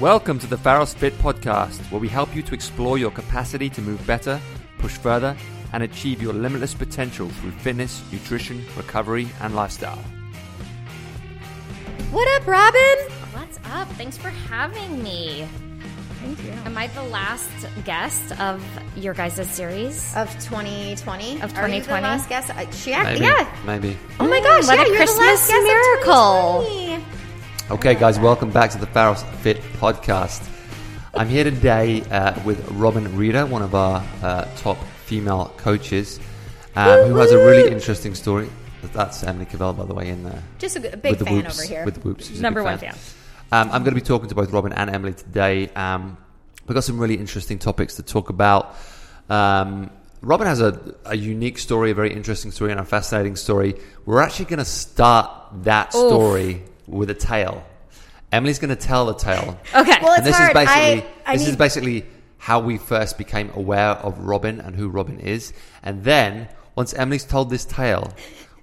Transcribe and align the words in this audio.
Welcome 0.00 0.38
to 0.40 0.46
the 0.46 0.58
Pharos 0.58 0.92
Fit 0.94 1.14
podcast, 1.18 1.80
where 1.90 2.00
we 2.00 2.08
help 2.08 2.34
you 2.36 2.42
to 2.42 2.54
explore 2.54 2.98
your 2.98 3.10
capacity 3.10 3.70
to 3.70 3.80
move 3.80 4.04
better, 4.06 4.38
push 4.78 4.96
further, 4.98 5.34
and 5.72 5.82
achieve 5.82 6.20
your 6.20 6.34
limitless 6.34 6.74
potential 6.74 7.28
through 7.28 7.52
fitness, 7.52 8.02
nutrition, 8.12 8.62
recovery, 8.76 9.28
and 9.40 9.54
lifestyle. 9.56 9.98
What 12.10 12.28
up, 12.40 12.46
Robin? 12.46 12.98
What's 13.32 13.58
up? 13.72 13.88
Thanks 13.92 14.18
for 14.18 14.28
having 14.28 15.02
me. 15.02 15.46
Thank 16.22 16.44
you. 16.44 16.50
Am 16.66 16.76
I 16.76 16.88
the 16.88 17.02
last 17.04 17.50
guest 17.84 18.38
of 18.40 18.62
your 18.96 19.14
guys' 19.14 19.48
series? 19.48 20.14
Of 20.16 20.30
2020? 20.44 21.40
Of 21.40 21.56
Are 21.56 21.68
you 21.68 21.80
the 21.80 21.86
2020? 21.86 22.02
last 22.02 22.28
guest? 22.28 22.50
Uh, 22.50 22.70
She 22.72 22.92
act- 22.92 23.06
Maybe. 23.18 23.24
Yeah. 23.24 23.56
Maybe. 23.64 23.96
Oh 24.20 24.28
my 24.28 24.40
gosh, 24.40 24.66
what 24.66 24.76
yeah, 24.78 24.84
a 24.84 24.88
you're 24.88 24.96
Christmas 24.96 25.16
the 25.18 25.24
last 25.24 25.48
guest 25.48 25.64
miracle. 25.64 27.02
Of 27.68 27.80
2020. 27.80 27.80
Okay, 27.80 27.94
guys, 27.98 28.18
welcome 28.18 28.50
back 28.50 28.70
to 28.70 28.78
the 28.78 28.86
Pharos 28.86 29.22
Fit 29.42 29.60
podcast. 29.80 30.46
I'm 31.14 31.28
here 31.28 31.44
today 31.44 32.02
uh, 32.02 32.40
with 32.44 32.66
Robin 32.72 33.16
Reeder, 33.16 33.46
one 33.46 33.62
of 33.62 33.74
our 33.74 34.04
uh, 34.22 34.44
top 34.56 34.78
female 35.04 35.52
coaches, 35.56 36.20
um, 36.76 37.08
who 37.08 37.16
has 37.16 37.32
a 37.32 37.38
really 37.38 37.70
interesting 37.70 38.14
story. 38.14 38.48
That's 38.92 39.24
Emily 39.24 39.46
Cavell, 39.46 39.72
by 39.72 39.84
the 39.84 39.94
way, 39.94 40.10
in 40.10 40.22
there. 40.22 40.42
Just 40.58 40.76
a 40.76 40.80
g- 40.80 40.88
a 40.88 40.96
big 40.96 41.10
with 41.12 41.18
the 41.18 41.24
fan 41.24 41.34
whoops, 41.36 41.58
over 41.58 41.68
here. 41.68 41.84
With 41.84 41.94
the 41.94 42.00
whoops. 42.00 42.30
Number 42.38 42.62
one 42.62 42.78
fan. 42.78 42.94
Um, 43.50 43.70
I'm 43.72 43.82
going 43.82 43.94
to 43.94 44.00
be 44.00 44.06
talking 44.06 44.28
to 44.28 44.34
both 44.34 44.52
Robin 44.52 44.72
and 44.72 44.88
Emily 44.90 45.14
today. 45.14 45.68
Um, 45.70 46.16
we've 46.66 46.74
got 46.74 46.84
some 46.84 46.98
really 46.98 47.16
interesting 47.16 47.58
topics 47.58 47.96
to 47.96 48.02
talk 48.02 48.30
about. 48.30 48.76
Um, 49.28 49.90
Robin 50.22 50.46
has 50.46 50.60
a, 50.60 50.94
a 51.04 51.16
unique 51.16 51.58
story, 51.58 51.90
a 51.90 51.94
very 51.94 52.12
interesting 52.12 52.52
story, 52.52 52.70
and 52.70 52.80
a 52.80 52.84
fascinating 52.84 53.36
story. 53.36 53.74
We're 54.04 54.20
actually 54.20 54.46
going 54.46 54.58
to 54.60 54.64
start 54.64 55.32
that 55.64 55.94
Oof. 55.94 56.12
Story 56.86 56.98
with 56.98 57.10
a 57.10 57.14
tale. 57.14 57.64
Emily's 58.32 58.58
going 58.58 58.76
to 58.76 58.76
tell 58.76 59.06
the 59.06 59.14
tale. 59.14 59.58
Okay. 59.74 59.92
Well, 60.02 60.12
it's 60.14 60.18
and 60.18 60.26
this 60.26 60.36
hard. 60.36 60.50
is 60.50 60.54
basically 60.54 61.02
I, 61.02 61.06
I 61.26 61.32
this 61.36 61.42
need, 61.44 61.50
is 61.50 61.56
basically 61.56 62.06
how 62.38 62.60
we 62.60 62.76
first 62.78 63.18
became 63.18 63.50
aware 63.54 63.90
of 63.90 64.18
Robin 64.18 64.60
and 64.60 64.74
who 64.74 64.88
Robin 64.88 65.20
is. 65.20 65.52
And 65.82 66.02
then 66.04 66.48
once 66.74 66.92
Emily's 66.94 67.24
told 67.24 67.50
this 67.50 67.64
tale, 67.64 68.12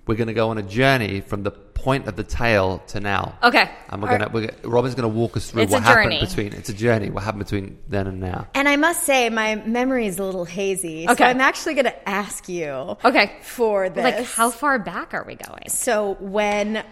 we're 0.05 0.15
going 0.15 0.27
to 0.27 0.33
go 0.33 0.49
on 0.49 0.57
a 0.57 0.63
journey 0.63 1.21
from 1.21 1.43
the 1.43 1.51
point 1.51 2.07
of 2.07 2.15
the 2.15 2.23
tale 2.23 2.79
to 2.87 2.99
now. 2.99 3.37
Okay. 3.43 3.69
And 3.89 4.01
we're 4.01 4.09
gonna, 4.09 4.29
we're 4.31 4.47
gonna 4.47 4.57
Robin's 4.69 4.95
gonna 4.95 5.07
walk 5.09 5.35
us 5.35 5.51
through 5.51 5.63
It's 5.63 5.71
what 5.71 5.83
happened 5.83 6.11
journey. 6.13 6.19
between. 6.25 6.53
It's 6.53 6.69
a 6.69 6.73
journey. 6.73 7.09
What 7.09 7.23
happened 7.23 7.43
between 7.43 7.77
then 7.89 8.07
and 8.07 8.19
now. 8.21 8.47
and 8.55 8.69
I 8.69 8.75
must 8.77 9.03
say, 9.03 9.29
my 9.29 9.55
memory 9.55 10.07
is 10.07 10.17
a 10.19 10.23
little 10.23 10.45
hazy. 10.45 11.05
So 11.07 11.11
Okay. 11.13 11.25
I'm 11.25 11.41
actually 11.41 11.73
going 11.73 11.85
to 11.85 12.09
ask 12.09 12.47
you 12.47 12.97
Okay. 13.03 13.33
for 13.41 13.89
this. 13.89 14.03
Like, 14.03 14.25
how 14.25 14.49
far 14.49 14.79
back 14.79 15.13
are 15.13 15.23
we 15.25 15.35
going? 15.35 15.67
So 15.69 16.15
when 16.21 16.83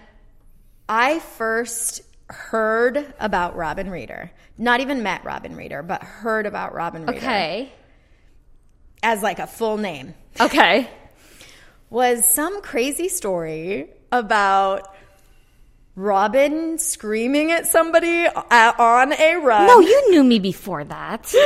I 0.93 1.19
first 1.19 2.01
heard 2.29 3.13
about 3.17 3.55
Robin 3.55 3.89
Reeder, 3.89 4.29
not 4.57 4.81
even 4.81 5.03
met 5.03 5.23
Robin 5.23 5.55
Reeder, 5.55 5.81
but 5.83 6.03
heard 6.03 6.45
about 6.45 6.73
Robin 6.73 7.05
Reeder 7.05 7.17
Okay. 7.17 7.71
as 9.01 9.23
like 9.23 9.39
a 9.39 9.47
full 9.47 9.77
name, 9.77 10.13
Okay. 10.39 10.89
was 11.89 12.25
some 12.25 12.61
crazy 12.61 13.07
story 13.07 13.89
about 14.11 14.93
Robin 15.95 16.77
screaming 16.77 17.51
at 17.51 17.67
somebody 17.67 18.25
uh, 18.25 18.71
on 18.79 19.11
a 19.13 19.35
run. 19.35 19.67
No, 19.67 19.79
you 19.81 20.09
knew 20.11 20.23
me 20.23 20.39
before 20.39 20.83
that. 20.85 21.33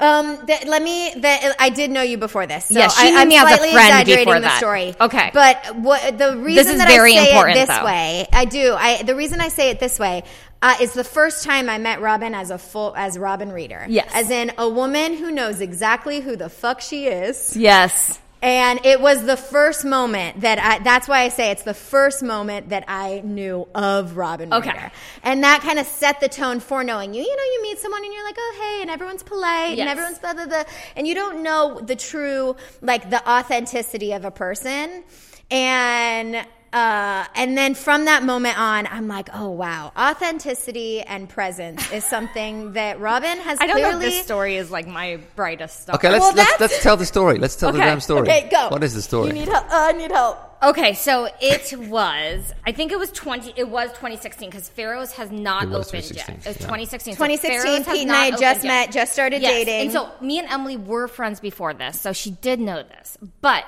Um, 0.00 0.46
th- 0.46 0.64
let 0.64 0.82
me. 0.82 1.12
Th- 1.12 1.52
I 1.58 1.68
did 1.68 1.90
know 1.90 2.00
you 2.00 2.16
before 2.16 2.46
this. 2.46 2.64
So 2.68 2.78
Yeah, 2.78 2.88
she 2.88 3.06
I, 3.08 3.10
knew 3.10 3.18
I'm 3.18 3.28
me 3.28 3.36
as 3.36 3.42
a 3.44 3.46
slightly 3.48 3.72
friend 3.72 3.88
exaggerating 4.00 4.24
before 4.24 4.34
the 4.36 4.40
that. 4.46 4.56
story. 4.56 4.94
Okay. 4.98 5.30
but 5.34 5.76
what 5.76 6.16
the 6.16 6.38
reason 6.38 6.72
is 6.72 6.78
that 6.78 6.88
very 6.88 7.12
I 7.18 7.24
say 7.24 7.28
important, 7.32 7.56
it 7.58 7.66
this 7.66 7.76
though. 7.78 7.84
way, 7.84 8.26
I 8.32 8.44
do. 8.46 8.74
I 8.78 9.02
the 9.02 9.14
reason 9.14 9.42
I 9.42 9.48
say 9.48 9.68
it 9.68 9.78
this 9.78 9.98
way. 9.98 10.22
Uh, 10.62 10.74
is 10.80 10.94
the 10.94 11.04
first 11.04 11.44
time 11.44 11.68
I 11.68 11.76
met 11.76 12.00
Robin 12.00 12.34
as 12.34 12.50
a 12.50 12.56
full 12.56 12.94
as 12.96 13.18
Robin 13.18 13.50
Reeder. 13.52 13.84
Yes. 13.90 14.10
as 14.14 14.30
in 14.30 14.52
a 14.56 14.66
woman 14.68 15.18
who 15.18 15.30
knows 15.30 15.60
exactly 15.60 16.20
who 16.20 16.34
the 16.34 16.48
fuck 16.48 16.80
she 16.80 17.06
is. 17.06 17.54
yes. 17.54 18.18
And 18.42 18.84
it 18.86 19.02
was 19.02 19.24
the 19.26 19.36
first 19.36 19.84
moment 19.84 20.40
that 20.40 20.58
I, 20.58 20.78
that's 20.82 21.06
why 21.06 21.20
I 21.20 21.28
say 21.28 21.50
it's 21.50 21.62
the 21.62 21.74
first 21.74 22.22
moment 22.22 22.70
that 22.70 22.84
I 22.88 23.20
knew 23.22 23.68
of 23.74 24.16
Robin 24.16 24.52
Okay. 24.52 24.70
Reeder. 24.70 24.92
And 25.22 25.44
that 25.44 25.60
kind 25.60 25.78
of 25.78 25.86
set 25.86 26.20
the 26.20 26.28
tone 26.28 26.58
for 26.60 26.82
knowing 26.82 27.12
you. 27.12 27.20
You 27.22 27.36
know, 27.36 27.42
you 27.42 27.62
meet 27.62 27.78
someone 27.78 28.02
and 28.02 28.12
you're 28.14 28.24
like, 28.24 28.36
oh, 28.38 28.58
hey, 28.76 28.82
and 28.82 28.90
everyone's 28.90 29.22
polite 29.22 29.76
Yes. 29.76 29.80
and 29.80 29.88
everyone's 29.90 30.18
blah, 30.18 30.32
blah, 30.32 30.46
blah. 30.46 30.64
And 30.96 31.06
you 31.06 31.14
don't 31.14 31.42
know 31.42 31.80
the 31.80 31.96
true, 31.96 32.56
like 32.80 33.10
the 33.10 33.28
authenticity 33.30 34.12
of 34.12 34.24
a 34.24 34.30
person. 34.30 35.04
And, 35.50 36.46
uh, 36.72 37.24
and 37.34 37.58
then 37.58 37.74
from 37.74 38.04
that 38.04 38.22
moment 38.22 38.58
on, 38.58 38.86
I'm 38.86 39.08
like, 39.08 39.28
oh 39.34 39.50
wow, 39.50 39.92
authenticity 39.96 41.00
and 41.00 41.28
presence 41.28 41.90
is 41.92 42.04
something 42.04 42.72
that 42.74 43.00
Robin 43.00 43.38
has 43.38 43.58
I 43.60 43.66
don't 43.66 43.80
know 43.80 43.88
clearly. 43.88 44.06
if 44.06 44.12
this 44.12 44.24
story 44.24 44.56
is 44.56 44.70
like 44.70 44.86
my 44.86 45.20
brightest 45.34 45.80
stuff. 45.82 45.96
Okay, 45.96 46.10
let's 46.10 46.20
Well, 46.20 46.34
let's, 46.34 46.60
let's 46.60 46.82
tell 46.82 46.96
the 46.96 47.06
story. 47.06 47.38
Let's 47.38 47.56
tell 47.56 47.72
the 47.72 47.78
damn 47.78 48.00
story. 48.00 48.28
Okay, 48.28 48.48
go. 48.50 48.68
What 48.68 48.84
is 48.84 48.94
the 48.94 49.02
story? 49.02 49.28
You 49.28 49.32
need 49.32 49.48
help. 49.48 49.64
Uh, 49.64 49.68
I 49.72 49.92
need 49.92 50.12
help. 50.12 50.38
Okay, 50.62 50.92
so 50.92 51.26
it 51.40 51.74
was. 51.88 52.52
I 52.66 52.72
think 52.72 52.92
it 52.92 52.98
was 52.98 53.10
twenty. 53.12 53.52
It 53.56 53.68
was 53.68 53.88
2016 53.92 54.50
because 54.50 54.68
Pharos 54.68 55.12
has 55.12 55.30
not 55.30 55.64
opened 55.64 56.10
yet. 56.14 56.28
It 56.28 56.36
was 56.36 56.46
yeah. 56.46 56.52
2016. 56.52 57.14
So 57.14 57.24
2016, 57.24 57.62
Pharos 57.62 57.86
Pete 57.88 58.02
and 58.02 58.12
I 58.12 58.30
not 58.30 58.38
just 58.38 58.58
opened 58.58 58.64
yet. 58.64 58.86
met, 58.86 58.92
just 58.92 59.12
started 59.12 59.40
Yes, 59.42 59.52
dating. 59.52 59.80
And 59.80 59.92
so 59.92 60.10
me 60.20 60.38
and 60.38 60.46
Emily 60.48 60.76
were 60.76 61.08
friends 61.08 61.40
before 61.40 61.72
this, 61.72 61.98
so 62.00 62.12
she 62.12 62.30
did 62.30 62.60
know 62.60 62.82
this. 62.82 63.16
But 63.40 63.64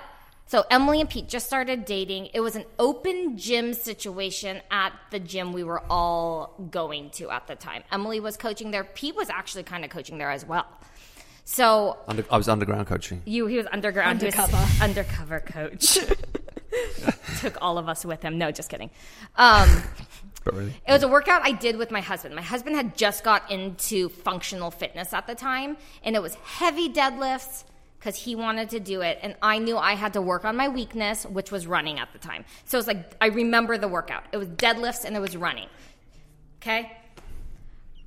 so 0.53 0.67
Emily 0.71 1.01
and 1.01 1.09
Pete 1.09 1.31
just 1.31 1.47
started 1.47 1.87
dating. 1.87 2.29
It 2.35 2.41
was 2.41 2.57
an 2.57 2.67
open 2.79 3.39
gym 3.39 3.73
situation 3.73 4.61
at 4.71 4.93
the 5.11 5.19
gym 5.19 5.55
we 5.55 5.65
were 5.65 5.83
all 5.91 6.69
going 6.71 7.09
to 7.13 7.31
at 7.31 7.47
the 7.47 7.55
time. 7.55 7.83
Emily 7.91 8.21
was 8.21 8.37
coaching 8.37 8.71
there. 8.71 8.85
Pete 8.85 9.17
was 9.17 9.31
actually 9.31 9.63
kind 9.63 9.83
of 9.83 9.91
coaching 9.91 10.19
there 10.19 10.31
as 10.31 10.45
well. 10.45 10.67
So 11.47 11.97
Under, 12.07 12.27
I 12.31 12.37
was 12.37 12.51
underground 12.51 12.87
coaching. 12.87 13.23
you, 13.25 13.47
he 13.47 13.57
was 13.57 13.67
underground. 13.73 14.21
He 14.21 14.27
was 14.27 14.35
Undercover. 14.35 14.69
undercover 14.83 15.41
coach. 15.41 15.99
Took 17.41 17.57
all 17.63 17.79
of 17.79 17.89
us 17.89 18.05
with 18.05 18.21
him. 18.21 18.37
No, 18.37 18.51
just 18.51 18.69
kidding. 18.69 18.91
Um, 19.37 19.83
really, 20.45 20.75
it 20.87 20.93
was 20.93 21.03
a 21.03 21.09
workout 21.09 21.41
I 21.47 21.53
did 21.53 21.79
with 21.79 21.91
my 21.91 22.03
husband. 22.03 22.35
My 22.35 22.43
husband 22.43 22.77
had 22.77 22.95
just 22.95 23.25
got 23.25 23.51
into 23.51 24.11
functional 24.11 24.71
fitness 24.71 25.15
at 25.15 25.27
the 25.27 25.35
time, 25.35 25.79
and 26.05 26.15
it 26.15 26.21
was 26.21 26.35
heavy 26.35 26.91
deadlifts 26.91 27.65
because 28.03 28.17
he 28.17 28.35
wanted 28.35 28.71
to 28.71 28.81
do 28.81 29.01
it. 29.01 29.21
And 29.23 29.37
I 29.41 29.59
knew 29.59 29.79
I 29.79 29.93
had 29.93 30.15
to 30.15 30.21
work 30.21 30.45
on 30.45 30.57
my 30.57 30.69
weakness, 30.69 31.25
which 31.25 31.53
was 31.53 31.69
running 31.69 32.01
at 32.01 32.13
the 32.13 32.19
time. 32.19 32.45
So 32.65 32.77
it's 32.77 32.89
like, 32.89 33.15
I 33.21 33.27
remember 33.27 33.79
the 33.79 33.87
workout. 33.87 34.25
It 34.33 34.39
was 34.39 34.49
deadlifts 34.49 35.05
and 35.05 35.15
it 35.15 35.21
was 35.21 35.37
running. 35.37 35.69
Okay? 36.57 36.91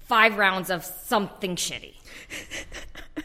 Five 0.01 0.37
rounds 0.37 0.69
of 0.69 0.83
something 0.83 1.55
shitty. 1.55 1.93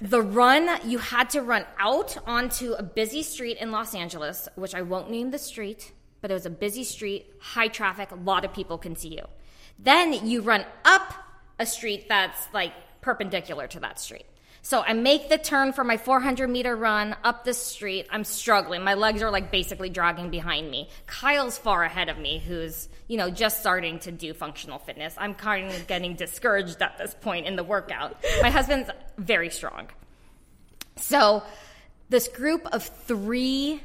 The 0.00 0.22
run, 0.22 0.70
you 0.88 0.98
had 0.98 1.30
to 1.30 1.42
run 1.42 1.66
out 1.76 2.16
onto 2.24 2.74
a 2.74 2.84
busy 2.84 3.24
street 3.24 3.56
in 3.56 3.72
Los 3.72 3.92
Angeles, 3.92 4.48
which 4.54 4.76
I 4.76 4.82
won't 4.82 5.10
name 5.10 5.32
the 5.32 5.38
street, 5.38 5.90
but 6.20 6.30
it 6.30 6.34
was 6.34 6.46
a 6.46 6.50
busy 6.50 6.84
street, 6.84 7.26
high 7.40 7.68
traffic, 7.68 8.12
a 8.12 8.14
lot 8.14 8.44
of 8.44 8.54
people 8.54 8.78
can 8.78 8.94
see 8.94 9.16
you. 9.16 9.24
Then 9.80 10.12
you 10.24 10.42
run 10.42 10.64
up 10.84 11.14
a 11.58 11.66
street 11.66 12.08
that's 12.08 12.46
like 12.54 12.72
perpendicular 13.00 13.66
to 13.66 13.80
that 13.80 13.98
street. 13.98 14.26
So 14.62 14.82
I 14.82 14.92
make 14.92 15.28
the 15.28 15.38
turn 15.38 15.72
for 15.72 15.84
my 15.84 15.96
400 15.96 16.48
meter 16.48 16.76
run 16.76 17.16
up 17.24 17.44
the 17.44 17.54
street. 17.54 18.06
I'm 18.10 18.24
struggling. 18.24 18.84
My 18.84 18.94
legs 18.94 19.22
are 19.22 19.30
like 19.30 19.50
basically 19.50 19.88
dragging 19.88 20.30
behind 20.30 20.70
me. 20.70 20.88
Kyle's 21.06 21.56
far 21.56 21.82
ahead 21.82 22.08
of 22.08 22.18
me, 22.18 22.38
who's, 22.38 22.88
you 23.08 23.16
know, 23.16 23.30
just 23.30 23.60
starting 23.60 23.98
to 24.00 24.12
do 24.12 24.34
functional 24.34 24.78
fitness. 24.78 25.14
I'm 25.16 25.34
kind 25.34 25.70
of 25.70 25.86
getting 25.86 26.14
discouraged 26.14 26.80
at 26.82 26.98
this 26.98 27.14
point 27.14 27.46
in 27.46 27.56
the 27.56 27.64
workout. 27.64 28.16
My 28.42 28.50
husband's 28.50 28.90
very 29.16 29.50
strong. 29.50 29.88
So 30.96 31.42
this 32.10 32.28
group 32.28 32.66
of 32.66 32.84
three 32.84 33.80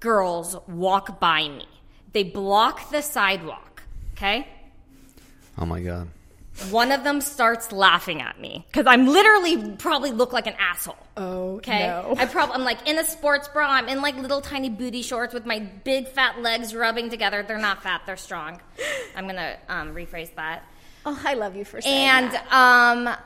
girls 0.00 0.56
walk 0.68 1.18
by 1.18 1.48
me. 1.48 1.66
They 2.12 2.24
block 2.24 2.90
the 2.90 3.02
sidewalk, 3.02 3.82
okay? 4.14 4.48
oh 5.58 5.64
my 5.64 5.80
god. 5.80 6.08
One 6.70 6.92
of 6.92 7.04
them 7.04 7.20
starts 7.20 7.72
laughing 7.72 8.20
at 8.20 8.38
me 8.40 8.66
because 8.70 8.86
I'm 8.86 9.06
literally 9.06 9.72
probably 9.76 10.10
look 10.10 10.32
like 10.32 10.46
an 10.46 10.54
asshole. 10.58 10.96
Oh, 11.16 11.56
Okay, 11.56 11.86
no. 11.86 12.14
I 12.18 12.26
probably 12.26 12.54
I'm 12.56 12.64
like 12.64 12.86
in 12.88 12.98
a 12.98 13.04
sports 13.04 13.48
bra. 13.48 13.66
I'm 13.70 13.88
in 13.88 14.02
like 14.02 14.16
little 14.16 14.40
tiny 14.40 14.68
booty 14.68 15.02
shorts 15.02 15.32
with 15.34 15.46
my 15.46 15.58
big 15.60 16.08
fat 16.08 16.40
legs 16.40 16.74
rubbing 16.74 17.08
together. 17.10 17.42
They're 17.42 17.58
not 17.58 17.82
fat. 17.82 18.02
They're 18.06 18.16
strong. 18.16 18.60
I'm 19.16 19.26
gonna 19.26 19.56
um, 19.68 19.94
rephrase 19.94 20.34
that. 20.36 20.62
Oh, 21.06 21.18
I 21.24 21.34
love 21.34 21.56
you 21.56 21.64
for 21.64 21.80
saying 21.80 22.08
And 22.08 22.32
that. 22.32 22.52
um, 22.52 23.16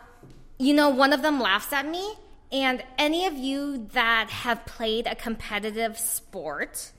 you 0.58 0.72
know, 0.74 0.90
one 0.90 1.12
of 1.12 1.22
them 1.22 1.40
laughs 1.40 1.72
at 1.72 1.86
me. 1.88 2.14
And 2.52 2.84
any 2.98 3.26
of 3.26 3.34
you 3.34 3.88
that 3.94 4.30
have 4.30 4.64
played 4.64 5.08
a 5.08 5.16
competitive 5.16 5.98
sport 5.98 6.92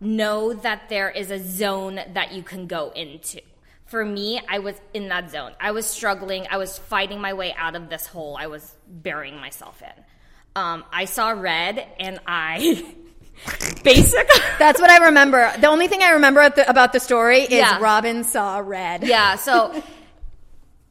know 0.00 0.52
that 0.52 0.88
there 0.88 1.08
is 1.10 1.30
a 1.30 1.38
zone 1.38 2.00
that 2.12 2.32
you 2.32 2.42
can 2.42 2.66
go 2.66 2.90
into. 2.94 3.40
For 3.90 4.04
me, 4.04 4.40
I 4.48 4.60
was 4.60 4.76
in 4.94 5.08
that 5.08 5.30
zone. 5.32 5.52
I 5.60 5.72
was 5.72 5.84
struggling. 5.84 6.46
I 6.48 6.58
was 6.58 6.78
fighting 6.78 7.20
my 7.20 7.32
way 7.34 7.52
out 7.58 7.74
of 7.74 7.88
this 7.90 8.06
hole 8.06 8.36
I 8.38 8.46
was 8.46 8.72
burying 8.88 9.36
myself 9.36 9.82
in. 9.82 10.04
Um, 10.54 10.84
I 10.92 11.06
saw 11.06 11.30
red 11.30 11.84
and 11.98 12.20
I 12.24 12.94
basic. 13.84 14.28
That's 14.60 14.80
what 14.80 14.90
I 14.90 15.06
remember. 15.06 15.52
The 15.58 15.66
only 15.66 15.88
thing 15.88 16.02
I 16.02 16.10
remember 16.10 16.40
at 16.40 16.54
the, 16.54 16.70
about 16.70 16.92
the 16.92 17.00
story 17.00 17.40
is 17.42 17.50
Yeah. 17.50 17.78
Robin 17.80 18.22
saw 18.22 18.58
red. 18.58 19.02
yeah, 19.04 19.34
so 19.46 19.82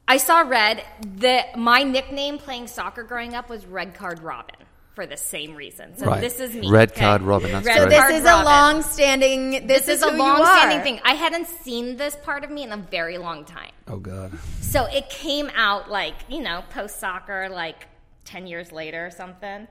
I 0.06 0.18
saw 0.18 0.42
red. 0.42 0.84
The 1.02 1.44
my 1.56 1.84
nickname 1.84 2.38
playing 2.38 2.68
soccer 2.68 3.04
growing 3.04 3.34
up 3.34 3.50
was 3.50 3.66
Red 3.66 3.94
Card 3.96 4.22
Robin 4.22 4.56
for 5.00 5.06
the 5.06 5.16
same 5.16 5.56
reason. 5.56 5.96
So 5.96 6.08
Right. 6.08 6.20
this 6.20 6.42
is 6.42 6.54
me. 6.54 6.70
Red 6.70 6.94
Card 6.94 7.22
Robin, 7.22 7.54
that's 7.54 7.66
Red. 7.66 7.78
So 7.78 7.86
this 7.86 8.00
Card 8.00 8.12
is 8.16 8.26
a 8.26 8.44
long-standing. 8.44 9.52
This, 9.66 9.86
This 9.86 9.88
is, 9.88 10.02
a 10.02 10.12
long-standing 10.12 10.82
thing. 10.82 11.00
I 11.06 11.14
hadn't 11.14 11.48
seen 11.48 11.96
this 11.96 12.18
part 12.18 12.44
of 12.44 12.50
me 12.50 12.64
in 12.64 12.74
a 12.74 12.78
very 12.78 13.18
long 13.18 13.46
time. 13.46 13.72
Oh 13.88 13.96
God. 13.96 14.38
So 14.60 14.88
it 14.88 15.10
came 15.10 15.50
out 15.56 15.90
like, 15.90 16.16
you 16.28 16.42
know, 16.42 16.66
post 16.72 17.00
soccer, 17.00 17.48
like 17.48 17.88
10 18.26 18.46
years 18.46 18.74
later 18.74 19.06
or 19.06 19.10
something. 19.10 19.70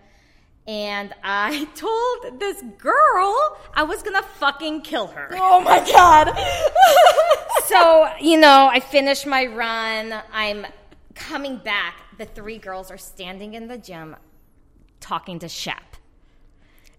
And 0.66 1.12
I 1.22 1.66
told 1.74 2.40
this 2.40 2.62
girl 2.78 3.58
I 3.74 3.82
was 3.82 4.02
gonna 4.02 4.22
fucking 4.22 4.80
kill 4.80 5.08
her. 5.08 5.28
Oh 5.32 5.60
my 5.60 5.80
god! 5.92 6.32
so, 7.66 8.08
you 8.18 8.38
know, 8.40 8.70
I 8.72 8.80
finished 8.80 9.26
my 9.26 9.44
run. 9.44 10.22
I'm 10.32 10.64
coming 11.14 11.58
back. 11.58 11.96
The 12.16 12.24
three 12.24 12.56
girls 12.56 12.90
are 12.90 12.96
standing 12.96 13.52
in 13.52 13.68
the 13.68 13.76
gym 13.76 14.16
talking 15.00 15.38
to 15.40 15.48
Shep. 15.48 15.82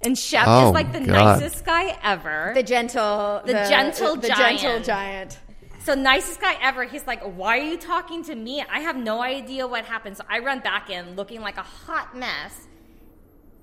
And 0.02 0.18
Shep 0.18 0.46
Oh, 0.48 0.68
is 0.70 0.74
like 0.74 0.92
the 0.94 1.00
God. 1.02 1.40
nicest 1.42 1.66
guy 1.66 1.98
ever. 2.04 2.52
the 2.56 2.64
gentle, 2.64 3.42
The 3.46 3.54
gentle 3.54 4.16
the 4.16 4.28
giant. 4.30 4.60
gentle 4.62 4.84
giant. 4.86 5.40
So 5.84 5.94
nicest 5.96 6.40
guy 6.42 6.56
ever. 6.62 6.84
He's 6.84 7.06
like, 7.08 7.22
"Why 7.24 7.58
are 7.58 7.64
you 7.64 7.78
talking 7.78 8.24
to 8.26 8.36
me? 8.36 8.64
I 8.72 8.80
have 8.82 8.96
no 8.96 9.22
idea 9.22 9.66
what 9.68 9.86
happened." 9.86 10.18
So 10.18 10.24
I 10.30 10.40
run 10.40 10.60
back 10.60 10.90
in, 10.90 11.16
looking 11.16 11.42
like 11.42 11.58
a 11.58 11.64
hot 11.64 12.16
mess. 12.16 12.54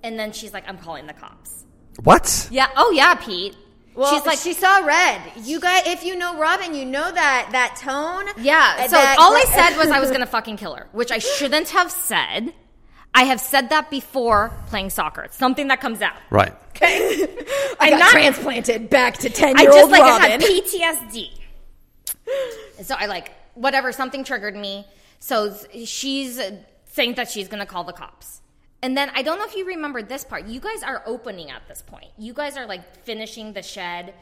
And 0.02 0.18
then 0.18 0.32
she's 0.32 0.52
like, 0.52 0.68
"I'm 0.68 0.78
calling 0.78 1.06
the 1.06 1.12
cops." 1.12 1.64
What? 2.04 2.48
Yeah. 2.50 2.68
Oh 2.76 2.90
yeah, 2.90 3.14
Pete. 3.14 3.56
Well, 3.94 4.12
she's 4.14 4.26
like, 4.26 4.38
she 4.38 4.52
saw 4.52 4.84
red. 4.84 5.22
You 5.42 5.58
guys, 5.58 5.84
if 5.86 6.04
you 6.04 6.16
know 6.16 6.36
Robin, 6.38 6.74
you 6.74 6.84
know 6.84 7.10
that 7.10 7.48
that 7.52 7.76
tone. 7.80 8.26
yeah. 8.44 8.84
So 8.86 8.90
that- 8.96 9.16
all 9.18 9.34
I 9.34 9.44
said 9.44 9.76
was 9.78 9.88
I 9.88 10.00
was 10.00 10.10
gonna 10.10 10.26
fucking 10.26 10.58
kill 10.58 10.74
her, 10.74 10.88
which 10.92 11.10
I 11.10 11.18
shouldn't 11.18 11.70
have 11.70 11.90
said. 11.90 12.52
I 13.16 13.24
have 13.24 13.40
said 13.40 13.70
that 13.70 13.90
before 13.90 14.52
playing 14.68 14.90
soccer. 14.90 15.22
It's 15.22 15.38
something 15.38 15.68
that 15.68 15.80
comes 15.80 16.02
out. 16.02 16.16
Right. 16.30 16.54
Okay. 16.68 17.22
I 17.80 17.88
got 17.90 17.98
not- 17.98 18.10
transplanted 18.12 18.90
back 18.90 19.16
to 19.18 19.30
ten 19.30 19.56
I 19.56 19.64
just 19.64 19.90
like 19.90 20.02
Robin. 20.02 20.30
had 20.32 20.40
PTSD. 20.42 21.30
so 22.82 22.94
I 22.96 23.06
like 23.06 23.32
whatever 23.54 23.90
something 23.90 24.22
triggered 24.22 24.54
me. 24.54 24.86
So 25.18 25.56
she's 25.84 26.38
saying 26.84 27.14
that 27.14 27.30
she's 27.30 27.48
going 27.48 27.60
to 27.60 27.66
call 27.66 27.84
the 27.84 27.94
cops. 27.94 28.42
And 28.82 28.94
then 28.94 29.10
I 29.14 29.22
don't 29.22 29.38
know 29.38 29.46
if 29.46 29.56
you 29.56 29.64
remember 29.66 30.02
this 30.02 30.22
part. 30.22 30.44
You 30.46 30.60
guys 30.60 30.82
are 30.82 31.02
opening 31.06 31.50
at 31.50 31.66
this 31.69 31.80
point. 31.80 32.10
You 32.19 32.34
guys 32.34 32.58
are 32.58 32.66
like 32.66 33.02
finishing 33.04 33.54
the 33.54 33.62
shed. 33.62 34.12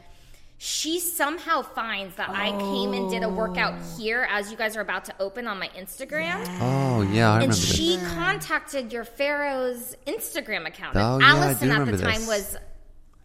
She 0.67 0.99
somehow 0.99 1.61
finds 1.61 2.15
that 2.15 2.29
I 2.31 2.49
came 2.49 2.93
and 2.93 3.07
did 3.11 3.21
a 3.21 3.29
workout 3.29 3.75
Oh. 3.77 3.97
here 3.99 4.27
as 4.31 4.49
you 4.49 4.57
guys 4.57 4.75
are 4.75 4.81
about 4.81 5.05
to 5.05 5.13
open 5.19 5.45
on 5.47 5.59
my 5.59 5.67
Instagram. 5.77 6.43
Oh 6.59 7.03
yeah, 7.03 7.29
I 7.29 7.35
remember 7.35 7.43
And 7.43 7.51
this. 7.51 7.75
she 7.75 7.99
contacted 8.15 8.91
your 8.91 9.03
Pharos 9.03 9.95
Instagram 10.07 10.65
account. 10.65 10.95
Oh, 10.95 11.13
and 11.15 11.21
yeah, 11.21 11.27
I 11.27 11.31
do 11.33 11.37
Allison 11.43 11.71
at 11.71 11.85
the 11.85 11.97
time 11.99 12.19
this. 12.21 12.27
was 12.27 12.57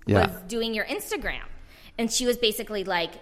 Yeah. 0.05 0.27
was 0.27 0.43
doing 0.49 0.75
your 0.75 0.85
Instagram. 0.85 1.41
And 1.97 2.13
she 2.13 2.27
was 2.27 2.37
basically 2.37 2.85
like, 2.85 3.13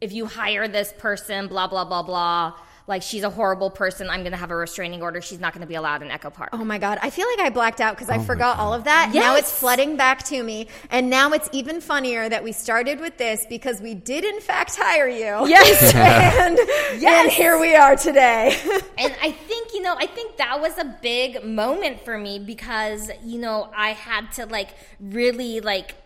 if 0.00 0.12
you 0.12 0.26
hire 0.26 0.68
this 0.68 0.92
person, 0.96 1.48
blah, 1.48 1.66
blah, 1.66 1.84
blah, 1.84 2.04
blah, 2.04 2.52
like 2.88 3.02
she's 3.02 3.24
a 3.24 3.30
horrible 3.30 3.68
person, 3.70 4.08
I'm 4.08 4.20
going 4.20 4.30
to 4.32 4.38
have 4.38 4.50
a 4.52 4.56
restraining 4.56 5.02
order. 5.02 5.20
She's 5.20 5.40
not 5.40 5.52
going 5.52 5.62
to 5.62 5.66
be 5.66 5.74
allowed 5.74 6.02
in 6.02 6.10
Echo 6.10 6.30
Park. 6.30 6.50
Oh 6.52 6.64
my 6.64 6.78
god, 6.78 6.98
I 7.02 7.10
feel 7.10 7.26
like 7.28 7.40
I 7.40 7.50
blacked 7.50 7.80
out 7.80 7.96
because 7.96 8.08
I 8.08 8.14
Oh 8.14 8.18
my 8.18 8.24
forgot 8.24 8.56
God. 8.56 8.62
all 8.62 8.72
of 8.74 8.84
that. 8.84 9.10
Now 9.12 9.34
it's 9.36 9.50
flooding 9.50 9.96
back 9.96 10.22
to 10.24 10.40
me, 10.42 10.68
and 10.90 11.10
now 11.10 11.32
it's 11.32 11.48
even 11.52 11.80
funnier 11.80 12.28
that 12.28 12.44
we 12.44 12.52
started 12.52 13.00
with 13.00 13.16
this 13.18 13.44
because 13.48 13.80
we 13.80 13.94
did 13.94 14.24
in 14.24 14.40
fact 14.40 14.76
hire 14.76 15.08
you. 15.08 15.48
Yes. 15.48 15.94
and, 15.94 16.58
and 17.04 17.30
here 17.32 17.58
we 17.58 17.74
are 17.74 17.96
today. 17.96 18.56
and 18.98 19.14
I 19.20 19.32
think, 19.32 19.74
you 19.74 19.82
know, 19.82 19.94
I 19.98 20.06
think 20.06 20.36
that 20.36 20.60
was 20.60 20.78
a 20.78 20.84
big 21.02 21.42
moment 21.44 22.04
for 22.04 22.16
me 22.16 22.38
because, 22.38 23.10
you 23.24 23.40
know, 23.40 23.70
I 23.76 23.90
had 23.94 24.30
to 24.34 24.46
like 24.46 24.70
really 25.00 25.60
like 25.60 25.96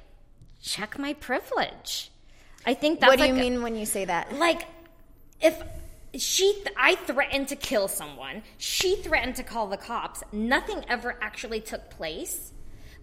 check 0.63 0.99
my 0.99 1.13
privilege. 1.15 2.11
I 2.67 2.75
think 2.75 3.01
that's 3.01 3.11
what 3.11 3.19
do 3.19 3.27
you 3.27 3.33
like 3.35 3.41
a- 3.41 3.51
mean 3.51 3.63
when 3.63 3.77
you 3.77 3.85
say 3.87 4.05
that? 4.07 4.33
like 4.39 4.63
if 5.41 5.63
she 6.21 6.63
i 6.77 6.95
threatened 6.95 7.49
to 7.49 7.57
kill 7.57 7.89
someone. 7.89 8.43
She 8.59 8.97
threatened 8.97 9.37
to 9.37 9.43
call 9.43 9.67
the 9.69 9.77
cops. 9.77 10.23
Nothing 10.33 10.85
ever 10.89 11.17
actually 11.21 11.61
took 11.61 11.91
place. 11.91 12.53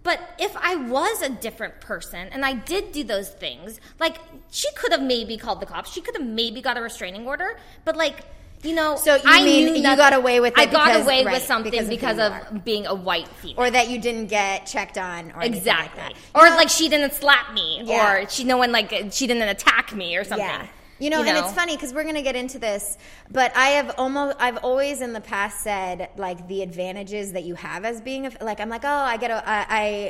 But 0.04 0.20
if 0.40 0.56
i 0.56 0.76
was 0.76 1.22
a 1.22 1.28
different 1.30 1.82
person 1.82 2.30
and 2.32 2.46
i 2.46 2.54
did 2.54 2.94
do 2.94 3.04
those 3.04 3.28
things 3.30 3.82
like 4.00 4.16
she 4.52 4.70
could 4.76 4.92
have 4.94 5.02
maybe 5.02 5.38
called 5.38 5.60
the 5.60 5.66
cops. 5.66 5.92
She 5.92 6.00
could 6.02 6.16
have 6.16 6.26
maybe 6.26 6.62
got 6.62 6.78
a 6.78 6.82
restraining 6.82 7.28
order. 7.28 7.58
But 7.84 7.98
like 7.98 8.24
you 8.64 8.74
know 8.74 8.96
So 8.96 9.16
you 9.16 9.22
I 9.26 9.44
mean 9.44 9.76
you 9.76 9.84
got 9.84 10.14
away 10.14 10.40
with 10.40 10.54
it 10.54 10.60
i 10.60 10.66
got 10.66 10.88
because- 10.88 11.06
away 11.06 11.26
right, 11.26 11.34
with 11.34 11.44
something 11.44 11.72
because 11.72 11.90
because, 11.90 12.18
of 12.20 12.34
who 12.34 12.56
of, 12.58 12.66
being 12.66 12.88
a 12.88 12.96
white 12.96 13.28
female. 13.28 13.62
Or 13.66 13.70
that 13.70 13.90
you 13.90 14.00
didn't 14.00 14.28
get 14.28 14.66
checked 14.66 14.98
on, 14.98 15.32
or 15.32 15.42
anything 15.42 15.58
exactly 15.58 16.02
like 16.04 16.14
that. 16.14 16.40
or 16.40 16.50
like 16.56 16.70
she 16.70 16.90
didn't 16.90 17.14
slap 17.14 17.54
me 17.54 17.82
Yeah. 17.84 18.24
or 18.24 18.30
she 18.30 18.46
no 18.46 18.58
one 18.58 18.72
like 18.72 18.90
she 19.12 19.28
didn't 19.28 19.44
attack 19.50 19.94
me 19.94 20.16
or 20.16 20.24
something. 20.24 20.48
Yeah. 20.48 20.68
You 21.00 21.10
know, 21.10 21.24
and 21.24 21.38
it's 21.38 21.54
funny 21.54 21.76
because 21.76 21.94
we're 21.94 22.04
going 22.04 22.16
to 22.16 22.22
get 22.22 22.36
into 22.36 22.60
this, 22.60 22.98
but 23.30 23.56
I 23.56 23.70
have 23.70 23.96
almost, 23.98 24.38
I've 24.40 24.58
always 24.58 25.02
in 25.02 25.14
the 25.14 25.22
past 25.22 25.62
said 25.62 26.10
like 26.18 26.48
the 26.48 26.62
advantages 26.62 27.34
that 27.34 27.44
you 27.44 27.56
have 27.56 27.86
as 27.86 28.02
being 28.02 28.26
a, 28.26 28.32
like, 28.42 28.60
I'm 28.60 28.70
like, 28.70 28.84
oh, 28.84 28.88
I 28.88 29.18
get, 29.18 29.32
a, 29.32 29.44
I, 29.48 29.66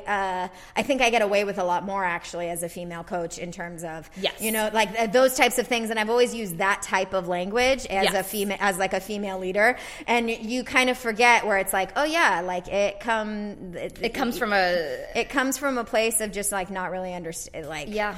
I, 0.07 0.11
uh, 0.11 0.47
I 0.75 0.83
think 0.83 1.01
I 1.01 1.09
get 1.09 1.21
away 1.21 1.43
with 1.43 1.57
a 1.57 1.63
lot 1.63 1.83
more 1.83 2.03
actually 2.03 2.49
as 2.49 2.63
a 2.63 2.69
female 2.69 3.03
coach 3.03 3.37
in 3.37 3.51
terms 3.51 3.83
of, 3.83 4.09
Yes. 4.19 4.41
you 4.41 4.51
know, 4.51 4.69
like 4.73 5.11
those 5.11 5.35
types 5.35 5.57
of 5.59 5.67
things. 5.67 5.89
And 5.89 5.99
I've 5.99 6.09
always 6.09 6.33
used 6.33 6.57
that 6.59 6.81
type 6.81 7.13
of 7.13 7.27
language 7.27 7.85
as 7.87 8.13
a 8.13 8.23
female, 8.23 8.57
as 8.59 8.77
like 8.77 8.93
a 8.93 8.99
female 9.01 9.39
leader. 9.39 9.77
And 10.07 10.29
you 10.29 10.63
kind 10.63 10.89
of 10.89 10.97
forget 10.97 11.45
where 11.45 11.57
it's 11.57 11.73
like, 11.73 11.91
oh 11.95 12.05
yeah, 12.05 12.41
like 12.41 12.67
it 12.67 12.99
come, 12.99 13.73
it, 13.75 13.97
it 14.01 14.13
comes 14.13 14.37
from 14.37 14.53
a 14.53 15.05
it 15.15 15.29
comes 15.29 15.57
from 15.57 15.77
a 15.77 15.83
place 15.83 16.21
of 16.21 16.31
just 16.31 16.51
like 16.51 16.69
not 16.69 16.91
really 16.91 17.13
understand, 17.13 17.67
like, 17.67 17.87
yeah 17.89 18.15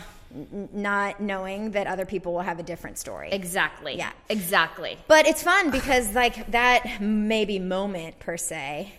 not 0.73 1.19
knowing 1.19 1.71
that 1.71 1.87
other 1.87 2.05
people 2.05 2.33
will 2.33 2.41
have 2.41 2.59
a 2.59 2.63
different 2.63 2.97
story. 2.97 3.29
Exactly. 3.31 3.95
Yeah. 3.97 4.11
Exactly. 4.29 4.97
But 5.07 5.27
it's 5.27 5.41
fun 5.43 5.71
because 5.71 6.13
like 6.13 6.51
that 6.51 7.01
maybe 7.01 7.59
moment 7.59 8.19
per 8.19 8.37
se 8.37 8.93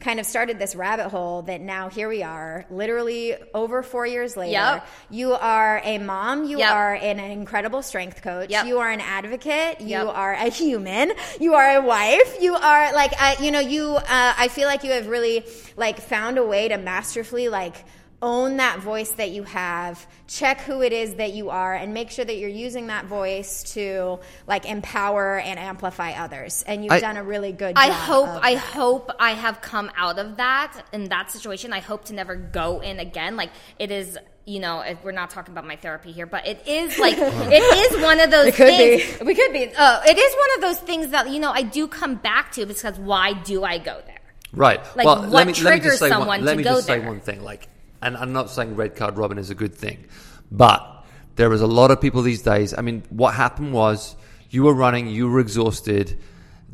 kind 0.00 0.18
of 0.20 0.26
started 0.26 0.58
this 0.58 0.74
rabbit 0.74 1.08
hole 1.08 1.42
that 1.42 1.60
now 1.60 1.88
here 1.88 2.08
we 2.08 2.22
are 2.22 2.66
literally 2.68 3.36
over 3.54 3.82
4 3.82 4.06
years 4.06 4.36
later. 4.36 4.50
Yep. 4.52 4.86
You 5.08 5.32
are 5.34 5.80
a 5.84 5.98
mom, 5.98 6.44
you 6.44 6.58
Yep. 6.58 6.70
are 6.72 6.94
an 6.94 7.20
incredible 7.20 7.80
strength 7.80 8.20
coach, 8.20 8.50
Yep. 8.50 8.66
you 8.66 8.80
are 8.80 8.90
an 8.90 9.00
advocate, 9.00 9.80
you 9.80 9.96
are 9.96 10.34
a 10.34 10.50
human, 10.50 11.12
you 11.40 11.54
are 11.54 11.76
a 11.76 11.80
wife, 11.80 12.36
you 12.40 12.54
are 12.54 12.92
like 12.92 13.12
uh, 13.22 13.36
you 13.40 13.50
know 13.52 13.60
you 13.60 13.94
uh, 13.94 14.34
I 14.36 14.48
feel 14.48 14.66
like 14.66 14.82
you 14.84 14.90
have 14.90 15.06
really 15.06 15.46
like 15.76 16.00
found 16.00 16.36
a 16.38 16.44
way 16.44 16.68
to 16.68 16.76
masterfully 16.76 17.48
like 17.48 17.76
own 18.24 18.56
that 18.56 18.78
voice 18.80 19.10
that 19.12 19.30
you 19.32 19.42
have 19.42 20.06
check 20.26 20.62
who 20.62 20.80
it 20.80 20.94
is 20.94 21.16
that 21.16 21.34
you 21.34 21.50
are 21.50 21.74
and 21.74 21.92
make 21.92 22.10
sure 22.10 22.24
that 22.24 22.38
you're 22.38 22.48
using 22.48 22.86
that 22.86 23.04
voice 23.04 23.62
to 23.74 24.18
like 24.46 24.64
empower 24.64 25.38
and 25.38 25.58
amplify 25.58 26.12
others 26.12 26.64
and 26.66 26.82
you've 26.82 26.92
I- 26.92 27.00
done 27.00 27.18
a 27.18 27.22
really 27.22 27.52
good 27.52 27.76
job 27.76 27.84
I 27.84 27.90
hope 27.92 28.28
of 28.28 28.40
I 28.42 28.54
that. 28.54 28.60
hope 28.60 29.10
I 29.20 29.32
have 29.32 29.60
come 29.60 29.90
out 29.94 30.18
of 30.18 30.38
that 30.38 30.72
in 30.92 31.10
that 31.10 31.30
situation. 31.30 31.74
I 31.74 31.80
hope 31.80 32.06
to 32.06 32.14
never 32.14 32.34
go 32.34 32.80
in 32.80 32.98
again. 32.98 33.36
Like 33.36 33.50
it 33.78 33.90
is, 33.90 34.18
you 34.46 34.58
know, 34.58 34.80
if 34.80 35.04
we're 35.04 35.12
not 35.12 35.28
talking 35.28 35.52
about 35.52 35.66
my 35.66 35.76
therapy 35.76 36.10
here, 36.10 36.24
but 36.26 36.46
it 36.46 36.66
is 36.66 36.98
like 36.98 37.16
it 37.18 37.92
is 37.92 38.02
one 38.02 38.20
of 38.20 38.30
those 38.30 38.46
It 38.46 38.54
could 38.54 38.68
things. 38.68 39.20
We 39.20 39.34
could 39.34 39.52
be. 39.52 39.70
Uh, 39.76 40.00
it 40.06 40.16
is 40.16 40.34
one 40.34 40.50
of 40.56 40.60
those 40.62 40.78
things 40.86 41.08
that 41.10 41.28
you 41.30 41.40
know 41.40 41.50
I 41.50 41.62
do 41.62 41.86
come 41.86 42.14
back 42.14 42.52
to 42.52 42.64
because 42.64 42.98
why 42.98 43.34
do 43.34 43.64
I 43.64 43.76
go 43.76 44.00
there? 44.06 44.20
Right. 44.54 44.80
Like, 44.96 45.04
well, 45.04 45.22
what 45.22 45.30
let 45.30 45.46
me, 45.46 45.52
let 45.52 45.56
me 45.64 45.80
triggers 45.80 45.84
just 45.84 45.98
say 45.98 46.08
someone 46.08 46.28
one, 46.28 46.38
to 46.40 46.44
let 46.46 46.56
me 46.56 46.62
go 46.62 46.74
just 46.76 46.86
say 46.86 47.00
one 47.00 47.20
thing. 47.20 47.42
Like, 47.42 47.68
and 48.04 48.16
I'm 48.16 48.32
not 48.32 48.50
saying 48.50 48.76
red 48.76 48.96
card 48.96 49.16
Robin 49.16 49.38
is 49.38 49.50
a 49.50 49.54
good 49.54 49.74
thing, 49.74 50.04
but 50.52 51.04
there 51.36 51.52
is 51.52 51.60
a 51.60 51.66
lot 51.66 51.90
of 51.90 52.00
people 52.00 52.22
these 52.22 52.42
days. 52.42 52.74
I 52.76 52.82
mean, 52.82 53.02
what 53.10 53.34
happened 53.34 53.72
was 53.72 54.14
you 54.50 54.62
were 54.62 54.74
running, 54.74 55.08
you 55.08 55.28
were 55.28 55.40
exhausted. 55.40 56.18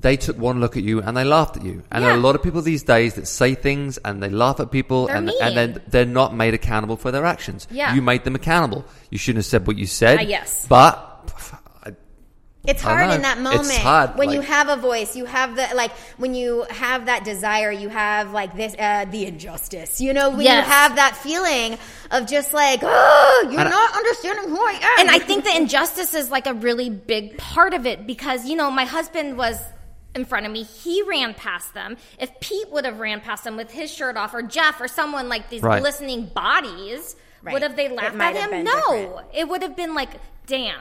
They 0.01 0.17
took 0.17 0.39
one 0.39 0.61
look 0.61 0.77
at 0.77 0.83
you 0.83 1.03
and 1.03 1.17
they 1.17 1.25
laughed 1.25 1.59
at 1.59 1.65
you. 1.65 1.83
And 1.91 2.03
there 2.03 2.11
are 2.11 2.17
a 2.17 2.21
lot 2.21 2.35
of 2.35 2.43
people 2.43 2.63
these 2.63 2.83
days 2.83 3.15
that 3.15 3.27
say 3.27 3.55
things 3.55 3.99
and 3.99 4.23
they 4.23 4.31
laugh 4.31 4.59
at 4.59 4.71
people 4.71 5.07
They're 5.07 5.17
and, 5.17 5.31
and 5.31 5.57
then 5.57 5.83
they're 5.89 6.07
not 6.07 6.35
made 6.35 6.55
accountable 6.55 6.97
for 6.97 7.11
their 7.11 7.27
actions. 7.27 7.69
Yeah. 7.71 7.95
You 7.95 8.01
made 8.01 8.25
them 8.25 8.35
accountable. 8.35 8.87
You 9.11 9.19
shouldn't 9.19 9.39
have 9.45 9.47
said 9.47 9.67
what 9.67 9.77
you 9.77 9.87
said. 9.87 10.19
Uh, 10.21 10.23
yes. 10.23 10.67
But 10.67 11.60
It's 12.67 12.83
hard 12.83 13.09
know. 13.09 13.14
in 13.14 13.23
that 13.23 13.38
It's 13.38 13.45
moment 13.57 13.79
hard, 13.79 14.17
when 14.17 14.31
you 14.31 14.43
have 14.43 14.69
a 14.69 14.76
voice. 14.76 15.17
You 15.17 15.25
have 15.25 15.57
the 15.57 15.67
like 15.75 15.93
when 16.19 16.35
you 16.35 16.67
have 16.69 17.07
that 17.07 17.25
desire. 17.25 17.73
You 17.73 17.88
have 17.88 18.33
like 18.33 18.55
this 18.55 18.75
uh, 18.79 19.07
the 19.07 19.25
injustice. 19.25 20.00
You 20.00 20.12
know 20.12 20.29
when 20.31 20.40
Yes. 20.43 20.67
you 20.67 20.71
have 20.73 20.97
that 20.97 21.17
feeling 21.17 21.79
of 22.11 22.26
just 22.26 22.52
like 22.52 22.81
oh 22.83 23.49
you're 23.50 23.59
And 23.61 23.69
I- 23.69 23.71
not 23.71 23.97
understanding 23.97 24.50
who 24.50 24.59
I 24.61 24.73
am. 24.83 25.00
and 25.07 25.11
I 25.11 25.19
think 25.21 25.45
the 25.45 25.57
injustice 25.57 26.12
is 26.14 26.31
like 26.31 26.47
a 26.47 26.52
really 26.55 26.90
big 26.90 27.38
part 27.38 27.73
of 27.73 27.87
it 27.87 28.07
because 28.07 28.47
you 28.47 28.57
know 28.57 28.71
my 28.71 28.85
husband 28.85 29.38
was 29.38 29.59
in 30.14 30.25
front 30.26 30.45
of 30.45 30.52
me 30.52 30.64
he 30.64 31.02
ran 31.05 31.33
past 31.35 31.73
them 31.73 31.97
if 32.19 32.31
Pete 32.40 32.71
would 32.73 32.85
have 32.85 32.99
ran 33.00 33.21
past 33.23 33.45
them 33.45 33.57
with 33.57 33.71
his 33.71 33.90
shirt 33.90 34.17
off 34.19 34.35
or 34.35 34.43
Jeff 34.43 34.81
or 34.83 34.88
someone 34.88 35.29
like 35.31 35.49
these 35.49 35.62
Right. 35.62 35.81
glistening 35.81 36.26
bodies 36.26 37.17
Right. 37.43 37.55
would 37.55 37.62
have 37.62 37.75
they 37.76 37.88
laughed 37.88 38.17
at 38.17 38.37
him 38.37 38.64
no 38.64 38.73
different. 38.93 39.26
it 39.33 39.49
would 39.49 39.62
have 39.62 39.76
been 39.76 39.95
like 39.95 40.11
damn 40.47 40.76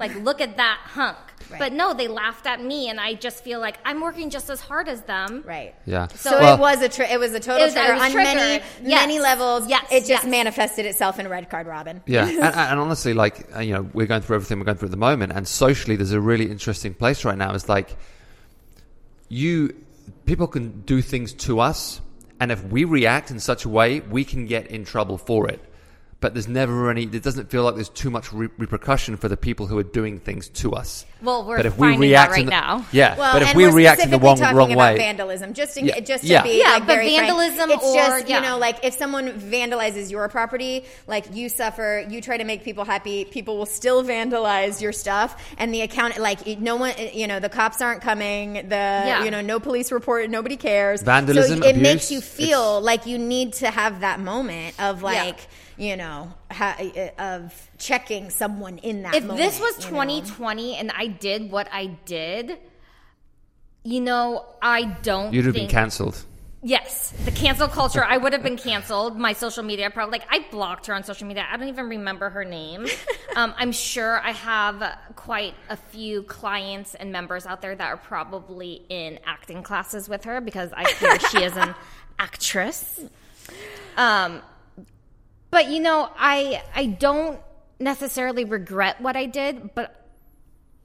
Like, 0.00 0.14
look 0.16 0.40
at 0.40 0.56
that 0.56 0.78
hunk. 0.84 1.16
Right. 1.50 1.58
But 1.58 1.72
no, 1.72 1.94
they 1.94 2.06
laughed 2.08 2.46
at 2.46 2.62
me, 2.62 2.88
and 2.88 3.00
I 3.00 3.14
just 3.14 3.42
feel 3.44 3.60
like 3.60 3.76
I'm 3.84 4.00
working 4.00 4.30
just 4.30 4.50
as 4.50 4.60
hard 4.60 4.88
as 4.88 5.02
them. 5.02 5.42
Right. 5.46 5.74
Yeah. 5.84 6.06
So, 6.08 6.30
So 6.30 6.38
Well- 6.40 6.54
it 6.54 6.60
was 6.60 6.82
a 6.82 6.88
tri- 6.88 7.06
it 7.06 7.18
was 7.18 7.34
a 7.34 7.40
total 7.40 7.64
was- 7.66 7.74
trigger 7.74 7.92
on 7.94 8.14
many 8.14 8.40
triggered. 8.60 8.62
many 8.88 9.14
Yes. 9.14 9.22
levels. 9.22 9.68
Yes, 9.68 9.84
it 9.90 10.00
just 10.00 10.10
yes. 10.10 10.26
manifested 10.26 10.86
itself 10.86 11.18
in 11.18 11.26
red 11.28 11.50
card, 11.50 11.66
Robin. 11.66 12.02
Yeah, 12.06 12.26
and, 12.28 12.38
and 12.42 12.80
honestly, 12.80 13.14
like 13.14 13.48
uh, 13.54 13.60
you 13.60 13.74
know, 13.74 13.88
we're 13.92 14.06
going 14.06 14.22
through 14.22 14.36
everything 14.36 14.58
we're 14.58 14.64
going 14.64 14.78
through 14.78 14.86
at 14.88 14.92
the 14.92 14.96
moment, 14.96 15.32
and 15.34 15.46
socially, 15.48 15.96
there's 15.96 16.12
a 16.12 16.20
really 16.20 16.50
interesting 16.50 16.94
place 16.94 17.24
right 17.24 17.36
now. 17.38 17.52
It's 17.54 17.68
like 17.68 17.96
you, 19.28 19.74
people 20.26 20.46
can 20.46 20.82
do 20.82 21.00
things 21.02 21.32
to 21.32 21.60
us, 21.60 22.00
and 22.38 22.50
if 22.52 22.62
we 22.64 22.84
react 22.84 23.30
in 23.30 23.40
such 23.40 23.64
a 23.64 23.68
way, 23.68 24.00
we 24.00 24.24
can 24.24 24.46
get 24.46 24.66
in 24.68 24.84
trouble 24.84 25.18
for 25.18 25.48
it. 25.48 25.60
But 26.20 26.34
there's 26.34 26.48
never 26.48 26.90
any. 26.90 27.04
It 27.04 27.22
doesn't 27.22 27.50
feel 27.50 27.62
like 27.62 27.76
there's 27.76 27.88
too 27.88 28.10
much 28.10 28.30
re- 28.30 28.50
repercussion 28.58 29.16
for 29.16 29.28
the 29.28 29.38
people 29.38 29.66
who 29.66 29.78
are 29.78 29.82
doing 29.82 30.18
things 30.20 30.48
to 30.50 30.72
us. 30.72 31.06
Well, 31.22 31.46
we're 31.46 31.56
but 31.56 31.64
if 31.66 31.74
finding 31.74 31.98
we 32.00 32.08
that 32.10 32.28
react 32.28 32.32
right 32.32 32.44
the, 32.44 32.50
now. 32.50 32.86
yeah. 32.92 33.16
Well, 33.18 33.32
but 33.32 33.40
if 33.42 33.48
and 33.48 33.56
we 33.56 33.66
we're 33.66 33.72
react 33.74 34.02
in 34.02 34.10
the 34.10 34.16
specifically 34.16 34.26
wrong, 34.28 34.36
talking 34.38 34.56
wrong 34.56 34.72
about 34.72 34.92
way, 34.92 34.98
vandalism, 34.98 35.54
just 35.54 35.76
in, 35.78 35.86
Yeah. 35.86 36.00
just 36.00 36.22
to 36.24 36.28
Yeah. 36.28 36.42
be 36.42 36.58
Yeah, 36.58 36.72
like, 36.72 36.80
but 36.86 36.94
very 36.94 37.14
frank, 37.16 37.20
vandalism 37.28 37.70
it's 37.70 37.84
or- 37.84 37.94
just 37.94 38.28
yeah. 38.28 38.36
you 38.36 38.42
know 38.48 38.58
like 38.58 38.84
if 38.84 38.94
someone 38.98 39.32
vandalizes 39.40 40.10
your 40.10 40.28
property, 40.28 40.84
like 41.06 41.24
you 41.34 41.48
suffer, 41.48 42.04
you 42.08 42.20
try 42.20 42.36
to 42.36 42.44
make 42.44 42.64
people 42.64 42.84
happy, 42.84 43.24
people 43.24 43.56
will 43.56 43.64
still 43.66 44.02
vandalize 44.04 44.80
your 44.82 44.92
stuff, 44.92 45.42
and 45.56 45.72
the 45.72 45.80
account 45.82 46.18
like 46.18 46.46
no 46.60 46.76
one, 46.76 46.92
you 47.14 47.26
know, 47.26 47.40
the 47.40 47.48
cops 47.48 47.80
aren't 47.80 48.02
coming, 48.02 48.54
the 48.68 49.20
you 49.24 49.30
know 49.30 49.40
no 49.40 49.58
police 49.58 49.90
report, 49.90 50.28
nobody 50.28 50.56
cares. 50.58 51.00
Vandalism, 51.02 51.60
so 51.62 51.66
it 51.66 51.70
abuse, 51.76 51.82
makes 51.82 52.10
you 52.10 52.20
feel 52.20 52.80
like 52.82 53.06
you 53.06 53.16
need 53.18 53.54
to 53.54 53.70
have 53.70 54.00
that 54.00 54.20
moment 54.20 54.74
of 54.78 55.02
Yeah. 55.02 55.08
Like. 55.80 55.88
You 55.88 55.96
know, 55.96 56.32
ha- 56.50 57.12
of 57.18 57.70
checking 57.78 58.30
someone 58.30 58.78
in 58.78 59.02
that. 59.02 59.14
if 59.14 59.24
moment, 59.24 59.38
this 59.38 59.58
was 59.60 59.78
you 59.78 59.92
know? 59.92 60.04
2020 60.04 60.76
and 60.76 60.90
I 60.90 61.06
did 61.06 61.50
what 61.50 61.68
I 61.72 61.86
did, 62.04 62.58
you 63.82 64.00
know, 64.00 64.44
I 64.60 64.84
don't. 64.84 65.32
you'd 65.32 65.46
have 65.46 65.54
been 65.54 65.68
cancelled. 65.68 66.24
Yes, 66.62 67.12
the 67.24 67.30
cancel 67.30 67.68
culture. 67.68 68.04
I 68.04 68.18
would 68.18 68.34
have 68.34 68.42
been 68.42 68.58
canceled. 68.58 69.18
My 69.18 69.32
social 69.32 69.62
media, 69.62 69.88
probably 69.88 70.18
like 70.18 70.28
I 70.30 70.44
blocked 70.50 70.86
her 70.88 70.94
on 70.94 71.04
social 71.04 71.26
media. 71.26 71.46
I 71.50 71.56
don't 71.56 71.68
even 71.68 71.88
remember 71.88 72.30
her 72.30 72.44
name. 72.44 72.86
Um, 73.36 73.54
I'm 73.56 73.70
sure 73.70 74.18
I 74.18 74.32
have 74.32 74.98
quite 75.14 75.54
a 75.68 75.76
few 75.76 76.24
clients 76.24 76.96
and 76.96 77.12
members 77.12 77.46
out 77.46 77.62
there 77.62 77.76
that 77.76 77.86
are 77.86 77.96
probably 77.96 78.82
in 78.88 79.20
acting 79.24 79.62
classes 79.62 80.08
with 80.08 80.24
her 80.24 80.40
because 80.40 80.72
I 80.72 80.90
hear 80.94 81.16
she 81.30 81.44
is 81.44 81.56
an 81.56 81.76
actress. 82.18 82.98
Um, 83.96 84.42
but 85.50 85.70
you 85.70 85.80
know, 85.80 86.10
I 86.16 86.62
I 86.74 86.86
don't 86.86 87.40
necessarily 87.78 88.44
regret 88.44 89.00
what 89.00 89.16
I 89.16 89.26
did, 89.26 89.74
but 89.74 90.08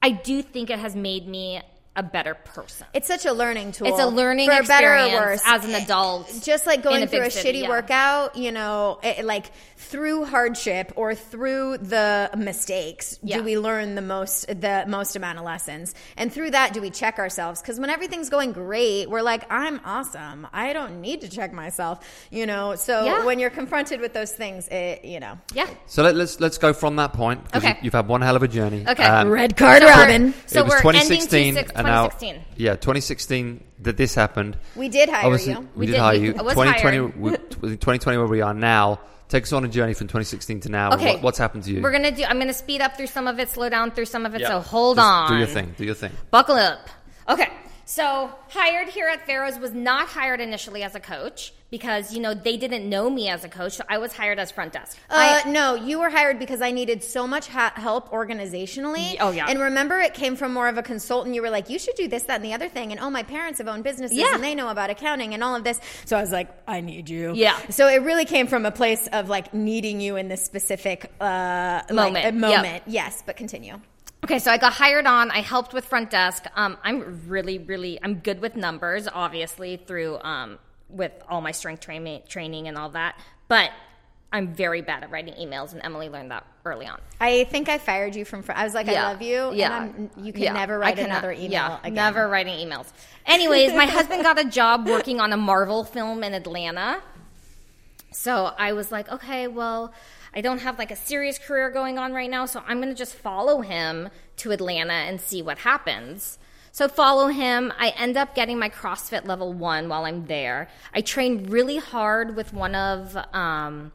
I 0.01 0.11
do 0.11 0.41
think 0.41 0.69
it 0.69 0.79
has 0.79 0.95
made 0.95 1.27
me 1.27 1.61
a 1.95 2.03
better 2.03 2.33
person. 2.35 2.85
It's 2.93 3.07
such 3.07 3.25
a 3.25 3.31
learning 3.33 3.71
tool. 3.71 3.87
It's 3.87 3.99
a 3.99 4.07
learning 4.07 4.49
for 4.49 4.63
better 4.63 4.93
or 4.95 5.19
worse 5.19 5.41
as 5.45 5.63
an 5.65 5.75
adult 5.75 6.31
Just 6.43 6.65
like 6.65 6.83
going 6.83 7.03
a 7.03 7.07
through 7.07 7.21
a 7.21 7.31
city, 7.31 7.59
shitty 7.59 7.61
yeah. 7.63 7.69
workout, 7.69 8.35
you 8.35 8.51
know, 8.51 8.99
it, 9.03 9.23
like 9.25 9.51
through 9.77 10.25
hardship 10.25 10.91
or 10.95 11.15
through 11.15 11.77
the 11.77 12.29
mistakes, 12.37 13.19
Yeah. 13.23 13.37
do 13.37 13.43
we 13.43 13.57
learn 13.57 13.95
the 13.95 14.01
most 14.01 14.47
the 14.47 14.85
most 14.87 15.15
amount 15.15 15.39
of 15.39 15.45
lessons? 15.45 15.93
And 16.17 16.31
through 16.33 16.51
that, 16.51 16.73
do 16.73 16.81
we 16.81 16.89
check 16.89 17.17
ourselves? 17.19 17.61
Because 17.61 17.79
when 17.79 17.89
everything's 17.89 18.29
going 18.29 18.51
great, 18.51 19.09
we're 19.09 19.21
like, 19.21 19.45
I'm 19.49 19.79
awesome. 19.85 20.47
I 20.51 20.73
don't 20.73 21.01
need 21.01 21.21
to 21.21 21.29
check 21.29 21.53
myself, 21.53 22.05
you 22.31 22.45
know. 22.45 22.75
So 22.75 23.05
Yeah. 23.05 23.25
when 23.25 23.39
you're 23.39 23.49
confronted 23.49 24.01
with 24.01 24.13
those 24.13 24.31
things, 24.31 24.67
it, 24.67 25.05
you 25.05 25.19
know, 25.19 25.37
Yeah. 25.53 25.67
So 25.87 26.03
let, 26.03 26.15
let's 26.15 26.39
let's 26.39 26.57
go 26.57 26.73
from 26.73 26.97
that 26.97 27.13
point. 27.13 27.41
Okay. 27.55 27.77
You, 27.81 27.91
have 27.91 27.93
had 27.93 28.07
one 28.07 28.21
hell 28.21 28.35
of 28.35 28.43
a 28.43 28.47
journey. 28.47 28.83
Okay. 28.87 29.03
Um, 29.03 29.29
red 29.29 29.55
card, 29.55 29.81
So 29.81 29.87
we're- 29.87 29.97
Robin. 30.01 30.33
So 30.47 30.59
it 30.59 30.63
was 30.65 30.71
we're 30.83 30.93
ending 30.93 31.21
2016, 31.21 31.53
26 31.53 31.71
and 31.85 31.93
now 31.95 32.03
2016. 32.07 32.45
yeah, 32.57 32.75
2016 32.75 33.63
that 33.83 33.97
this 33.97 34.15
happened. 34.15 34.57
We 34.75 34.89
did 34.89 35.09
hire 35.09 35.25
Obviously, 35.25 35.53
you. 35.53 35.69
we, 35.75 35.85
did, 35.85 35.93
did- 35.93 36.01
hire 36.01 36.15
you. 36.15 36.35
I 36.37 36.41
was 36.41 36.53
2020, 36.53 36.97
hired. 36.97 37.19
we, 37.19 37.31
2020, 37.31 38.17
where 38.17 38.27
we 38.27 38.41
are 38.41 38.53
now. 38.53 38.99
Take 39.27 39.43
us 39.43 39.53
on 39.53 39.65
a 39.65 39.67
journey 39.67 39.95
from 39.95 40.05
2016 40.07 40.61
to 40.61 40.69
now. 40.69 40.93
Okay. 40.93 41.13
What, 41.15 41.23
what's 41.23 41.37
happened 41.39 41.63
to 41.63 41.71
you? 41.71 41.81
We're 41.81 41.91
gonna 41.91 42.11
do. 42.11 42.23
I'm 42.23 42.37
gonna 42.37 42.53
speed 42.53 42.81
up 42.81 42.95
through 42.95 43.07
some 43.07 43.27
of 43.27 43.39
it, 43.39 43.49
slow 43.49 43.69
down 43.69 43.89
through 43.89 44.05
some 44.05 44.23
of 44.25 44.35
it. 44.35 44.41
Yeah. 44.41 44.49
So 44.49 44.59
hold 44.59 44.97
Just 44.97 45.05
on. 45.07 45.31
Do 45.31 45.37
your 45.37 45.47
thing. 45.47 45.73
Do 45.77 45.83
your 45.83 45.95
thing. 45.95 46.11
Buckle 46.29 46.55
up. 46.55 46.87
Okay. 47.27 47.49
So 47.85 48.29
hired 48.49 48.87
here 48.87 49.07
at 49.07 49.25
Pharos 49.25 49.57
was 49.59 49.73
not 49.73 50.07
hired 50.07 50.41
initially 50.41 50.83
as 50.83 50.93
a 50.95 50.99
coach 50.99 51.53
because 51.75 52.13
you 52.13 52.21
know 52.21 52.33
they 52.33 52.55
didn't 52.55 52.89
know 52.89 53.09
me 53.09 53.27
as 53.27 53.43
a 53.43 53.49
coach. 53.49 53.73
So 53.73 53.83
I 53.89 53.97
was 53.97 54.13
hired 54.13 54.39
as 54.39 54.49
front 54.49 54.71
desk. 54.71 54.97
Uh, 55.09 55.41
I, 55.45 55.49
no, 55.49 55.75
you 55.75 55.99
were 55.99 56.09
hired 56.09 56.39
because 56.39 56.61
I 56.61 56.71
needed 56.71 57.03
so 57.03 57.27
much 57.27 57.49
ha- 57.49 57.73
help 57.75 58.11
organizationally. 58.11 59.17
Oh, 59.19 59.31
yeah. 59.31 59.47
And 59.49 59.59
remember, 59.59 59.99
it 59.99 60.13
came 60.13 60.37
from 60.37 60.53
more 60.53 60.69
of 60.69 60.77
a 60.77 60.83
consultant. 60.83 61.35
You 61.35 61.41
were 61.41 61.49
like, 61.49 61.69
you 61.69 61.77
should 61.77 61.95
do 61.95 62.07
this, 62.07 62.23
that, 62.23 62.35
and 62.35 62.45
the 62.45 62.53
other 62.53 62.69
thing. 62.69 62.93
And 62.93 63.01
oh, 63.01 63.09
my 63.09 63.23
parents 63.23 63.57
have 63.57 63.67
owned 63.67 63.83
businesses 63.83 64.17
Yeah. 64.17 64.33
and 64.35 64.41
they 64.41 64.55
know 64.55 64.69
about 64.69 64.89
accounting 64.89 65.33
and 65.33 65.43
all 65.43 65.53
of 65.53 65.65
this. 65.65 65.81
So 66.05 66.15
I 66.17 66.21
was 66.21 66.31
like, 66.31 66.47
I 66.65 66.79
need 66.79 67.09
you. 67.09 67.33
Yeah. 67.35 67.59
So 67.69 67.89
it 67.89 68.01
really 68.03 68.25
came 68.25 68.47
from 68.47 68.65
a 68.65 68.71
place 68.71 69.07
of 69.11 69.27
like 69.27 69.53
needing 69.53 69.99
you 69.99 70.15
in 70.15 70.29
this 70.29 70.45
specific 70.45 71.11
uh, 71.19 71.81
like, 71.89 72.13
Moment. 72.13 72.23
Yep. 72.23 72.33
moment. 72.35 72.83
Yes, 72.87 73.21
but 73.25 73.35
continue. 73.35 73.81
Okay, 74.23 74.39
so 74.39 74.49
I 74.49 74.57
got 74.57 74.73
hired 74.73 75.05
on. 75.05 75.29
I 75.29 75.41
helped 75.41 75.73
with 75.73 75.85
front 75.85 76.09
desk. 76.09 76.45
Um, 76.55 76.77
I'm 76.83 77.27
really, 77.27 77.59
really, 77.59 77.99
I'm 78.01 78.15
good 78.15 78.41
with 78.41 78.55
numbers, 78.55 79.07
obviously 79.13 79.77
through 79.77 80.17
um, 80.19 80.57
with 80.89 81.11
all 81.29 81.41
my 81.41 81.51
strength 81.51 81.81
training, 81.81 82.21
training 82.27 82.67
and 82.67 82.77
all 82.77 82.89
that. 82.89 83.19
But 83.47 83.71
I'm 84.33 84.53
very 84.53 84.81
bad 84.81 85.03
at 85.03 85.11
writing 85.11 85.33
emails, 85.35 85.71
and 85.71 85.81
Emily 85.83 86.09
learned 86.09 86.31
that 86.31 86.45
early 86.65 86.87
on. 86.87 86.99
I 87.21 87.45
think 87.45 87.69
I 87.69 87.77
fired 87.77 88.15
you 88.15 88.25
from. 88.25 88.43
Fr- 88.43 88.51
I 88.53 88.63
was 88.65 88.73
like, 88.73 88.87
I 88.89 88.93
love 89.11 89.21
you. 89.21 89.51
Yeah. 89.53 89.89
You 90.17 90.33
can 90.33 90.41
Yeah. 90.41 90.53
never 90.53 90.77
write 90.77 90.95
cannot- 90.97 91.09
another 91.11 91.31
email 91.31 91.49
yeah, 91.51 91.79
again. 91.79 91.93
Never 91.93 92.27
writing 92.27 92.67
emails. 92.67 92.91
Anyways, 93.25 93.73
my 93.73 93.85
husband 93.97 94.23
got 94.23 94.37
a 94.39 94.45
job 94.49 94.87
working 94.87 95.19
on 95.21 95.31
a 95.31 95.37
Marvel 95.37 95.83
film 95.85 96.23
in 96.23 96.33
Atlanta. 96.33 97.01
So 98.11 98.51
I 98.57 98.73
was 98.73 98.91
like, 98.91 99.09
okay, 99.11 99.47
well, 99.47 99.93
I 100.33 100.41
don't 100.41 100.59
have 100.59 100.77
like 100.77 100.91
a 100.91 100.95
serious 100.95 101.37
career 101.39 101.69
going 101.69 101.97
on 101.97 102.11
right 102.13 102.29
now, 102.29 102.45
so 102.45 102.61
I'm 102.67 102.77
going 102.81 102.89
to 102.89 102.95
just 102.95 103.13
follow 103.13 103.61
him 103.61 104.09
to 104.37 104.51
Atlanta 104.51 104.93
and 104.93 105.19
see 105.21 105.41
what 105.41 105.59
happens. 105.59 106.39
So 106.75 106.89
follow 106.89 107.27
him. 107.27 107.71
I 107.79 107.93
end 107.95 108.17
up 108.17 108.35
getting 108.35 108.59
my 108.59 108.67
CrossFit 108.67 109.25
level 109.25 109.53
one 109.53 109.87
while 109.87 110.03
I'm 110.03 110.25
there. 110.25 110.67
I 110.93 110.99
train 110.99 111.45
really 111.45 111.77
hard 111.77 112.35
with 112.35 112.51
one 112.51 112.75
of 112.75 113.15
um, 113.33 113.93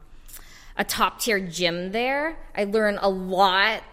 a 0.75 0.83
top 0.83 1.19
tier 1.19 1.39
gym 1.39 1.91
there. 1.91 2.39
I 2.55 2.63
learn 2.63 2.97
a 2.99 3.07
lot 3.07 3.83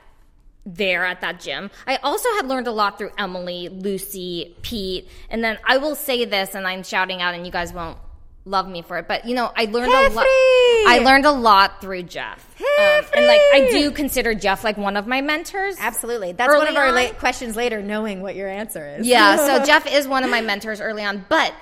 there 0.64 1.04
at 1.04 1.20
that 1.20 1.38
gym. 1.38 1.70
I 1.86 1.96
also 1.96 2.30
had 2.36 2.48
learned 2.48 2.66
a 2.66 2.70
lot 2.70 2.96
through 2.96 3.10
Emily, 3.18 3.68
Lucy, 3.68 4.56
Pete, 4.62 5.06
and 5.28 5.44
then 5.44 5.58
I 5.66 5.76
will 5.76 5.94
say 5.94 6.24
this, 6.24 6.54
and 6.54 6.66
I'm 6.66 6.82
shouting 6.82 7.20
out, 7.20 7.34
and 7.34 7.44
you 7.44 7.52
guys 7.52 7.74
won't 7.74 7.98
love 8.44 8.68
me 8.68 8.82
for 8.82 8.96
it, 8.98 9.06
but 9.08 9.24
you 9.26 9.34
know, 9.34 9.50
I 9.56 9.66
learned 9.66 9.92
a 9.92 10.08
lot. 10.10 10.26
I 10.28 11.00
learned 11.04 11.26
a 11.26 11.30
lot 11.32 11.80
through 11.80 12.04
Jeff, 12.04 12.44
Um, 12.60 13.04
and 13.14 13.26
like 13.26 13.40
I 13.52 13.68
do 13.70 13.90
consider 13.90 14.34
Jeff 14.34 14.64
like 14.64 14.76
one 14.76 14.96
of 14.96 15.06
my 15.06 15.20
mentors. 15.20 15.76
Absolutely. 15.78 16.32
That's 16.32 16.54
one 16.54 16.66
of 16.68 16.76
our 16.76 16.92
la- 16.92 17.10
questions 17.12 17.56
later, 17.56 17.82
knowing 17.82 18.22
what 18.22 18.34
your 18.36 18.48
answer 18.48 18.86
is. 18.98 19.06
Yeah, 19.06 19.36
so 19.36 19.64
Jeff 19.66 19.86
is 19.86 20.08
one 20.08 20.24
of 20.24 20.30
my 20.30 20.40
mentors 20.40 20.80
early 20.80 21.04
on, 21.04 21.24
but. 21.28 21.52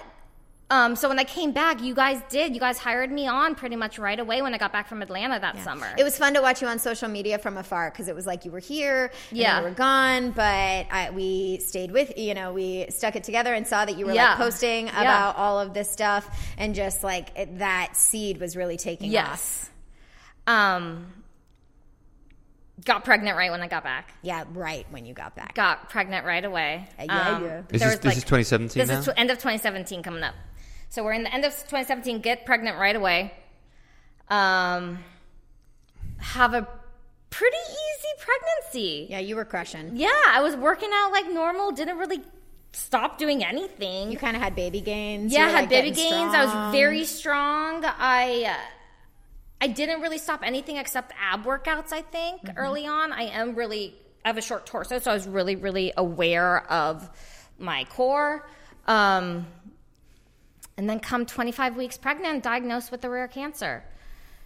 Um, 0.68 0.96
so 0.96 1.08
when 1.08 1.18
I 1.20 1.23
came 1.25 1.52
back, 1.52 1.80
you 1.80 1.94
guys 1.94 2.20
did. 2.28 2.52
You 2.52 2.58
guys 2.58 2.76
hired 2.76 3.12
me 3.12 3.28
on 3.28 3.54
pretty 3.54 3.76
much 3.76 4.00
right 4.00 4.18
away 4.18 4.42
when 4.42 4.52
I 4.52 4.58
got 4.58 4.73
back 4.73 4.88
from 4.88 5.00
Atlanta 5.00 5.38
that 5.38 5.56
summer. 5.62 5.87
It 5.96 6.02
was 6.02 6.18
fun 6.18 6.35
to 6.35 6.42
watch 6.42 6.61
you 6.61 6.66
on 6.66 6.80
social 6.80 7.08
media 7.08 7.38
from 7.38 7.56
afar 7.56 7.88
because 7.90 8.08
it 8.08 8.16
was 8.16 8.26
like 8.26 8.44
you 8.44 8.50
were 8.50 8.58
here, 8.58 9.12
and 9.30 9.38
Yeah. 9.38 9.54
then 9.54 9.62
you 9.62 9.68
were 9.68 9.75
gone, 9.76 10.30
but 10.32 10.42
I, 10.90 11.11
we 11.14 11.58
stayed 11.58 11.92
with 11.92 12.18
you 12.18 12.35
know 12.35 12.52
we 12.52 12.87
stuck 12.88 13.14
it 13.14 13.23
together 13.23 13.54
and 13.54 13.64
saw 13.64 13.85
that 13.85 13.96
you 13.96 14.06
were 14.06 14.12
Yeah. 14.12 14.30
like 14.30 14.38
posting 14.38 14.87
Yeah. 14.88 15.00
about 15.02 15.37
all 15.37 15.61
of 15.61 15.73
this 15.73 15.88
stuff 15.88 16.28
and 16.58 16.75
just 16.75 17.04
like 17.04 17.30
it, 17.38 17.58
that 17.61 17.96
seed 17.96 18.40
was 18.40 18.56
really 18.56 18.76
taking 18.76 19.11
off. 19.11 19.12
Yes. 19.12 19.70
Um, 20.49 21.12
got 22.85 23.04
pregnant 23.04 23.37
right 23.37 23.52
when 23.52 23.61
I 23.62 23.68
got 23.68 23.85
back. 23.85 24.12
Yeah, 24.23 24.42
right 24.52 24.85
when 24.90 25.06
you 25.06 25.14
got 25.14 25.37
back. 25.37 25.54
Got 25.54 25.90
pregnant 25.90 26.26
right 26.26 26.44
away. 26.44 26.88
Uh, 26.99 27.04
yeah, 27.04 27.28
Um, 27.37 27.44
yeah. 27.44 27.62
Is 27.70 27.80
there 27.80 27.90
this, 27.90 27.99
was, 27.99 27.99
this 28.00 28.16
is 28.18 28.25
2017 28.25 28.80
This 28.80 28.90
now? 28.90 28.99
is 28.99 29.06
tw- 29.06 29.16
end 29.18 29.30
of 29.30 29.38
2017 29.38 30.02
coming 30.02 30.25
up. 30.25 30.35
So 30.88 31.05
we're 31.05 31.12
in 31.12 31.23
the 31.25 31.33
end 31.35 31.45
of 31.45 31.52
2017. 31.52 32.21
Get 32.21 32.47
pregnant 32.47 32.78
right 32.78 32.97
away. 32.97 33.33
Um, 34.28 34.99
have 36.19 36.55
a 36.55 36.66
pretty 37.31 37.57
easy 37.57 38.09
pregnancy. 38.19 39.07
Yeah, 39.11 39.19
you 39.19 39.37
were 39.37 39.45
crushing. 39.45 39.93
Yeah, 39.95 40.09
I 40.28 40.40
was 40.43 40.57
working 40.57 40.90
out 40.93 41.12
like 41.12 41.31
normal. 41.31 41.73
Didn't 41.73 41.99
really 41.99 42.23
stop 42.73 43.19
doing 43.19 43.45
anything. 43.45 44.11
You 44.11 44.19
kind 44.19 44.37
of 44.37 44.43
had 44.43 44.55
baby 44.55 44.81
gains. 44.81 45.33
yeah, 45.33 45.47
I 45.47 45.50
had 45.50 45.61
like, 45.62 45.69
baby 45.71 45.90
gains. 45.90 46.35
I 46.35 46.45
was 46.45 46.73
very 46.75 47.05
strong. 47.05 47.85
I 47.85 48.45
uh, 48.49 48.55
I 49.61 49.69
didn't 49.69 50.00
really 50.02 50.19
stop 50.19 50.40
anything 50.43 50.76
except 50.76 51.12
ab 51.21 51.45
workouts. 51.45 51.93
I 51.93 52.02
think 52.02 52.43
Mm-hmm. 52.43 52.59
early 52.59 52.87
on, 52.87 53.12
I 53.12 53.25
am 53.25 53.55
really 53.55 53.95
I 54.25 54.28
have 54.28 54.38
a 54.38 54.43
short 54.43 54.66
torso, 54.66 54.99
so 54.99 55.11
I 55.11 55.14
was 55.14 55.26
really 55.28 55.57
really 55.57 55.93
aware 55.97 56.71
of 56.71 57.09
my 57.59 57.85
core. 57.85 58.49
Um, 58.87 59.47
and 60.76 60.88
then 60.88 61.00
come 61.00 61.25
25 61.26 61.76
weeks 61.76 61.97
pregnant, 61.97 62.42
diagnosed 62.42 62.90
with 62.90 63.04
a 63.04 63.11
rare 63.11 63.28
cancer. 63.28 63.83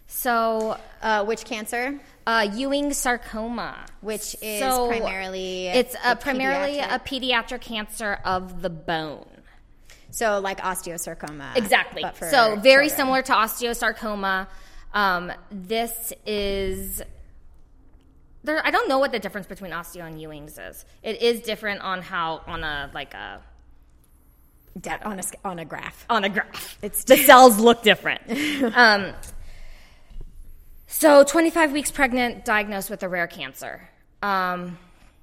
So, 0.07 0.77
Uh, 1.01 1.23
which 1.25 1.45
cancer? 1.45 1.99
uh, 2.27 2.47
Ewing 2.53 2.93
sarcoma, 2.93 3.85
Which 4.01 4.35
is 4.41 4.59
So, 4.61 4.87
primarily 4.89 5.67
it's 5.67 5.95
a 6.05 6.11
a 6.11 6.15
primarily 6.15 6.77
pediatric- 6.79 6.95
a 6.95 6.99
pediatric 6.99 7.61
cancer 7.61 8.19
of 8.25 8.61
the 8.61 8.69
bone. 8.69 9.25
so 10.11 10.39
like 10.39 10.59
osteosarcoma. 10.59 11.55
Exactly. 11.55 12.03
So 12.19 12.57
very 12.57 12.87
children. 12.87 12.89
similar 12.89 13.21
to 13.23 13.31
osteosarcoma. 13.31 14.47
Um, 14.93 15.31
this 15.49 16.11
is 16.25 17.01
there. 18.43 18.61
I 18.65 18.71
don't 18.71 18.89
know 18.89 18.99
what 18.99 19.13
the 19.13 19.19
difference 19.19 19.47
between 19.47 19.71
osteo 19.71 20.05
and 20.05 20.19
Ewing's 20.19 20.57
is. 20.57 20.83
It 21.01 21.21
is 21.21 21.39
different 21.41 21.79
on 21.81 22.01
how 22.01 22.41
on 22.45 22.63
a 22.65 22.91
like 22.93 23.13
a 23.13 23.39
De- 24.79 25.05
on 25.05 25.19
a 25.19 25.23
on 25.43 25.59
a 25.59 25.65
graph. 25.65 26.05
on 26.09 26.23
a 26.23 26.29
graph. 26.29 26.77
It's 26.81 27.03
the 27.03 27.17
cells 27.17 27.59
look 27.59 27.83
different. 27.83 28.21
um, 28.75 29.13
so 30.87 31.23
25 31.23 31.71
weeks 31.71 31.89
pregnant, 31.89 32.45
diagnosed 32.45 32.89
with 32.89 33.01
a 33.01 33.09
rare 33.09 33.27
cancer. 33.27 33.89
Um, 34.21 34.77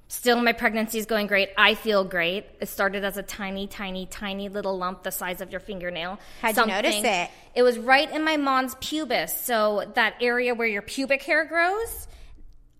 still, 0.07 0.41
my 0.41 0.51
pregnancy 0.51 0.97
is 0.97 1.05
going 1.05 1.27
great. 1.27 1.49
I 1.57 1.75
feel 1.75 2.03
great. 2.03 2.45
It 2.59 2.67
started 2.69 3.03
as 3.03 3.17
a 3.17 3.23
tiny, 3.23 3.67
tiny, 3.67 4.05
tiny 4.07 4.49
little 4.49 4.77
lump 4.77 5.03
the 5.03 5.11
size 5.11 5.41
of 5.41 5.51
your 5.51 5.59
fingernail. 5.59 6.19
How'd 6.41 6.57
you 6.57 6.65
notice 6.65 7.03
it? 7.03 7.29
It 7.55 7.63
was 7.63 7.77
right 7.77 8.11
in 8.11 8.23
my 8.23 8.35
mons 8.35 8.75
pubis. 8.75 9.29
So 9.29 9.89
that 9.95 10.15
area 10.21 10.53
where 10.53 10.67
your 10.67 10.81
pubic 10.81 11.23
hair 11.23 11.45
grows. 11.45 12.07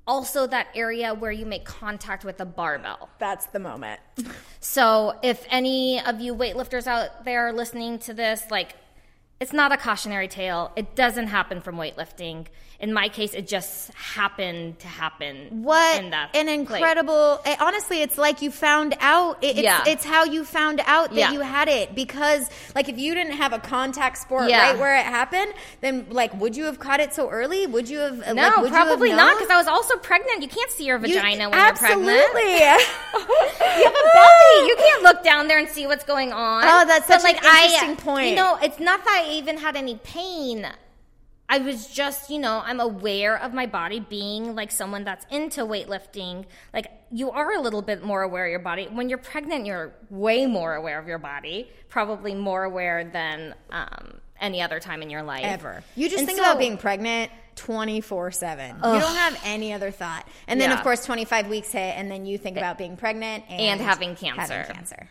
Also, 0.09 0.47
that 0.47 0.67
area 0.73 1.13
where 1.13 1.31
you 1.31 1.45
make 1.45 1.65
contact 1.65 2.25
with 2.25 2.37
the 2.37 2.45
barbell. 2.45 3.09
That's 3.19 3.45
the 3.45 3.59
moment. 3.59 3.99
So, 4.59 5.13
if 5.21 5.45
any 5.51 6.01
of 6.03 6.19
you 6.19 6.33
weightlifters 6.33 6.87
out 6.87 7.25
there 7.25 7.47
are 7.49 7.53
listening 7.53 7.99
to 7.99 8.15
this, 8.15 8.41
like, 8.49 8.75
it's 9.39 9.53
not 9.53 9.71
a 9.71 9.77
cautionary 9.77 10.27
tale. 10.27 10.71
It 10.75 10.95
doesn't 10.95 11.27
happen 11.27 11.61
from 11.61 11.75
weightlifting. 11.75 12.47
In 12.81 12.93
my 12.93 13.09
case, 13.09 13.33
it 13.33 13.45
just 13.45 13.91
happened 13.93 14.79
to 14.79 14.88
happen. 14.88 15.63
What 15.63 16.00
in 16.01 16.13
an 16.33 16.48
incredible! 16.48 17.41
it- 17.45 17.59
honestly, 17.59 18.01
it's 18.01 18.17
like 18.17 18.41
you 18.41 18.51
found 18.51 18.95
out. 19.01 19.43
It, 19.43 19.57
it's, 19.57 19.59
Yeah. 19.63 19.83
it's 19.86 20.05
how 20.05 20.24
you 20.24 20.45
found 20.45 20.79
out 20.86 21.09
that 21.09 21.15
Yeah. 21.17 21.31
you 21.33 21.41
had 21.41 21.67
it 21.67 21.93
because, 21.93 22.50
like, 22.75 22.88
if 22.88 22.98
you 22.98 23.13
didn't 23.15 23.33
have 23.33 23.51
a 23.51 23.59
contact 23.59 24.17
sport 24.19 24.50
Yeah. 24.50 24.62
right 24.71 24.79
where 24.79 24.95
it 24.95 25.03
happened, 25.03 25.53
then 25.81 26.05
like, 26.09 26.33
would 26.39 26.55
you 26.55 26.63
have 26.65 26.79
caught 26.79 27.01
it 27.01 27.13
so 27.13 27.29
early? 27.29 27.67
Would 27.67 27.89
you 27.89 28.00
have? 28.00 28.17
No, 28.33 28.43
like, 28.43 28.57
would 28.62 28.69
you 28.69 28.75
have 28.75 28.88
probably 28.88 29.12
not, 29.12 29.38
because 29.38 29.50
I 29.51 29.57
was 29.57 29.67
also 29.67 29.98
pregnant. 29.98 30.41
You 30.41 30.48
can't 30.48 30.71
see 30.71 30.86
your 30.86 31.00
You- 31.00 31.15
vagina 31.15 31.50
when 31.50 31.59
absolutely. 31.59 32.13
you're 32.13 32.29
pregnant. 32.31 32.81
You 33.79 33.86
have 33.86 33.93
a 33.93 34.13
belly. 34.13 34.67
You 34.69 34.75
can't 34.77 35.03
look 35.03 35.24
down 35.24 35.48
there 35.50 35.57
and 35.57 35.67
see 35.69 35.86
what's 35.86 36.03
going 36.05 36.31
on. 36.31 36.63
Oh, 36.65 36.86
that's 36.88 37.07
But, 37.07 37.21
such 37.21 37.29
an 37.31 37.36
interesting 37.43 37.95
point. 37.98 38.29
You 38.29 38.36
know, 38.36 38.57
it's 38.62 38.79
not 38.79 39.03
that 39.03 39.25
I 39.25 39.31
even 39.33 39.57
had 39.57 39.75
any 39.75 39.95
pain. 39.98 40.65
I 41.51 41.57
was 41.57 41.87
just, 41.87 42.29
you 42.29 42.37
know, 42.37 42.61
I'm 42.63 42.79
aware 42.79 43.35
of 43.41 43.53
my 43.55 43.65
body 43.65 43.99
being 43.99 44.53
like 44.53 44.69
someone 44.71 45.03
that's 45.03 45.25
into 45.31 45.61
weightlifting. 45.65 46.45
Like, 46.73 46.91
you 47.11 47.31
are 47.31 47.53
a 47.53 47.59
little 47.59 47.81
bit 47.81 48.03
more 48.03 48.21
aware 48.21 48.45
of 48.45 48.51
your 48.51 48.59
body. 48.59 48.87
When 48.91 49.09
you're 49.09 49.17
pregnant, 49.17 49.65
you're 49.65 49.91
way 50.11 50.45
more 50.45 50.75
aware 50.75 50.99
of 50.99 51.07
your 51.07 51.17
body, 51.17 51.67
probably 51.89 52.35
more 52.35 52.63
aware 52.65 53.03
than 53.03 53.55
um, 53.71 54.19
any 54.39 54.61
other 54.61 54.79
time 54.79 55.01
in 55.01 55.09
your 55.09 55.23
life. 55.23 55.43
ever. 55.43 55.83
You 55.95 56.07
just 56.07 56.19
And 56.19 56.27
think 56.27 56.37
so- 56.37 56.43
about 56.45 56.59
being 56.59 56.77
pregnant 56.77 57.31
24 57.55 58.31
7. 58.31 58.75
You 58.75 58.81
don't 58.81 59.15
have 59.15 59.37
any 59.43 59.73
other 59.73 59.89
thought. 59.91 60.27
And 60.47 60.61
then, 60.61 60.69
Yeah. 60.69 60.77
of 60.77 60.83
course, 60.83 61.03
25 61.03 61.47
weeks 61.47 61.71
hit, 61.71 61.95
and 61.97 62.09
then 62.11 62.25
you 62.27 62.37
think 62.37 62.57
about 62.57 62.77
being 62.77 62.95
pregnant 62.95 63.43
and, 63.49 63.59
And 63.59 63.81
having 63.81 64.15
cancer. 64.15 64.53
Having 64.53 64.75
cancer. 64.75 65.09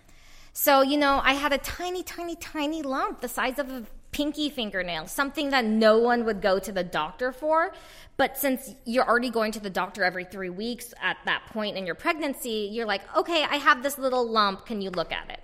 So, 0.52 0.82
you 0.82 0.96
know, 0.98 1.20
I 1.22 1.34
had 1.34 1.52
a 1.52 1.58
tiny, 1.58 2.02
tiny, 2.02 2.36
tiny 2.36 2.82
lump 2.82 3.20
the 3.20 3.28
size 3.28 3.58
of 3.58 3.70
a 3.70 3.84
pinky 4.12 4.48
fingernail, 4.48 5.06
something 5.06 5.50
that 5.50 5.64
no 5.64 5.98
one 5.98 6.24
would 6.24 6.40
go 6.40 6.58
to 6.58 6.72
the 6.72 6.84
doctor 6.84 7.32
for. 7.32 7.72
But 8.16 8.36
since 8.36 8.74
you're 8.84 9.06
already 9.06 9.30
going 9.30 9.52
to 9.52 9.60
the 9.60 9.70
doctor 9.70 10.02
every 10.02 10.24
three 10.24 10.50
weeks 10.50 10.92
at 11.00 11.18
that 11.24 11.42
point 11.52 11.76
in 11.76 11.86
your 11.86 11.94
pregnancy, 11.94 12.68
you're 12.72 12.86
like, 12.86 13.02
okay, 13.16 13.44
I 13.44 13.56
have 13.56 13.82
this 13.82 13.98
little 13.98 14.28
lump. 14.28 14.66
Can 14.66 14.80
you 14.80 14.90
look 14.90 15.12
at 15.12 15.30
it? 15.30 15.40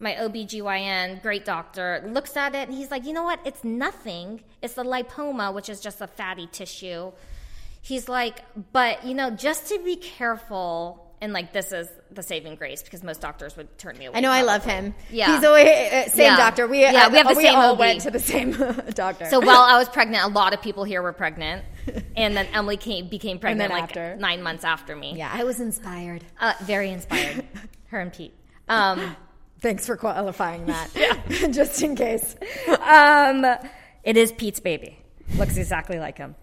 My 0.00 0.14
OBGYN, 0.14 1.22
great 1.22 1.44
doctor, 1.44 2.02
looks 2.06 2.36
at 2.36 2.54
it 2.54 2.68
and 2.68 2.76
he's 2.76 2.90
like, 2.90 3.04
you 3.04 3.12
know 3.12 3.22
what? 3.22 3.38
It's 3.44 3.62
nothing. 3.62 4.42
It's 4.62 4.74
the 4.74 4.82
lipoma, 4.82 5.54
which 5.54 5.68
is 5.68 5.80
just 5.80 6.00
a 6.00 6.06
fatty 6.06 6.48
tissue. 6.50 7.12
He's 7.82 8.08
like, 8.08 8.42
but, 8.72 9.04
you 9.04 9.14
know, 9.14 9.30
just 9.30 9.68
to 9.68 9.78
be 9.78 9.96
careful. 9.96 11.09
And 11.22 11.34
like, 11.34 11.52
this 11.52 11.70
is 11.70 11.86
the 12.10 12.22
saving 12.22 12.54
grace 12.54 12.82
because 12.82 13.02
most 13.02 13.20
doctors 13.20 13.54
would 13.56 13.76
turn 13.76 13.98
me 13.98 14.06
away. 14.06 14.16
I 14.16 14.20
know 14.20 14.30
I 14.30 14.40
love 14.42 14.64
him. 14.64 14.94
Yeah. 15.10 15.34
He's 15.34 15.44
always 15.44 15.66
uh, 15.66 16.08
same 16.08 16.24
Yeah. 16.32 16.36
doctor. 16.36 16.66
We 16.66 16.80
Yeah, 16.80 17.06
uh, 17.06 17.10
we 17.10 17.18
have 17.18 17.28
the 17.28 17.34
we 17.34 17.42
same 17.42 17.56
all 17.56 17.72
OB. 17.72 17.78
went 17.78 18.00
to 18.02 18.10
the 18.10 18.18
same 18.18 18.52
doctor. 18.94 19.26
So 19.26 19.38
while 19.38 19.60
I 19.60 19.78
was 19.78 19.88
pregnant, 19.92 20.24
a 20.24 20.28
lot 20.28 20.54
of 20.54 20.62
people 20.62 20.84
here 20.84 21.02
were 21.02 21.12
pregnant, 21.12 21.64
and 22.16 22.34
then 22.34 22.46
Emily 22.54 22.78
came, 22.78 23.08
became 23.08 23.38
pregnant 23.38 23.70
like 23.70 23.82
after. 23.82 24.16
nine 24.16 24.42
months 24.42 24.64
after 24.64 24.96
me. 24.96 25.14
yeah, 25.14 25.30
I 25.32 25.44
was 25.44 25.60
inspired. 25.60 26.24
uh, 26.40 26.54
very 26.62 26.90
inspired. 26.90 27.44
Her 27.88 28.00
and 28.00 28.12
Pete. 28.12 28.32
Um, 28.68 29.14
Thanks 29.60 29.84
for 29.86 29.98
qualifying 29.98 30.64
that. 30.66 30.88
yeah. 31.28 31.48
Just 31.48 31.82
in 31.82 31.96
case. 31.96 32.34
um, 32.80 33.44
it 34.04 34.16
is 34.16 34.32
Pete's 34.32 34.60
baby. 34.60 34.98
Looks 35.36 35.58
exactly 35.58 35.98
like 35.98 36.16
him. 36.16 36.34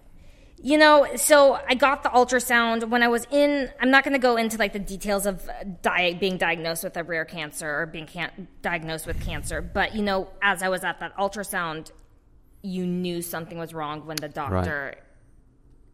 You 0.60 0.80
know, 0.80 1.08
so 1.18 1.60
I 1.68 1.76
got 1.76 2.02
the 2.02 2.10
ultrasound 2.10 2.90
when 2.90 3.04
I 3.04 3.08
was 3.10 3.28
in. 3.32 3.70
I'm 3.80 3.92
not 3.92 4.04
going 4.04 4.14
to 4.14 4.20
go 4.20 4.38
into 4.38 4.58
like 4.58 4.74
the 4.74 4.80
details 4.80 5.28
of 5.28 5.48
uh, 5.48 5.64
di- 5.84 6.16
being 6.16 6.38
diagnosed 6.38 6.84
with 6.84 6.98
a 6.98 7.04
rare 7.04 7.26
cancer 7.26 7.82
or 7.82 7.86
being 7.86 8.08
can- 8.08 8.48
diagnosed 8.64 9.06
with 9.06 9.24
cancer, 9.24 9.62
but 9.62 9.94
you 9.94 10.02
know, 10.02 10.30
as 10.42 10.64
I 10.64 10.70
was 10.70 10.84
at 10.84 11.00
that 11.00 11.16
ultrasound, 11.16 11.92
you 12.64 12.88
knew 12.88 13.22
something 13.22 13.58
was 13.60 13.74
wrong 13.74 14.08
when 14.08 14.18
the 14.18 14.30
doctor, 14.30 14.96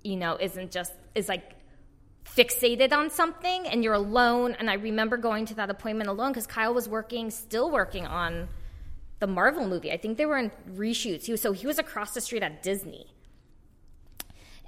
you 0.01 0.15
know, 0.15 0.37
isn't 0.39 0.71
just 0.71 0.93
is 1.13 1.27
like 1.27 1.55
fixated 2.25 2.93
on 2.93 3.09
something 3.09 3.67
and 3.67 3.83
you're 3.83 3.93
alone. 3.93 4.55
And 4.57 4.69
I 4.69 4.75
remember 4.75 5.17
going 5.17 5.45
to 5.47 5.55
that 5.55 5.69
appointment 5.69 6.09
alone 6.09 6.31
because 6.31 6.47
Kyle 6.47 6.73
was 6.73 6.87
working, 6.87 7.31
still 7.31 7.69
working 7.69 8.07
on 8.07 8.47
the 9.19 9.27
Marvel 9.27 9.67
movie. 9.67 9.91
I 9.91 9.97
think 9.97 10.17
they 10.17 10.25
were 10.25 10.37
in 10.37 10.51
reshoots. 10.75 11.25
He 11.25 11.31
was 11.31 11.41
so 11.41 11.51
he 11.51 11.67
was 11.67 11.79
across 11.79 12.13
the 12.13 12.21
street 12.21 12.43
at 12.43 12.63
Disney, 12.63 13.07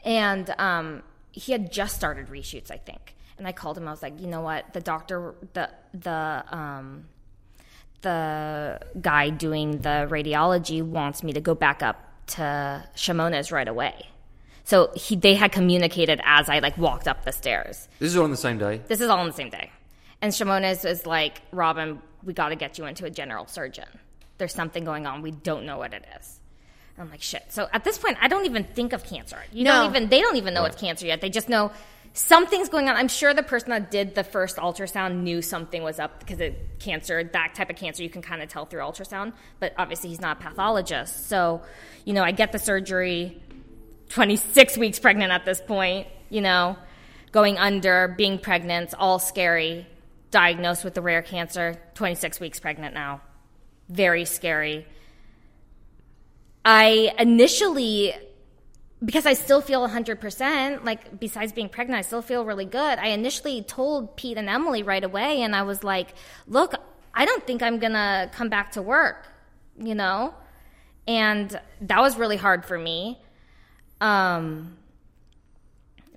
and 0.05 0.53
um, 0.57 1.03
he 1.31 1.51
had 1.51 1.71
just 1.71 1.95
started 1.95 2.27
reshoots, 2.27 2.71
I 2.71 2.77
think. 2.77 3.15
And 3.37 3.45
I 3.45 3.51
called 3.51 3.77
him. 3.77 3.87
I 3.87 3.91
was 3.91 4.01
like, 4.01 4.21
you 4.21 4.27
know 4.27 4.41
what? 4.41 4.71
The 4.71 4.79
doctor, 4.79 5.35
the 5.53 5.69
the 5.93 6.45
um, 6.49 7.05
the 8.01 8.79
guy 9.01 9.29
doing 9.29 9.79
the 9.79 10.07
radiology 10.09 10.81
wants 10.81 11.23
me 11.23 11.33
to 11.33 11.41
go 11.41 11.53
back 11.55 11.83
up 11.83 12.01
to 12.27 12.87
Shimona's 12.95 13.51
right 13.51 13.67
away. 13.67 14.07
So 14.63 14.91
he, 14.95 15.15
they 15.15 15.35
had 15.35 15.51
communicated 15.51 16.21
as 16.23 16.49
I 16.49 16.59
like 16.59 16.77
walked 16.77 17.07
up 17.07 17.25
the 17.25 17.31
stairs. 17.31 17.87
This 17.99 18.11
is 18.11 18.17
all 18.17 18.23
on 18.23 18.31
the 18.31 18.37
same 18.37 18.57
day. 18.57 18.81
This 18.87 19.01
is 19.01 19.09
all 19.09 19.19
on 19.19 19.27
the 19.27 19.33
same 19.33 19.49
day. 19.49 19.69
And 20.21 20.31
Shimona's 20.31 20.85
is 20.85 21.05
like, 21.05 21.41
Robin, 21.51 22.01
we 22.23 22.33
got 22.33 22.49
to 22.49 22.55
get 22.55 22.77
you 22.77 22.85
into 22.85 23.05
a 23.05 23.09
general 23.09 23.45
surgeon. 23.47 23.87
There's 24.37 24.53
something 24.53 24.83
going 24.83 25.05
on. 25.05 25.21
We 25.21 25.31
don't 25.31 25.65
know 25.65 25.77
what 25.77 25.93
it 25.93 26.05
is. 26.17 26.39
And 26.97 27.05
I'm 27.05 27.11
like, 27.11 27.21
shit. 27.21 27.43
So 27.49 27.67
at 27.73 27.83
this 27.83 27.97
point, 27.97 28.17
I 28.21 28.27
don't 28.27 28.45
even 28.45 28.63
think 28.63 28.93
of 28.93 29.03
cancer. 29.03 29.37
You 29.51 29.65
No. 29.65 29.71
don't 29.73 29.89
even, 29.95 30.09
they 30.09 30.21
don't 30.21 30.37
even 30.37 30.53
know 30.53 30.63
it's 30.65 30.77
cancer 30.79 31.05
yet. 31.05 31.21
They 31.21 31.29
just 31.29 31.49
know 31.49 31.71
something's 32.13 32.69
going 32.69 32.87
on. 32.87 32.95
I'm 32.95 33.09
sure 33.09 33.33
the 33.33 33.43
person 33.43 33.71
that 33.71 33.91
did 33.91 34.15
the 34.15 34.23
first 34.23 34.55
ultrasound 34.55 35.21
knew 35.21 35.41
something 35.41 35.83
was 35.83 35.99
up 35.99 36.19
because 36.19 36.39
it 36.39 36.79
cancer, 36.79 37.21
that 37.23 37.53
type 37.55 37.69
of 37.69 37.75
cancer, 37.75 38.01
you 38.01 38.09
can 38.09 38.21
kind 38.21 38.41
of 38.41 38.47
tell 38.47 38.65
through 38.65 38.79
ultrasound. 38.81 39.33
But 39.59 39.73
obviously, 39.77 40.09
he's 40.09 40.21
not 40.21 40.39
a 40.39 40.43
pathologist. 40.43 41.27
So, 41.27 41.61
you 42.05 42.13
know, 42.13 42.23
I 42.23 42.31
get 42.31 42.53
the 42.53 42.59
surgery, 42.59 43.41
26 44.09 44.77
weeks 44.77 44.99
pregnant 44.99 45.33
at 45.33 45.43
this 45.43 45.59
point, 45.59 46.07
you 46.29 46.39
know, 46.39 46.77
going 47.33 47.57
under, 47.57 48.13
being 48.17 48.39
pregnant, 48.39 48.93
all 48.97 49.19
scary, 49.19 49.85
diagnosed 50.31 50.85
with 50.85 50.93
the 50.93 51.01
rare 51.01 51.21
cancer, 51.21 51.75
26 51.95 52.39
weeks 52.39 52.59
pregnant 52.61 52.93
now. 52.93 53.19
Very 53.89 54.23
scary. 54.23 54.87
I 56.65 57.13
initially, 57.19 58.13
because 59.03 59.27
I 59.27 59.33
still 59.33 59.61
feel 59.61 59.87
100%, 59.87 60.83
like 60.83 61.19
besides 61.19 61.53
being 61.53 61.69
pregnant, 61.69 61.99
I 61.99 62.01
still 62.01 62.23
feel 62.23 62.43
really 62.43 62.65
good. 62.65 62.97
I 62.97 63.09
initially 63.09 63.61
told 63.61 64.17
Pete 64.17 64.37
and 64.37 64.49
Emily 64.49 64.81
right 64.81 65.03
away, 65.03 65.43
and 65.43 65.55
I 65.55 65.61
was 65.61 65.83
like, 65.83 66.15
look, 66.47 66.73
I 67.13 67.25
don't 67.25 67.45
think 67.45 67.61
I'm 67.61 67.77
gonna 67.77 68.31
come 68.33 68.49
back 68.49 68.71
to 68.71 68.81
work, 68.81 69.27
you 69.77 69.93
know? 69.93 70.33
And 71.07 71.59
that 71.81 72.01
was 72.01 72.17
really 72.17 72.37
hard 72.37 72.65
for 72.65 72.79
me. 72.79 73.21
Um, 74.01 74.75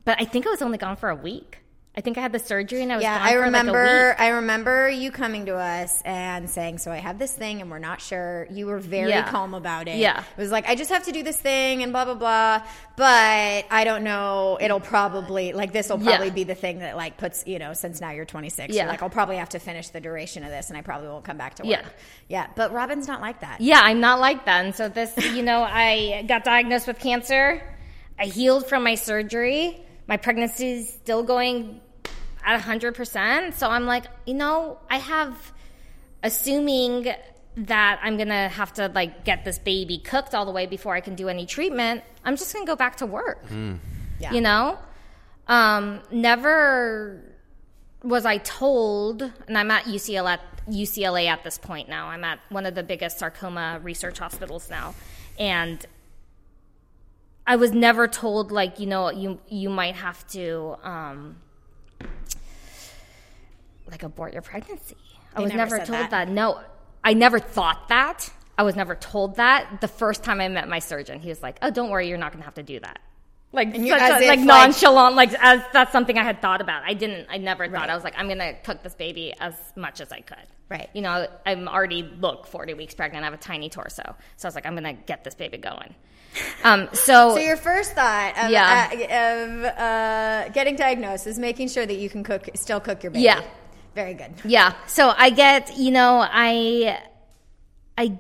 but 0.06 0.16
I 0.18 0.24
think 0.24 0.46
I 0.46 0.50
was 0.50 0.62
only 0.62 0.78
gone 0.78 0.96
for 0.96 1.10
a 1.10 1.14
week. 1.14 1.57
I 1.98 2.00
think 2.00 2.16
I 2.16 2.20
had 2.20 2.30
the 2.30 2.38
surgery 2.38 2.82
and 2.82 2.92
I 2.92 2.96
was 2.96 3.02
Yeah, 3.02 3.18
gone 3.18 3.26
I 3.26 3.32
for, 3.32 3.38
like, 3.38 3.42
a 3.42 3.46
remember. 3.46 4.08
week. 4.10 4.20
I 4.20 4.28
remember 4.28 4.88
you 4.88 5.10
coming 5.10 5.46
to 5.46 5.56
us 5.56 6.00
and 6.04 6.48
saying, 6.48 6.78
"So 6.78 6.92
I 6.92 6.98
have 6.98 7.18
this 7.18 7.32
thing, 7.32 7.60
and 7.60 7.72
we're 7.72 7.80
not 7.80 8.00
sure." 8.00 8.46
You 8.50 8.66
were 8.66 8.78
very 8.78 9.10
Yeah. 9.10 9.28
calm 9.28 9.52
about 9.52 9.88
it. 9.88 9.96
Yeah. 9.96 10.20
it 10.20 10.40
was 10.40 10.52
like 10.52 10.68
I 10.68 10.76
just 10.76 10.90
have 10.90 11.02
to 11.06 11.12
do 11.12 11.24
this 11.24 11.36
thing 11.36 11.82
and 11.82 11.90
blah 11.90 12.04
blah 12.04 12.14
blah. 12.14 12.62
But 12.94 13.64
I 13.68 13.82
don't 13.82 14.04
know. 14.04 14.58
It'll 14.60 14.78
probably 14.78 15.52
like 15.52 15.72
this 15.72 15.88
will 15.88 15.98
Yeah. 16.00 16.10
probably 16.10 16.30
be 16.30 16.44
the 16.44 16.54
thing 16.54 16.78
that 16.78 16.96
like 16.96 17.16
puts 17.16 17.42
you 17.48 17.58
know 17.58 17.72
since 17.72 18.00
now 18.00 18.12
you're 18.12 18.24
26. 18.24 18.72
Yeah. 18.76 18.86
Like 18.86 19.02
I'll 19.02 19.10
probably 19.10 19.38
have 19.38 19.48
to 19.48 19.58
finish 19.58 19.88
the 19.88 20.00
duration 20.00 20.44
of 20.44 20.50
this, 20.50 20.68
and 20.68 20.78
I 20.78 20.82
probably 20.82 21.08
won't 21.08 21.24
come 21.24 21.36
back 21.36 21.56
to 21.56 21.64
work. 21.64 21.70
Yeah. 21.70 21.82
yeah. 22.28 22.46
But 22.54 22.72
Robin's 22.72 23.08
not 23.08 23.20
like 23.20 23.40
that. 23.40 23.60
Yeah, 23.60 23.80
I'm 23.82 23.98
not 23.98 24.20
like 24.20 24.44
that. 24.44 24.64
And 24.64 24.72
so 24.72 24.88
this, 24.88 25.16
you 25.34 25.42
know, 25.42 25.62
I 25.68 26.24
got 26.28 26.44
diagnosed 26.44 26.86
with 26.86 27.00
cancer. 27.00 27.60
I 28.20 28.26
healed 28.26 28.68
from 28.68 28.84
my 28.84 28.94
surgery. 28.94 29.80
My 30.06 30.16
pregnancy 30.16 30.70
is 30.72 30.88
still 30.88 31.22
going 31.24 31.80
at 32.48 32.62
100%. 32.62 33.54
So 33.54 33.68
I'm 33.68 33.84
like, 33.84 34.06
you 34.26 34.34
know, 34.34 34.78
I 34.88 34.98
have, 34.98 35.52
assuming 36.22 37.12
that 37.56 38.00
I'm 38.02 38.16
going 38.16 38.28
to 38.28 38.48
have 38.48 38.72
to 38.74 38.88
like 38.94 39.24
get 39.24 39.44
this 39.44 39.58
baby 39.58 39.98
cooked 39.98 40.34
all 40.34 40.46
the 40.46 40.52
way 40.52 40.66
before 40.66 40.94
I 40.94 41.00
can 41.00 41.14
do 41.14 41.28
any 41.28 41.44
treatment, 41.44 42.02
I'm 42.24 42.36
just 42.36 42.52
going 42.54 42.64
to 42.64 42.70
go 42.70 42.76
back 42.76 42.96
to 42.96 43.06
work. 43.06 43.44
Yeah. 44.18 44.32
You 44.32 44.40
know? 44.40 44.78
Um, 45.46 46.00
never 46.10 47.22
was 48.02 48.24
I 48.24 48.38
told, 48.38 49.22
and 49.46 49.58
I'm 49.58 49.70
at 49.70 49.84
UCLA 49.84 50.34
at, 50.34 50.40
UCLA 50.68 51.26
at 51.26 51.42
this 51.42 51.58
point 51.58 51.88
now. 51.88 52.08
I'm 52.08 52.24
at 52.24 52.38
one 52.48 52.64
of 52.66 52.74
the 52.74 52.82
biggest 52.82 53.18
sarcoma 53.18 53.80
research 53.82 54.18
hospitals 54.18 54.70
now, 54.70 54.94
and 55.38 55.84
I 57.46 57.56
was 57.56 57.72
never 57.72 58.06
told 58.06 58.52
like 58.52 58.78
you 58.78 58.86
know 58.86 59.10
you 59.10 59.40
you 59.48 59.70
might 59.70 59.96
have 59.96 60.26
to 60.28 60.76
um, 60.82 61.36
like 63.90 64.02
abort 64.02 64.32
your 64.32 64.42
pregnancy. 64.42 64.96
I 65.34 65.40
was 65.40 65.52
never 65.52 65.76
never, 65.76 65.86
told 65.86 65.98
that? 66.00 66.10
that. 66.10 66.28
No, 66.28 66.60
I 67.04 67.14
never 67.14 67.38
thought 67.38 67.88
that. 67.88 68.28
I 68.56 68.62
was 68.64 68.74
never 68.76 68.94
told 68.94 69.36
that. 69.36 69.80
The 69.80 69.88
first 69.88 70.24
time 70.24 70.40
I 70.40 70.48
met 70.48 70.68
my 70.68 70.80
surgeon, 70.80 71.20
he 71.20 71.28
was 71.28 71.42
like, 71.42 71.58
"Oh, 71.62 71.70
don't 71.70 71.90
worry, 71.90 72.08
you're 72.08 72.18
not 72.18 72.32
going 72.32 72.40
to 72.42 72.44
have 72.46 72.54
to 72.54 72.62
do 72.62 72.80
that." 72.80 72.98
Like, 73.52 73.74
you- 73.76 73.88
such 73.88 74.00
a- 74.02 74.12
like 74.12 74.22
like- 74.26 74.38
nonchalant, 74.40 75.14
like 75.16 75.32
as 75.40 75.62
that's 75.72 75.92
something 75.92 76.18
I 76.18 76.24
had 76.24 76.42
thought 76.42 76.60
about. 76.60 76.82
I 76.84 76.94
didn't. 76.94 77.28
I 77.30 77.38
never 77.38 77.66
thought. 77.66 77.72
Right. 77.72 77.90
I 77.90 77.94
was 77.94 78.04
like, 78.04 78.14
I'm 78.18 78.26
going 78.26 78.38
to 78.40 78.54
cook 78.64 78.82
this 78.82 78.94
baby 78.94 79.32
as 79.40 79.54
much 79.76 80.00
as 80.00 80.10
I 80.12 80.20
could. 80.20 80.36
Right. 80.68 80.90
You 80.92 81.00
know, 81.02 81.26
I'm 81.46 81.66
already 81.66 82.02
look 82.02 82.46
40 82.46 82.74
weeks 82.74 82.94
pregnant. 82.94 83.22
I 83.22 83.26
have 83.26 83.32
a 83.32 83.38
tiny 83.38 83.70
torso, 83.70 84.02
so 84.36 84.46
I 84.46 84.48
was 84.48 84.54
like, 84.54 84.66
I'm 84.66 84.74
going 84.76 84.96
to 84.96 85.02
get 85.04 85.24
this 85.24 85.34
baby 85.34 85.56
going. 85.56 85.94
Um. 86.62 86.88
So, 86.94 87.34
So 87.34 87.38
your 87.38 87.56
first 87.56 87.92
thought 87.92 88.36
of, 88.36 88.50
Yeah. 88.50 88.90
uh, 88.92 89.64
of 89.64 89.64
uh, 89.64 90.48
getting 90.50 90.76
diagnosed 90.76 91.26
is 91.26 91.38
making 91.38 91.68
sure 91.68 91.86
that 91.86 91.96
you 91.96 92.10
can 92.10 92.22
cook, 92.24 92.50
still 92.54 92.80
cook 92.80 93.02
your 93.02 93.12
baby. 93.12 93.22
Yeah. 93.24 93.42
Very 93.98 94.14
good. 94.14 94.30
Yeah. 94.44 94.74
So 94.86 95.12
I 95.16 95.30
get, 95.30 95.76
you 95.76 95.90
know, 95.90 96.24
I, 96.24 97.00
I, 97.96 98.16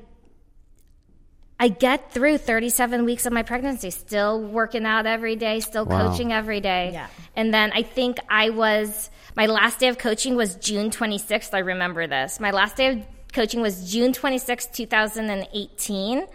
I 1.60 1.68
get 1.68 2.10
through 2.10 2.38
37 2.38 3.04
weeks 3.04 3.26
of 3.26 3.32
my 3.32 3.44
pregnancy, 3.44 3.90
still 3.90 4.42
working 4.42 4.84
out 4.84 5.06
every 5.06 5.36
day, 5.36 5.60
still 5.60 5.84
Wow. 5.84 6.10
coaching 6.10 6.32
every 6.32 6.60
day. 6.60 6.90
Yeah. 6.94 7.06
And 7.36 7.54
then 7.54 7.70
I 7.72 7.82
think 7.84 8.18
I 8.28 8.50
was, 8.50 9.08
my 9.36 9.46
last 9.46 9.78
day 9.78 9.86
of 9.86 9.98
coaching 9.98 10.34
was 10.34 10.56
June 10.56 10.90
26th. 10.90 11.54
I 11.54 11.60
remember 11.60 12.08
this. 12.08 12.40
My 12.40 12.50
last 12.50 12.74
day 12.74 12.88
of 12.88 13.06
coaching 13.32 13.60
was 13.60 13.88
June 13.92 14.12
26th, 14.12 14.72
2018. 14.72 16.26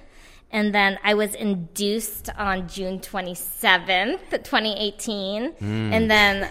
And 0.54 0.74
then 0.74 1.00
I 1.04 1.16
was 1.16 1.34
induced 1.34 2.30
on 2.38 2.70
June 2.70 3.00
27th, 3.00 4.30
2018. 4.30 5.52
Hmm. 5.52 5.94
And 5.94 6.10
then 6.10 6.50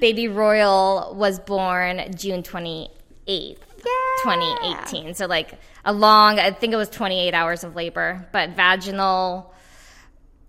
baby 0.00 0.26
Royal 0.28 1.14
was 1.16 1.38
born 1.38 2.12
June 2.16 2.42
28th, 2.42 3.58
2018. 4.24 5.14
So, 5.14 5.26
like, 5.26 5.54
a 5.84 5.92
long, 5.92 6.40
I 6.40 6.50
think 6.50 6.72
it 6.72 6.76
was 6.76 6.90
28 6.90 7.32
hours 7.32 7.62
of 7.62 7.76
labor, 7.76 8.26
but 8.32 8.50
vaginal, 8.50 9.54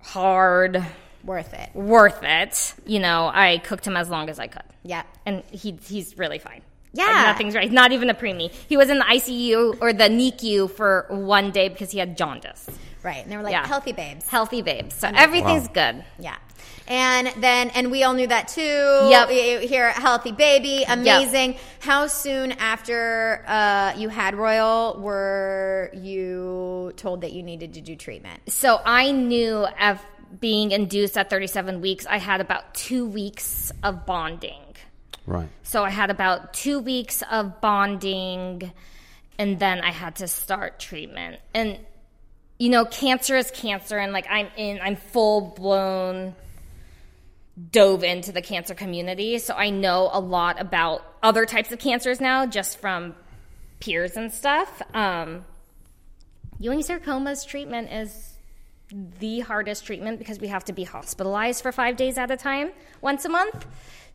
hard, 0.01 0.83
Worth 1.23 1.53
it. 1.53 1.69
worth 1.75 2.19
it. 2.23 2.73
You 2.85 2.99
know, 2.99 3.29
I 3.33 3.59
cooked 3.59 3.85
him 3.85 3.97
as 3.97 4.09
long 4.09 4.29
as 4.29 4.39
I 4.39 4.47
could. 4.47 4.63
Yeah. 4.83 5.03
And 5.25 5.43
he, 5.51 5.77
he's 5.83 6.17
really 6.17 6.39
fine. 6.39 6.61
Yeah. 6.95 7.05
Like, 7.05 7.25
nothing's 7.27 7.55
right. 7.55 7.71
Not 7.71 7.91
even 7.91 8.09
a 8.09 8.13
preemie. 8.15 8.51
He 8.51 8.77
was 8.77 8.89
in 8.89 8.97
the 8.99 9.05
ICU 9.05 9.77
or 9.81 9.93
the 9.93 10.05
NICU 10.09 10.71
for 10.71 11.05
one 11.09 11.51
day 11.51 11.69
because 11.69 11.91
he 11.91 11.99
had 11.99 12.17
jaundice. 12.17 12.67
Right. 13.03 13.21
And 13.23 13.31
they 13.31 13.37
were 13.37 13.43
like 13.43 13.51
Yeah. 13.51 13.67
healthy 13.67 13.91
babes. 13.91 14.27
Healthy 14.27 14.61
babes. 14.63 14.95
So 14.95 15.09
everything's 15.13 15.67
good. 15.67 16.03
Yeah. 16.17 16.37
And 16.87 17.27
then, 17.41 17.69
and 17.71 17.89
we 17.91 18.03
all 18.03 18.13
knew 18.13 18.27
that 18.27 18.47
too. 18.47 18.61
Yep. 18.61 19.29
You 19.31 19.67
Here, 19.67 19.89
healthy 19.91 20.31
baby, 20.31 20.83
amazing. 20.87 21.57
How 21.79 22.05
soon 22.07 22.51
after 22.53 23.43
uh, 23.47 23.93
you 23.97 24.09
had 24.09 24.35
Royal 24.35 24.99
were 25.01 25.89
you 25.93 26.93
told 26.95 27.21
that 27.21 27.33
you 27.33 27.41
needed 27.43 27.73
to 27.73 27.81
do 27.81 27.95
treatment? 27.95 28.41
So 28.51 28.79
I 28.85 29.11
knew 29.11 29.65
of 29.81 29.99
being 30.39 30.71
induced 30.71 31.17
at 31.17 31.29
37 31.29 31.81
weeks, 31.81 32.05
I 32.05 32.17
had 32.17 32.39
about 32.41 32.73
two 32.75 33.05
weeks 33.05 33.71
of 33.83 34.05
bonding. 34.05 34.59
Right. 35.27 35.49
So 35.63 35.83
I 35.83 35.89
had 35.89 36.09
about 36.09 36.53
two 36.53 36.79
weeks 36.79 37.23
of 37.31 37.61
bonding, 37.61 38.71
and 39.37 39.59
then 39.59 39.81
I 39.81 39.91
had 39.91 40.17
to 40.17 40.27
start 40.27 40.79
treatment. 40.79 41.39
And 41.53 41.79
you 42.57 42.69
know, 42.69 42.85
cancer 42.85 43.35
is 43.35 43.51
cancer, 43.51 43.97
and 43.97 44.13
like 44.13 44.27
I'm 44.29 44.47
in, 44.55 44.79
I'm 44.81 44.95
full 44.95 45.53
blown 45.57 46.35
dove 47.71 48.03
into 48.03 48.31
the 48.31 48.41
cancer 48.41 48.75
community, 48.75 49.39
so 49.39 49.53
I 49.53 49.69
know 49.69 50.09
a 50.11 50.19
lot 50.19 50.59
about 50.59 51.05
other 51.23 51.45
types 51.45 51.71
of 51.71 51.79
cancers 51.79 52.19
now, 52.21 52.45
just 52.45 52.79
from 52.79 53.15
peers 53.79 54.17
and 54.17 54.31
stuff. 54.31 54.81
Um, 54.93 55.45
Ewing 56.59 56.81
sarcoma's 56.83 57.43
treatment 57.43 57.91
is 57.91 58.33
the 59.19 59.41
hardest 59.41 59.85
treatment 59.85 60.19
because 60.19 60.39
we 60.39 60.47
have 60.47 60.63
to 60.65 60.73
be 60.73 60.83
hospitalized 60.83 61.61
for 61.61 61.71
five 61.71 61.97
days 61.97 62.17
at 62.17 62.31
a 62.31 62.37
time 62.37 62.71
once 63.01 63.25
a 63.25 63.29
month. 63.29 63.65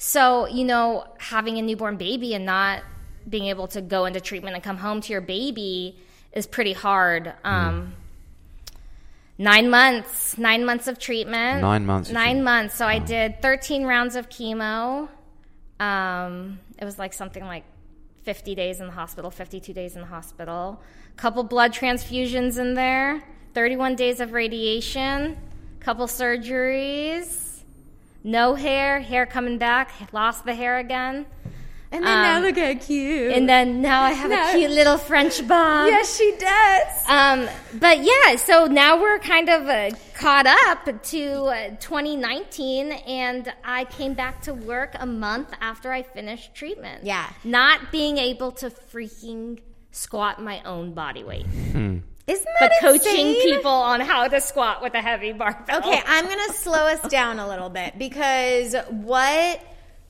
So, 0.02 0.46
you 0.46 0.64
know, 0.64 1.04
having 1.18 1.58
a 1.58 1.62
newborn 1.62 1.98
baby 1.98 2.32
and 2.32 2.46
not 2.46 2.82
being 3.28 3.48
able 3.48 3.68
to 3.68 3.82
go 3.82 4.06
into 4.06 4.18
treatment 4.18 4.54
and 4.54 4.64
come 4.64 4.78
home 4.78 5.02
to 5.02 5.12
your 5.12 5.20
baby 5.20 5.94
is 6.32 6.46
pretty 6.46 6.72
hard. 6.72 7.34
Um, 7.44 7.92
nine 9.36 9.68
months, 9.68 10.38
nine 10.38 10.64
months 10.64 10.88
of 10.88 10.98
treatment. 10.98 11.60
Nine 11.60 11.84
months 11.84 12.10
Nine 12.10 12.36
treatment. 12.36 12.44
months. 12.44 12.76
So 12.76 12.86
I 12.86 12.98
did 12.98 13.42
13 13.42 13.84
rounds 13.84 14.16
of 14.16 14.30
chemo. 14.30 15.10
Um, 15.78 16.60
it 16.78 16.86
was 16.86 16.98
like 16.98 17.12
something 17.12 17.44
like 17.44 17.64
50 18.22 18.54
days 18.54 18.80
in 18.80 18.86
the 18.86 18.92
hospital, 18.92 19.30
52 19.30 19.74
days 19.74 19.96
in 19.96 20.00
the 20.00 20.06
hospital, 20.06 20.80
A 21.12 21.16
couple 21.18 21.42
blood 21.44 21.74
transfusions 21.74 22.58
in 22.58 22.72
there, 22.72 23.22
31 23.52 23.96
days 23.96 24.20
of 24.20 24.32
radiation, 24.32 25.36
A 25.78 25.84
couple 25.84 26.06
surgeries, 26.06 27.49
no 28.22 28.54
hair, 28.54 29.00
hair 29.00 29.26
coming 29.26 29.58
back, 29.58 29.90
lost 30.12 30.44
the 30.44 30.54
hair 30.54 30.78
again. 30.78 31.26
And 31.92 32.04
then 32.06 32.22
now 32.22 32.36
Um, 32.36 32.42
look 32.44 32.56
how 32.56 32.74
cute. 32.86 33.32
And 33.32 33.48
then 33.48 33.82
now 33.82 34.02
I 34.02 34.12
have 34.12 34.30
No. 34.30 34.48
a 34.48 34.52
cute 34.52 34.70
little 34.70 34.96
French 34.96 35.44
bob. 35.48 35.88
yes, 35.88 36.16
she 36.16 36.36
does. 36.38 37.04
Um, 37.08 37.48
but 37.80 37.98
yeah, 38.04 38.36
so 38.36 38.66
now 38.66 39.00
we're 39.00 39.18
kind 39.18 39.48
of 39.48 39.66
uh, 39.68 39.90
caught 40.14 40.46
up 40.46 40.84
to 41.02 41.32
uh, 41.46 41.70
2019, 41.80 42.92
and 42.92 43.52
I 43.64 43.86
came 43.86 44.14
back 44.14 44.40
to 44.42 44.54
work 44.54 44.92
a 45.00 45.06
month 45.06 45.52
after 45.60 45.90
I 45.90 46.02
finished 46.04 46.54
treatment. 46.54 47.02
Yeah. 47.02 47.28
Not 47.42 47.90
being 47.90 48.18
able 48.18 48.52
to 48.52 48.70
freaking 48.70 49.58
squat 49.90 50.40
my 50.40 50.62
own 50.62 50.92
body 50.94 51.24
weight, 51.24 51.46
Isn't 52.30 52.46
but 52.60 52.72
coaching 52.80 53.28
insane? 53.28 53.40
people 53.42 53.70
on 53.70 54.00
how 54.00 54.28
to 54.28 54.40
squat 54.40 54.82
with 54.82 54.94
a 54.94 55.00
heavy 55.02 55.32
barbell. 55.32 55.78
Okay, 55.78 56.02
I'm 56.06 56.26
going 56.26 56.46
to 56.48 56.52
slow 56.54 56.86
us 56.86 57.00
down 57.10 57.38
a 57.38 57.48
little 57.48 57.68
bit 57.70 57.98
because 57.98 58.74
what 58.88 59.60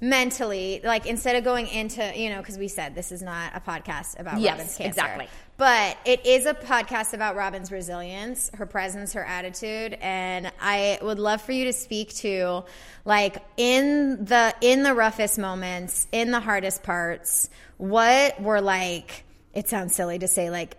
mentally, 0.00 0.80
like 0.82 1.06
instead 1.06 1.36
of 1.36 1.44
going 1.44 1.66
into, 1.68 2.12
you 2.16 2.30
know, 2.30 2.38
because 2.38 2.56
we 2.58 2.68
said 2.68 2.94
this 2.94 3.12
is 3.12 3.22
not 3.22 3.52
a 3.54 3.60
podcast 3.60 4.18
about 4.18 4.40
Yes, 4.40 4.52
Robin's 4.52 4.76
cancer. 4.76 4.88
exactly. 4.88 5.28
But 5.56 5.98
it 6.06 6.24
is 6.24 6.46
a 6.46 6.54
podcast 6.54 7.12
about 7.12 7.36
Robin's 7.36 7.70
resilience, 7.70 8.50
her 8.54 8.64
presence, 8.64 9.12
her 9.12 9.22
attitude, 9.24 9.92
and 10.00 10.50
I 10.58 10.98
would 11.02 11.18
love 11.18 11.42
for 11.42 11.52
you 11.52 11.66
to 11.66 11.74
speak 11.74 12.14
to 12.16 12.64
like 13.04 13.36
in 13.58 14.24
the 14.24 14.54
in 14.62 14.82
the 14.84 14.94
roughest 14.94 15.38
moments, 15.38 16.06
in 16.12 16.30
the 16.30 16.40
hardest 16.40 16.82
parts, 16.82 17.50
what 17.76 18.40
were 18.40 18.62
like 18.62 19.24
it 19.52 19.68
sounds 19.68 19.94
silly 19.94 20.18
to 20.18 20.28
say 20.28 20.48
like 20.48 20.76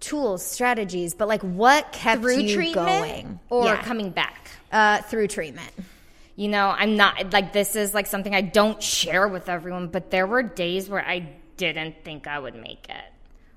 tools, 0.00 0.44
strategies, 0.44 1.14
but 1.14 1.28
like 1.28 1.42
what 1.42 1.92
kept 1.92 2.22
through 2.22 2.38
you 2.38 2.54
treatment 2.54 2.86
going 2.86 3.40
or 3.50 3.64
Yeah. 3.66 3.82
coming 3.82 4.10
back. 4.10 4.50
uh, 4.72 5.00
through 5.02 5.28
treatment. 5.28 5.70
you 6.34 6.48
know, 6.48 6.68
I'm 6.68 6.96
not 6.96 7.32
like 7.32 7.52
this 7.52 7.76
is 7.76 7.94
like 7.94 8.06
something 8.06 8.34
I 8.34 8.42
don't 8.42 8.82
share 8.82 9.26
with 9.28 9.48
everyone, 9.48 9.88
but 9.88 10.10
there 10.10 10.26
were 10.26 10.42
days 10.42 10.88
where 10.88 11.02
I 11.06 11.30
didn't 11.56 12.04
think 12.04 12.26
I 12.26 12.38
would 12.38 12.54
make 12.54 12.86
it. 12.90 13.04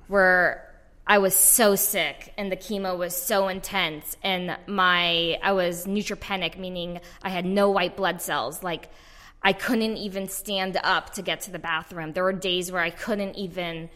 Where 0.08 0.66
I 1.06 1.18
was 1.18 1.36
so 1.36 1.76
sick 1.76 2.32
and 2.38 2.52
the 2.52 2.56
chemo 2.56 2.98
was 2.98 3.16
so 3.16 3.48
intense 3.48 4.16
and 4.24 4.56
my 4.68 5.38
I 5.44 5.52
was 5.54 5.88
neutropenic 5.88 6.58
meaning 6.58 7.02
I 7.22 7.30
had 7.30 7.46
no 7.46 7.70
white 7.72 7.98
blood 7.98 8.22
cells. 8.22 8.64
Like 8.64 8.90
I 9.44 9.54
couldn't 9.54 9.98
even 9.98 10.30
stand 10.30 10.78
up 10.84 11.14
to 11.16 11.22
get 11.22 11.42
to 11.42 11.52
the 11.52 11.60
bathroom. 11.60 12.14
There 12.14 12.24
were 12.24 12.32
days 12.34 12.72
where 12.72 12.82
I 12.82 12.92
couldn't 12.92 13.36
even 13.36 13.90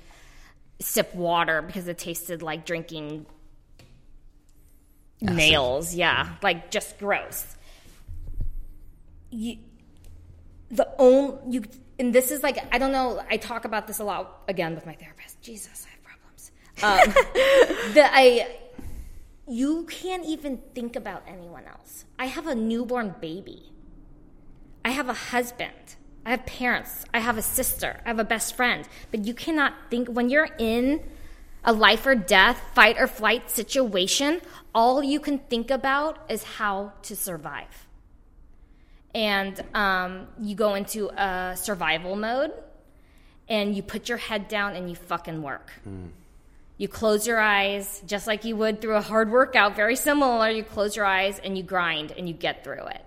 sip 0.84 1.14
water 1.16 1.62
because 1.62 1.88
it 1.88 1.98
tasted 1.98 2.42
like 2.42 2.66
drinking 2.66 3.26
Acid. 5.24 5.36
nails. 5.36 5.96
Yeah, 5.96 6.36
like 6.42 6.72
just 6.72 7.00
gross. 7.00 7.56
You, 9.30 9.58
the 10.70 10.88
only 11.00 11.38
you, 11.50 11.64
and 12.00 12.14
this 12.14 12.32
is 12.32 12.44
like 12.44 12.58
I 12.74 12.78
don't 12.78 12.92
know. 12.92 13.24
I 13.30 13.38
talk 13.38 13.66
about 13.66 13.88
this 13.88 14.00
a 14.00 14.04
lot 14.04 14.44
again 14.48 14.76
with 14.76 14.86
my 14.86 14.94
therapist. 14.94 15.42
Jesus, 15.42 15.86
I 15.88 15.92
have 15.92 16.04
problems. 16.04 16.52
Um, 16.84 17.94
that 17.94 18.12
I, 18.14 18.48
you 19.48 19.86
can't 19.86 20.26
even 20.26 20.60
think 20.74 20.96
about 20.96 21.24
anyone 21.28 21.66
else. 21.66 22.06
I 22.20 22.26
have 22.28 22.48
a 22.48 22.56
newborn 22.56 23.16
baby. 23.20 23.72
I 24.86 24.92
have 24.92 25.10
a 25.10 25.14
husband. 25.14 25.96
I 26.26 26.32
have 26.32 26.46
parents. 26.46 27.06
I 27.14 27.20
have 27.20 27.38
a 27.38 27.42
sister. 27.42 28.00
I 28.06 28.10
have 28.10 28.20
a 28.20 28.24
best 28.24 28.56
friend. 28.56 28.88
But 29.12 29.26
you 29.26 29.34
cannot 29.34 29.74
think 29.90 30.08
when 30.08 30.30
you're 30.30 30.50
in 30.58 31.02
a 31.66 31.74
life 31.74 32.06
or 32.06 32.16
death, 32.16 32.62
fight 32.74 32.98
or 33.00 33.08
flight 33.08 33.50
situation, 33.50 34.42
all 34.74 35.04
you 35.04 35.20
can 35.20 35.40
think 35.40 35.72
about 35.72 36.20
is 36.30 36.44
how 36.44 36.94
to 37.04 37.16
survive. 37.16 37.88
And 39.16 39.62
um, 39.74 40.28
you 40.40 40.56
go 40.56 40.74
into 40.76 41.10
a 41.10 41.56
survival 41.56 42.16
mode 42.16 42.52
and 43.48 43.76
you 43.76 43.84
put 43.84 44.10
your 44.10 44.18
head 44.18 44.48
down 44.48 44.76
and 44.76 44.90
you 44.90 44.96
fucking 44.96 45.42
work. 45.42 45.72
You 46.78 46.88
close 46.88 47.28
your 47.28 47.40
eyes 47.40 48.02
just 48.08 48.28
like 48.28 48.44
you 48.44 48.56
would 48.56 48.82
through 48.82 48.96
a 48.96 49.02
hard 49.02 49.30
workout, 49.32 49.76
very 49.76 49.96
similar. 49.96 50.50
You 50.50 50.64
close 50.64 50.96
your 50.96 51.06
eyes 51.06 51.40
and 51.44 51.56
you 51.58 51.64
grind 51.64 52.12
and 52.18 52.28
you 52.28 52.34
get 52.34 52.64
through 52.64 52.88
it. 52.88 53.06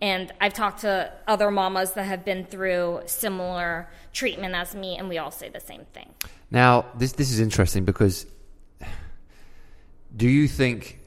And 0.00 0.32
I've 0.40 0.52
talked 0.54 0.80
to 0.80 1.12
other 1.26 1.50
mamas 1.50 1.92
that 1.92 2.04
have 2.04 2.24
been 2.24 2.44
through 2.44 3.02
similar 3.06 3.88
treatment 4.12 4.54
as 4.54 4.74
me, 4.74 4.96
and 4.98 5.08
we 5.08 5.18
all 5.18 5.30
say 5.30 5.48
the 5.48 5.60
same 5.60 5.86
thing. 5.94 6.10
Now, 6.50 6.86
this 6.96 7.12
this 7.12 7.30
is 7.30 7.40
interesting 7.40 7.84
because 7.84 8.26
do 10.16 10.28
you 10.28 10.46
think 10.48 11.00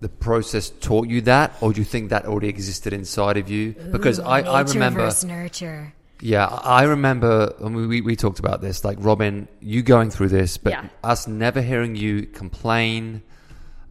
the 0.00 0.08
process 0.08 0.70
taught 0.70 1.08
you 1.08 1.20
that, 1.22 1.52
or 1.60 1.72
do 1.72 1.80
you 1.80 1.84
think 1.84 2.10
that 2.10 2.26
already 2.26 2.48
existed 2.48 2.92
inside 2.92 3.36
of 3.36 3.48
you? 3.48 3.72
Because 3.92 4.18
I, 4.18 4.40
I 4.40 4.60
remember, 4.62 5.10
nurture. 5.24 5.94
yeah, 6.20 6.46
I 6.46 6.82
remember 6.84 7.54
when 7.58 7.74
we, 7.74 8.00
we 8.00 8.16
talked 8.16 8.40
about 8.40 8.60
this, 8.60 8.84
like 8.84 8.98
Robin, 9.00 9.46
you 9.60 9.82
going 9.82 10.10
through 10.10 10.28
this, 10.28 10.58
but 10.58 10.72
Yeah. 10.72 10.88
us 11.04 11.28
never 11.28 11.62
hearing 11.62 11.94
you 11.94 12.26
complain. 12.26 13.22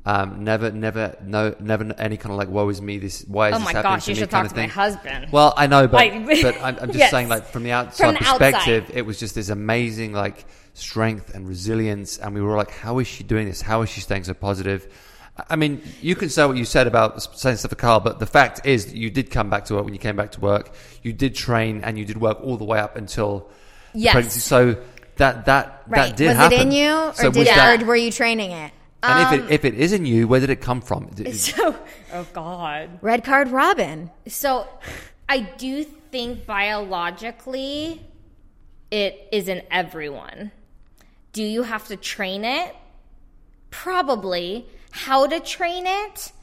Um, 0.04 0.44
never, 0.44 0.72
never, 0.72 1.16
no, 1.24 1.54
never 1.60 1.94
any 2.00 2.18
kind 2.18 2.32
of 2.32 2.38
like, 2.38 2.50
woe 2.50 2.68
is 2.70 2.82
me. 2.82 2.98
This, 2.98 3.24
why 3.28 3.50
is 3.50 3.56
Oh 3.56 3.60
this 3.60 3.68
happening 3.68 3.84
gosh, 3.84 4.06
to 4.06 4.12
you 4.12 4.16
me? 4.16 4.20
should 4.22 4.30
kind 4.32 4.46
talk 4.50 4.52
of 4.52 4.52
to 4.54 4.56
my 4.58 4.62
thing. 4.64 4.70
husband. 4.72 5.28
Well, 5.32 5.54
I 5.56 5.68
know, 5.68 5.88
but 5.88 5.98
Like- 5.98 6.26
but 6.42 6.56
I'm, 6.62 6.76
I'm 6.80 6.88
just 6.88 6.98
Yes. 6.98 7.12
saying, 7.12 7.30
like 7.30 7.46
from 7.46 7.62
the 7.64 7.72
outside 7.72 8.06
From 8.06 8.14
the 8.16 8.24
outside. 8.28 8.54
perspective, 8.54 8.92
it 8.98 9.04
was 9.06 9.20
just 9.20 9.36
this 9.36 9.50
amazing 9.50 10.12
like 10.14 10.46
strength 10.74 11.36
and 11.36 11.48
resilience, 11.48 12.18
and 12.18 12.34
we 12.34 12.42
were 12.42 12.56
like, 12.58 12.72
how 12.72 12.98
is 12.98 13.08
she 13.08 13.24
doing 13.24 13.46
this? 13.48 13.62
How 13.62 13.84
is 13.84 13.90
she 13.92 14.02
staying 14.02 14.24
so 14.24 14.34
positive? 14.34 14.88
I- 15.50 15.56
mean, 15.56 15.82
you 16.02 16.16
can 16.16 16.30
say 16.30 16.46
what 16.46 16.58
you 16.58 16.66
said 16.66 16.88
about 16.88 17.22
saying 17.38 17.58
stuff 17.58 17.70
to 17.70 17.76
Carl, 17.76 18.00
but 18.00 18.18
the 18.18 18.26
fact 18.26 18.66
is, 18.66 18.88
that 18.88 18.96
you 18.96 19.12
did 19.12 19.30
come 19.30 19.52
back 19.52 19.66
to 19.66 19.76
work 19.76 19.86
when 19.86 19.94
you 19.94 20.00
came 20.00 20.16
back 20.16 20.32
to 20.32 20.40
work. 20.40 20.74
You 21.04 21.14
did 21.14 21.36
train, 21.36 21.84
and 21.84 22.00
you 22.00 22.06
did 22.06 22.20
work 22.20 22.42
all 22.42 22.58
the 22.58 22.66
way 22.66 22.80
up 22.80 22.96
until 22.98 23.50
Yes. 23.94 24.14
pregnancy. 24.14 24.40
So 24.40 24.78
that 25.18 25.46
that 25.46 25.84
Right. 25.88 26.08
that 26.10 26.18
did 26.18 26.28
was 26.30 26.38
happen. 26.38 26.58
it 26.58 26.62
in 26.64 26.72
you, 26.72 26.92
or 26.92 27.14
So 27.14 27.30
did 27.32 27.42
it, 27.48 27.54
that- 27.56 27.84
or 27.84 27.86
were 27.86 27.96
you 27.96 28.12
training 28.12 28.50
it? 28.52 28.72
And 29.04 29.20
if 29.22 29.40
it 29.40 29.46
um, 29.46 29.52
if 29.52 29.66
it 29.66 29.74
isn't 29.76 30.06
you, 30.06 30.28
where 30.28 30.40
did 30.40 30.50
it 30.50 30.62
come 30.62 30.82
from? 30.82 31.10
So, 31.34 31.76
oh 32.14 32.28
God. 32.34 33.00
Red 33.02 33.24
card, 33.24 33.50
Robin. 33.50 34.12
So, 34.28 34.68
I 35.28 35.40
do 35.40 35.84
think 35.84 36.46
biologically 36.46 38.06
it 38.92 39.28
is 39.32 39.48
in 39.48 39.64
everyone. 39.72 40.52
Do 41.34 41.44
you 41.44 41.64
have 41.64 41.88
to 41.88 41.96
train 41.96 42.44
it? 42.44 42.76
Probably. 43.70 44.68
How 44.92 45.26
to 45.26 45.40
train 45.40 45.86
it? 45.88 46.34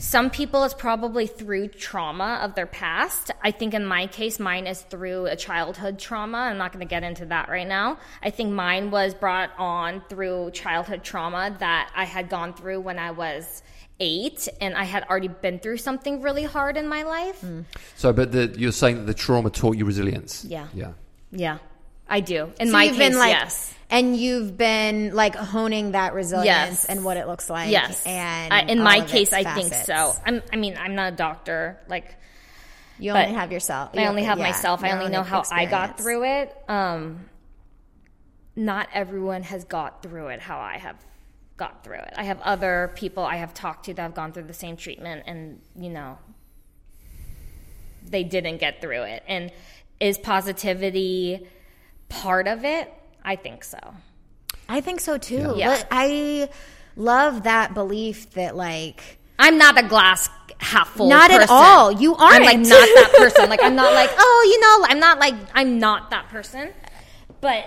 Some 0.00 0.30
people 0.30 0.62
it's 0.62 0.74
probably 0.74 1.26
through 1.26 1.68
trauma 1.68 2.38
of 2.42 2.54
their 2.54 2.66
past. 2.66 3.32
I 3.42 3.50
think 3.50 3.74
in 3.74 3.84
my 3.84 4.06
case, 4.06 4.38
mine 4.38 4.68
is 4.68 4.80
through 4.80 5.26
a 5.26 5.34
childhood 5.34 5.98
trauma. 5.98 6.38
I'm 6.38 6.56
not 6.56 6.72
going 6.72 6.86
to 6.86 6.88
get 6.88 7.02
into 7.02 7.26
that 7.26 7.48
right 7.48 7.66
now. 7.66 7.98
I 8.22 8.30
think 8.30 8.52
mine 8.52 8.92
was 8.92 9.12
brought 9.12 9.50
on 9.58 10.02
through 10.08 10.52
childhood 10.52 11.02
trauma 11.02 11.56
that 11.58 11.90
I 11.96 12.04
had 12.04 12.28
gone 12.28 12.54
through 12.54 12.80
when 12.80 13.00
I 13.00 13.10
was 13.10 13.64
eight, 13.98 14.46
and 14.60 14.76
I 14.76 14.84
had 14.84 15.02
already 15.10 15.26
been 15.26 15.58
through 15.58 15.78
something 15.78 16.22
really 16.22 16.44
hard 16.44 16.76
in 16.76 16.86
my 16.86 17.02
life. 17.02 17.40
Mm. 17.40 17.64
so, 17.96 18.12
but 18.12 18.30
the, 18.30 18.54
you're 18.56 18.70
saying 18.70 18.98
that 18.98 19.06
the 19.06 19.14
trauma 19.14 19.50
taught 19.50 19.76
you 19.76 19.84
resilience. 19.84 20.44
Yeah. 20.44 20.68
Yeah. 20.72 20.92
Yeah, 21.32 21.58
I 22.08 22.20
do. 22.20 22.52
In 22.60 22.68
So 22.68 22.72
my 22.72 22.84
you've 22.84 22.94
case, 22.94 23.08
been 23.08 23.18
like, 23.18 23.32
yes. 23.32 23.74
And 23.90 24.16
you've 24.16 24.56
been 24.56 25.14
like 25.14 25.34
honing 25.34 25.92
that 25.92 26.14
resilience 26.14 26.46
Yes. 26.46 26.84
and 26.84 27.04
what 27.04 27.16
it 27.16 27.26
looks 27.26 27.48
like. 27.48 27.70
Yes, 27.70 28.04
and 28.06 28.52
I, 28.52 28.60
in 28.62 28.82
my 28.82 29.00
case, 29.00 29.32
I 29.32 29.44
think 29.54 29.72
so. 29.72 30.14
I'm, 30.24 30.42
I 30.52 30.56
mean, 30.56 30.76
I'm 30.78 30.94
not 30.94 31.12
a 31.14 31.16
doctor. 31.16 31.78
Like, 31.88 32.16
You 32.98 33.12
only 33.12 33.32
have 33.32 33.52
yourself. 33.52 33.90
I 33.96 34.06
only 34.06 34.24
have 34.24 34.38
yeah, 34.38 34.46
myself. 34.46 34.84
I 34.84 34.92
only 34.92 35.10
know 35.10 35.22
how 35.22 35.42
I 35.50 35.66
got 35.66 35.98
through 35.98 36.24
it. 36.24 36.56
Um, 36.68 37.20
not 38.56 38.88
everyone 38.92 39.44
has 39.44 39.64
got 39.64 40.02
through 40.02 40.28
it 40.28 40.40
how 40.40 40.58
I 40.58 40.78
have 40.78 40.96
got 41.56 41.84
through 41.84 41.98
it. 41.98 42.12
I 42.16 42.24
have 42.24 42.40
other 42.40 42.92
people 42.94 43.24
I 43.24 43.36
have 43.36 43.54
talked 43.54 43.86
to 43.86 43.94
that 43.94 44.02
have 44.02 44.14
gone 44.14 44.32
through 44.32 44.44
the 44.44 44.54
same 44.54 44.76
treatment, 44.76 45.24
and 45.26 45.60
you 45.76 45.90
know, 45.90 46.18
they 48.04 48.24
didn't 48.24 48.58
get 48.58 48.80
through 48.80 49.02
it. 49.02 49.22
And 49.26 49.52
is 50.00 50.18
positivity 50.18 51.46
part 52.08 52.46
of 52.48 52.64
it? 52.64 52.92
I 53.28 53.36
think 53.36 53.62
so. 53.62 53.78
I 54.70 54.80
think 54.80 55.00
so 55.00 55.18
too. 55.18 55.52
Yeah. 55.56 55.68
But 55.76 55.88
I 55.90 56.48
love 56.96 57.42
that 57.42 57.74
belief 57.74 58.30
that 58.32 58.56
like 58.56 59.18
I'm 59.38 59.58
not 59.58 59.78
a 59.78 59.86
glass 59.86 60.30
half 60.58 60.88
full. 60.88 61.08
Not 61.10 61.30
at 61.30 61.48
all. 61.50 61.92
You 61.92 62.16
aren't. 62.16 62.36
I'm 62.36 62.42
like 62.42 62.56
aren't. 62.56 62.68
that 62.68 63.14
person. 63.18 63.50
Like 63.50 63.62
I'm 63.62 63.76
not 63.76 63.92
like 63.92 64.10
oh, 64.16 64.46
you 64.50 64.60
know, 64.60 64.86
I'm 64.90 64.98
not 65.00 65.18
like 65.18 65.34
I'm 65.54 65.78
not 65.78 66.10
that 66.10 66.28
person. 66.30 66.70
But 67.42 67.66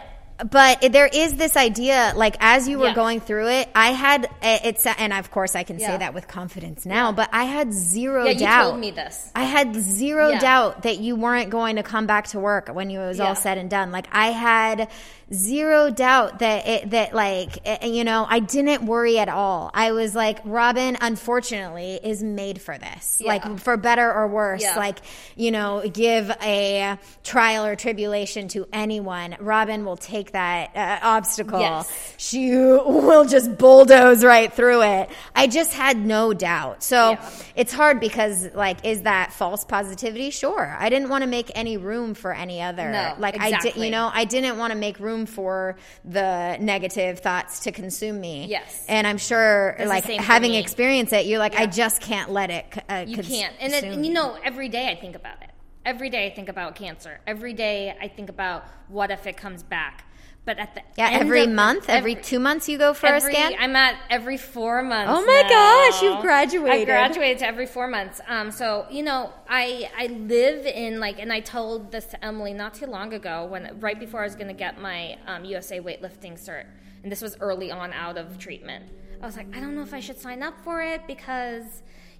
but 0.50 0.92
there 0.92 1.06
is 1.06 1.36
this 1.36 1.56
idea 1.56 2.14
like 2.16 2.36
as 2.40 2.68
you 2.68 2.80
were 2.80 2.88
Yeah. 2.88 2.96
going 2.96 3.20
through 3.20 3.50
it 3.50 3.70
i 3.76 3.92
had 3.92 4.26
eh, 4.42 4.58
it's 4.64 4.88
and 4.88 5.14
of 5.14 5.30
course 5.30 5.54
i 5.56 5.62
can 5.62 5.78
say 5.78 5.96
that 5.96 6.16
with 6.16 6.28
confidence 6.28 6.84
now 6.84 7.12
but 7.12 7.30
i 7.32 7.44
had 7.44 7.72
zero 7.72 8.26
yeah, 8.26 8.32
you 8.32 8.40
doubt 8.40 8.64
told 8.72 8.80
me 8.80 8.90
this. 8.90 9.30
I 9.36 9.44
had 9.44 9.76
zero 9.76 10.30
Yeah. 10.30 10.40
doubt 10.40 10.82
that 10.82 10.98
you 10.98 11.16
weren't 11.16 11.52
going 11.52 11.76
to 11.76 11.84
come 11.84 12.08
back 12.08 12.26
to 12.30 12.40
work 12.40 12.70
when 12.70 12.90
you, 12.90 13.02
it 13.02 13.08
was 13.10 13.20
Yeah. 13.20 13.28
all 13.28 13.36
said 13.36 13.60
and 13.60 13.70
done. 13.70 13.92
Like 13.92 14.08
I 14.12 14.32
had 14.32 14.90
zero 15.34 15.90
doubt 15.92 16.40
that 16.40 16.68
it, 16.68 16.90
that 16.92 17.14
like 17.14 17.60
eh, 17.66 17.86
you 17.88 18.04
know 18.04 18.26
I 18.30 18.40
didn't 18.40 18.86
worry 18.86 19.18
at 19.18 19.30
all. 19.30 19.72
I 19.74 19.92
was 19.92 20.14
like 20.16 20.40
Robin, 20.44 20.98
unfortunately, 21.00 22.00
is 22.04 22.22
made 22.22 22.62
for 22.62 22.78
this. 22.78 23.20
Yeah. 23.22 23.28
Like 23.28 23.60
for 23.60 23.78
better 23.78 24.12
or 24.14 24.28
worse. 24.28 24.62
Yeah. 24.62 24.76
Like 24.76 25.00
you 25.36 25.52
know, 25.52 25.82
give 25.92 26.30
a 26.42 26.98
trial 27.24 27.66
or 27.66 27.76
tribulation 27.76 28.48
to 28.50 28.68
anyone. 28.74 29.36
Robin 29.40 29.86
will 29.86 29.98
take 29.98 30.32
that 30.34 30.76
uh, 30.76 31.00
obstacle. 31.06 31.60
Yes. 31.60 32.14
She 32.18 32.52
will 32.52 33.26
just 33.26 33.58
bulldoze 33.58 34.24
right 34.24 34.52
through 34.52 34.82
it. 34.84 35.10
I 35.36 35.48
just 35.48 35.74
had 35.74 35.98
no 35.98 36.34
doubt. 36.34 36.84
So 36.84 37.12
Yeah. 37.12 37.30
it's 37.56 37.74
hard 37.74 38.00
because 38.00 38.54
like 38.54 38.86
is 38.86 39.04
that 39.04 39.32
false 39.34 39.64
positivity 39.64 40.30
sure 40.32 40.76
i 40.80 40.90
didn't 40.90 41.10
want 41.10 41.24
to 41.24 41.28
make 41.28 41.52
any 41.56 41.78
room 41.78 42.14
for 42.14 42.34
any 42.34 42.62
other 42.62 42.92
No, 42.92 43.16
like 43.20 43.40
i 43.40 43.50
did 43.50 43.56
exactly. 43.58 43.86
you 43.86 43.92
know 43.92 44.10
i 44.14 44.26
didn't 44.26 44.58
want 44.58 44.72
to 44.72 44.78
make 44.78 45.00
room 45.00 45.21
for 45.26 45.78
the 46.06 46.58
negative 46.60 47.20
thoughts 47.20 47.60
to 47.62 47.72
consume 47.72 48.20
me 48.20 48.46
Yes. 48.48 48.86
and 48.90 49.06
i'm 49.08 49.18
sure 49.18 49.76
the 49.80 49.86
like 49.86 50.04
having 50.06 50.54
experienced 50.54 51.14
it 51.14 51.26
you're 51.26 51.40
like 51.40 51.56
i 51.56 51.66
just 51.66 52.02
can't 52.02 52.32
let 52.32 52.50
it 52.50 52.66
uh, 52.90 53.06
You 53.08 53.16
cons- 53.18 53.28
can't. 53.28 53.56
And, 53.60 53.74
it, 53.74 53.84
and 53.84 54.06
you 54.06 54.14
know, 54.14 54.38
every 54.44 54.70
day 54.70 54.90
I 54.90 54.96
think 54.96 55.16
about 55.16 55.42
it. 55.42 55.50
Every 55.86 56.10
day 56.10 56.28
I 56.28 56.30
think 56.30 56.48
about 56.50 56.76
cancer. 56.76 57.20
Every 57.26 57.54
day 57.54 57.96
I 58.00 58.08
think 58.08 58.30
about 58.30 58.66
what 58.88 59.10
if 59.12 59.26
it 59.26 59.36
comes 59.38 59.64
back. 59.64 60.06
But 60.44 60.58
at 60.58 60.74
the 60.74 60.82
yeah 60.98 61.10
every 61.12 61.44
of- 61.44 61.52
month 61.52 61.88
every, 61.88 62.16
two 62.16 62.40
months 62.40 62.68
you 62.68 62.80
go 62.80 62.94
for 62.96 63.06
every- 63.06 63.32
a 63.32 63.36
scan 63.36 63.54
I'm 63.60 63.76
at 63.76 63.96
every 64.10 64.38
four 64.38 64.82
months. 64.82 65.14
Oh 65.16 65.24
my 65.24 65.42
now. 65.44 65.50
gosh, 65.50 66.02
you've 66.02 66.22
graduated. 66.22 66.82
I 66.82 66.86
graduated 66.86 67.38
to 67.40 67.48
every 67.48 67.68
four 67.68 67.88
months. 67.88 68.20
Um, 68.28 68.50
so 68.50 68.88
you 68.90 69.04
know, 69.04 69.32
I 69.48 69.90
I 69.96 70.08
live 70.08 70.66
in 70.66 71.00
like, 71.00 71.20
and 71.20 71.32
I 71.32 71.42
told 71.42 71.92
this 71.92 72.06
to 72.06 72.26
Emily 72.26 72.54
not 72.54 72.74
too 72.74 72.88
long 72.88 73.14
ago 73.14 73.46
when 73.46 73.80
right 73.80 74.00
before 74.00 74.22
I 74.22 74.24
was 74.24 74.36
going 74.36 74.48
to 74.48 74.54
get 74.56 74.82
my 74.82 75.18
um, 75.28 75.46
USA 75.46 75.80
weightlifting 75.80 76.34
cert, 76.44 76.66
and 77.04 77.12
this 77.12 77.22
was 77.22 77.38
early 77.40 77.70
on 77.72 77.94
out 77.94 78.18
of 78.18 78.40
treatment. 78.40 78.86
I 79.22 79.26
was 79.26 79.38
like, 79.38 79.56
I 79.56 79.60
don't 79.60 79.76
know 79.76 79.84
if 79.84 79.94
I 79.94 80.00
should 80.00 80.20
sign 80.20 80.42
up 80.44 80.56
for 80.64 80.82
it 80.82 81.08
because. 81.08 81.64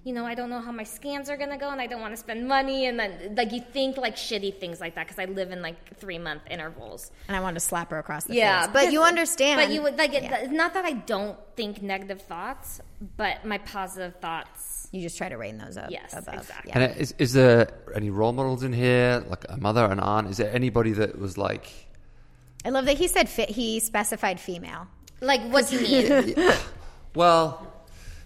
You 0.04 0.12
know, 0.12 0.26
I 0.26 0.34
don't 0.34 0.50
know 0.50 0.58
how 0.60 0.72
my 0.72 0.82
scans 0.82 1.30
are 1.30 1.36
gonna 1.36 1.56
go, 1.56 1.70
and 1.70 1.80
I 1.80 1.86
don't 1.86 2.00
want 2.00 2.12
to 2.12 2.16
spend 2.16 2.48
money. 2.48 2.86
And 2.86 2.98
then, 2.98 3.36
like, 3.36 3.52
you 3.52 3.60
think 3.60 3.96
like 3.96 4.16
shitty 4.16 4.58
things 4.58 4.80
like 4.80 4.96
that 4.96 5.06
because 5.06 5.20
I 5.20 5.26
live 5.26 5.52
in 5.52 5.62
like 5.62 5.96
three 5.96 6.18
month 6.18 6.42
intervals. 6.50 7.12
and 7.28 7.36
i 7.36 7.40
wanted 7.40 7.54
to 7.54 7.60
slap 7.60 7.92
her 7.92 8.00
across 8.00 8.24
the 8.24 8.34
Yeah, 8.34 8.62
face 8.64 8.70
but 8.72 8.92
you 8.92 9.04
understand 9.04 9.60
But 9.60 9.70
you 9.72 9.80
would 9.80 9.96
like 9.96 10.12
it. 10.12 10.24
Yeah. 10.24 10.38
It's 10.38 10.52
not 10.52 10.74
that 10.74 10.84
I 10.84 10.94
don't 10.94 11.38
think 11.54 11.82
negative 11.82 12.20
thoughts, 12.20 12.80
but 13.16 13.44
my 13.44 13.58
positive 13.58 14.16
thoughts. 14.16 14.88
You 14.90 15.02
just 15.02 15.16
try 15.16 15.28
to 15.28 15.36
rein 15.36 15.56
those 15.58 15.76
up. 15.76 15.88
Yes, 15.92 16.14
above. 16.14 16.34
exactly. 16.34 16.72
Yeah. 16.74 16.80
And 16.80 16.96
is, 17.00 17.14
is 17.20 17.32
there 17.32 17.68
any 17.94 18.10
role 18.10 18.32
models 18.32 18.64
in 18.64 18.72
here, 18.72 19.24
like 19.28 19.44
a 19.48 19.56
mother, 19.56 19.84
an 19.84 20.00
aunt? 20.00 20.28
Is 20.30 20.38
there 20.38 20.52
anybody 20.52 20.90
that 20.94 21.16
was 21.16 21.38
like, 21.38 21.70
I 22.64 22.70
love 22.70 22.86
that 22.86 22.98
he 22.98 23.06
said 23.06 23.28
fit. 23.28 23.50
He 23.50 23.78
specified 23.78 24.40
female. 24.40 24.88
Like, 25.20 25.42
what 25.42 25.68
do 25.68 25.76
you 25.76 26.10
mean? 26.34 26.34
well, 27.14 27.66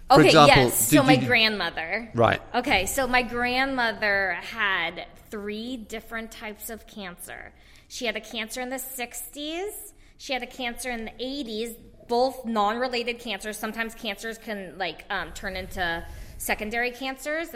for 0.09 0.19
okay, 0.19 0.27
example, 0.27 0.63
yes. 0.63 0.89
did 0.89 0.97
So 0.97 1.03
my 1.03 1.13
you- 1.13 1.27
grandmother. 1.27 2.09
Right. 2.13 2.41
Okay, 2.55 2.85
so 2.85 3.07
my 3.07 3.21
grandmother 3.23 4.37
had 4.41 5.05
three 5.29 5.77
different 5.77 6.31
types 6.31 6.69
of 6.69 6.87
cancer. 6.87 7.51
She 7.89 8.05
had 8.05 8.15
a 8.15 8.21
cancer 8.21 8.61
in 8.61 8.69
the 8.69 8.77
60s, 8.77 9.93
she 10.17 10.33
had 10.33 10.43
a 10.43 10.47
cancer 10.47 10.89
in 10.89 11.05
the 11.05 11.11
80s, 11.11 11.75
both 12.07 12.45
non 12.45 12.77
related 12.77 13.19
cancers. 13.19 13.57
Sometimes 13.57 13.93
cancers 13.93 14.37
can 14.37 14.77
like 14.77 15.03
um, 15.09 15.31
turn 15.33 15.55
into 15.55 16.05
secondary 16.37 16.91
cancers. 16.91 17.49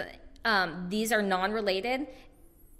Um, 0.43 0.87
these 0.89 1.11
are 1.11 1.21
non 1.21 1.51
related. 1.53 2.07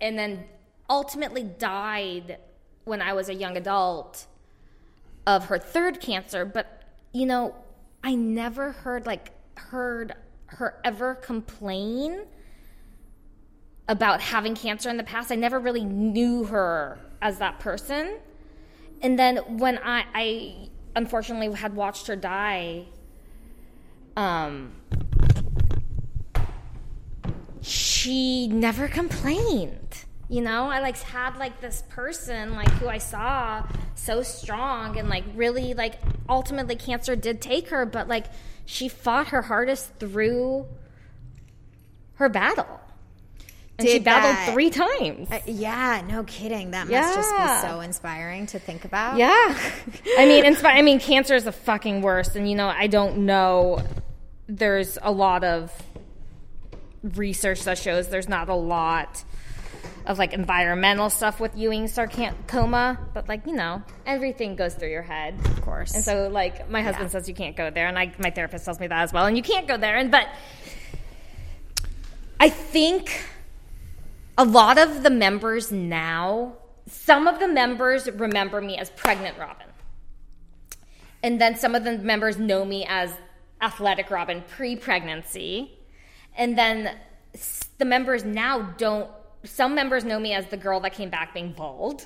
And 0.01 0.17
then 0.19 0.45
ultimately 0.89 1.43
died 1.43 2.37
when 2.83 3.01
I 3.01 3.13
was 3.13 3.29
a 3.29 3.33
young 3.33 3.55
adult 3.55 4.25
of 5.25 5.45
her 5.45 5.57
third 5.57 6.01
cancer. 6.01 6.43
But, 6.45 6.83
you 7.13 7.25
know, 7.25 7.55
I 8.03 8.15
never 8.15 8.71
heard 8.71 9.05
like 9.05 9.31
heard 9.55 10.13
her 10.47 10.79
ever 10.83 11.15
complain 11.15 12.21
about 13.87 14.21
having 14.21 14.55
cancer 14.55 14.89
in 14.89 14.97
the 14.97 15.03
past. 15.03 15.31
I 15.31 15.35
never 15.35 15.59
really 15.59 15.83
knew 15.83 16.45
her 16.45 16.99
as 17.21 17.39
that 17.39 17.59
person. 17.59 18.17
And 19.01 19.17
then 19.17 19.37
when 19.57 19.77
I, 19.79 20.05
I 20.13 20.55
unfortunately 20.95 21.53
had 21.55 21.75
watched 21.75 22.07
her 22.07 22.15
die, 22.15 22.85
um, 24.15 24.73
she 27.61 28.47
never 28.47 28.87
complained. 28.87 29.90
You 30.31 30.39
know, 30.39 30.69
I 30.69 30.79
like 30.79 30.97
had 30.97 31.35
like 31.35 31.59
this 31.59 31.83
person 31.89 32.55
like 32.55 32.71
who 32.71 32.87
I 32.87 32.99
saw 32.99 33.67
so 33.95 34.23
strong 34.23 34.97
and 34.97 35.09
like 35.09 35.25
really 35.35 35.73
like 35.73 35.95
ultimately 36.29 36.77
cancer 36.77 37.17
did 37.17 37.41
take 37.41 37.67
her, 37.67 37.85
but 37.85 38.07
like 38.07 38.27
she 38.65 38.87
fought 38.87 39.27
her 39.27 39.41
hardest 39.41 39.93
through 39.99 40.67
her 42.13 42.29
battle. 42.29 42.79
And 43.77 43.85
she 43.85 43.95
Did 43.95 44.05
battled 44.05 44.35
that- 44.35 44.53
three 44.53 44.69
times. 44.69 45.29
Uh, 45.29 45.39
yeah, 45.47 46.01
no 46.07 46.23
kidding. 46.23 46.71
That 46.71 46.87
must 46.87 47.13
just 47.13 47.35
be 47.35 47.67
so 47.67 47.81
inspiring 47.81 48.45
to 48.47 48.59
think 48.59 48.85
about. 48.85 49.17
Yeah. 49.17 49.27
I 50.17 50.25
mean, 50.25 50.45
inspi- 50.45 50.63
I 50.77 50.81
mean, 50.81 51.01
cancer 51.01 51.35
is 51.35 51.43
the 51.43 51.51
fucking 51.51 52.01
worst. 52.01 52.37
And, 52.37 52.49
you 52.49 52.55
know, 52.55 52.67
I 52.67 52.87
don't 52.87 53.25
know. 53.25 53.83
There's 54.47 54.97
a 55.01 55.11
lot 55.11 55.43
of 55.43 55.73
research 57.03 57.63
that 57.63 57.77
shows 57.77 58.07
there's 58.07 58.29
not 58.29 58.47
a 58.47 58.55
lot 58.55 59.25
of 60.05 60.17
like 60.17 60.33
environmental 60.33 61.09
stuff 61.09 61.39
with 61.39 61.55
Ewing 61.55 61.87
sarcoma, 61.87 62.99
but 63.13 63.29
like, 63.29 63.45
you 63.45 63.53
know, 63.53 63.81
everything 64.05 64.55
goes 64.55 64.73
through 64.73 64.89
your 64.89 65.03
head. 65.03 65.35
of 65.45 65.61
course. 65.61 65.93
And 65.93 66.03
so, 66.03 66.27
like, 66.27 66.69
my 66.69 66.81
husband 66.81 67.09
Yeah. 67.09 67.11
says 67.11 67.29
you 67.29 67.35
can't 67.35 67.55
go 67.55 67.69
there, 67.69 67.87
and 67.87 67.97
I, 67.99 68.11
my 68.19 68.31
therapist 68.31 68.65
tells 68.65 68.79
me 68.79 68.87
that 68.87 69.01
as 69.03 69.13
well. 69.13 69.25
And 69.27 69.37
you 69.37 69.43
can't 69.43 69.67
go 69.67 69.77
there. 69.77 69.97
And 69.97 70.09
but 70.09 70.27
I 72.39 72.49
think 72.49 73.23
a 74.37 74.43
lot 74.45 74.77
of 74.79 75.03
the 75.03 75.09
members 75.11 75.71
now, 75.71 76.53
some 76.87 77.27
of 77.27 77.39
the 77.39 77.47
members 77.47 78.09
remember 78.09 78.59
me 78.59 78.77
as 78.77 78.89
pregnant 78.91 79.37
Robin, 79.37 79.67
and 81.21 81.39
then 81.39 81.55
some 81.55 81.75
of 81.75 81.83
the 81.83 81.97
members 81.99 82.37
know 82.39 82.65
me 82.65 82.85
as 82.89 83.11
athletic 83.61 84.09
Robin 84.09 84.43
pre-pregnancy, 84.49 85.77
and 86.35 86.57
then 86.57 86.95
the 87.77 87.85
members 87.85 88.25
now 88.25 88.61
don't. 88.77 89.07
Some 89.43 89.75
members 89.75 90.03
know 90.05 90.19
me 90.19 90.33
as 90.33 90.45
the 90.47 90.57
girl 90.57 90.79
that 90.81 90.93
came 90.93 91.09
back 91.09 91.33
being 91.33 91.51
bald. 91.51 92.05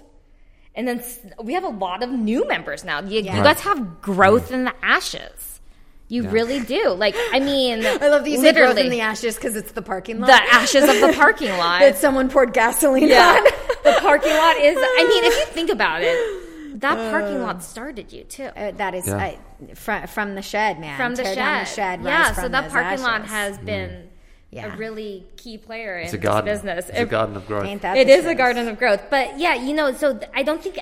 And 0.74 0.88
then 0.88 1.02
we 1.42 1.54
have 1.54 1.64
a 1.64 1.70
lot 1.70 2.04
of 2.04 2.10
new 2.10 2.48
members 2.48 2.84
now. 2.84 3.02
You, 3.02 3.22
Yeah. 3.22 3.38
you 3.38 3.44
guys 3.44 3.62
have 3.62 4.02
growth 4.02 4.52
in 4.52 4.66
the 4.66 4.74
ashes. 4.84 5.60
You 6.08 6.24
Yeah. 6.24 6.32
really 6.32 6.60
do. 6.60 6.90
Like, 6.90 7.16
I 7.34 7.40
mean, 7.40 7.86
I 7.86 8.08
love 8.10 8.24
that 8.24 8.30
you 8.30 8.38
say 8.38 8.44
literally, 8.44 8.74
growth 8.74 8.86
in 8.86 8.92
the 8.92 9.02
ashes 9.02 9.36
because 9.36 9.56
it's 9.56 9.72
the 9.72 9.82
parking 9.82 10.20
lot. 10.20 10.28
the 10.28 10.34
ashes 10.54 10.84
of 10.84 11.00
the 11.02 11.14
parking 11.18 11.50
lot. 11.58 11.80
that 11.80 11.98
someone 11.98 12.30
poured 12.30 12.54
gasoline 12.54 13.08
yeah, 13.08 13.38
on. 13.38 13.44
the 13.84 13.98
parking 14.02 14.34
lot 14.36 14.58
is. 14.58 14.78
I 14.78 15.06
mean, 15.10 15.24
if 15.32 15.40
you 15.40 15.46
think 15.54 15.70
about 15.72 16.02
it, 16.04 16.80
that 16.82 17.10
parking 17.10 17.42
lot 17.42 17.64
started 17.64 18.12
you 18.14 18.24
too. 18.26 18.44
Uh, 18.56 18.72
that 18.72 18.94
is 18.94 19.08
Yeah. 19.08 19.16
I, 19.18 19.38
from, 19.76 20.08
from 20.08 20.36
the 20.36 20.42
shed, 20.42 20.80
man. 20.80 20.98
From 20.98 21.16
the 21.16 21.24
Tear 21.24 21.34
shed, 21.34 21.40
down 21.42 21.60
the 21.60 21.66
shed. 21.66 22.04
rise 22.04 22.12
yeah. 22.14 22.34
So 22.34 22.42
from 22.44 22.52
that 22.52 22.64
those 22.66 22.72
parking 22.74 23.02
lot 23.04 23.22
ashes. 23.22 23.32
has 23.32 23.58
been 23.60 24.10
Yeah. 24.56 24.74
a 24.74 24.78
really 24.78 25.26
key 25.38 25.58
player 25.58 25.98
in 25.98 26.06
it's 26.06 26.14
in 26.14 26.20
a 26.20 26.24
garden. 26.24 26.46
this 26.46 26.62
business. 26.62 26.90
It's 26.90 27.00
a 27.00 27.06
garden 27.06 27.36
of 27.36 27.46
growth. 27.48 27.66
Ain't 27.66 27.82
that 27.82 27.98
It 27.98 28.08
the 28.08 28.30
a 28.30 28.36
garden 28.36 28.68
of 28.68 28.78
growth, 28.80 29.02
but 29.10 29.38
yeah, 29.40 29.56
you 29.56 29.74
know. 29.74 29.92
So 29.94 30.18
th- 30.18 30.32
I 30.34 30.44
don't 30.44 30.62
think 30.64 30.80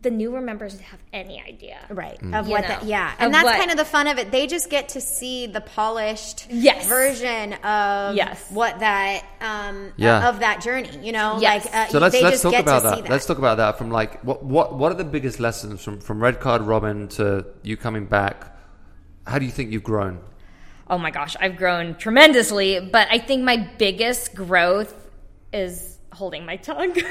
the 0.00 0.10
newer 0.10 0.40
members 0.40 0.80
have 0.80 1.00
any 1.12 1.38
idea, 1.42 1.76
Right. 1.90 2.18
Mm. 2.22 2.34
Of 2.38 2.46
You 2.46 2.52
what 2.52 2.66
know, 2.66 2.78
the, 2.80 2.86
yeah. 2.86 3.12
of 3.12 3.16
And 3.18 3.34
that's 3.34 3.44
what- 3.44 3.58
kind 3.58 3.70
of 3.70 3.76
the 3.76 3.84
fun 3.84 4.06
of 4.06 4.16
it. 4.18 4.30
They 4.30 4.46
just 4.46 4.70
get 4.70 4.88
to 4.90 5.02
see 5.02 5.46
the 5.46 5.60
polished 5.60 6.46
Yes. 6.48 6.86
version 6.86 7.52
of 7.62 8.16
Yes. 8.16 8.42
what 8.50 8.78
that 8.80 9.22
um 9.42 9.92
Yeah. 9.96 10.30
of 10.30 10.40
that 10.40 10.62
journey, 10.62 10.88
you 11.02 11.12
know? 11.12 11.36
Yes. 11.40 11.66
Like 11.66 11.74
uh, 11.74 11.86
So 11.88 11.98
let's 11.98 12.14
they 12.14 12.22
let's 12.22 12.34
just 12.36 12.42
talk 12.44 12.52
get 12.52 12.62
about 12.62 12.78
to 12.78 12.84
that. 12.84 12.94
see 12.96 13.02
that. 13.02 13.10
Let's 13.10 13.26
talk 13.26 13.36
about 13.36 13.58
that 13.58 13.76
from 13.76 13.90
like 13.90 14.22
what 14.22 14.42
what 14.42 14.74
what 14.78 14.90
are 14.92 14.96
the 14.96 15.04
biggest 15.04 15.38
lessons 15.40 15.82
from 15.84 16.00
from 16.00 16.22
Red 16.22 16.40
Card 16.40 16.62
Robin 16.62 17.08
to 17.08 17.44
you 17.62 17.76
coming 17.76 18.06
back? 18.06 18.56
How 19.26 19.38
do 19.38 19.44
you 19.44 19.52
think 19.52 19.72
you've 19.72 19.84
grown? 19.84 20.20
Oh 20.88 20.98
my 20.98 21.10
gosh, 21.10 21.36
I've 21.40 21.56
grown 21.56 21.94
tremendously. 21.96 22.80
But 22.80 23.08
I 23.10 23.18
think 23.18 23.42
my 23.44 23.56
biggest 23.78 24.34
growth 24.34 24.94
is 25.52 25.98
holding 26.12 26.44
my 26.46 26.56
tongue. 26.56 26.96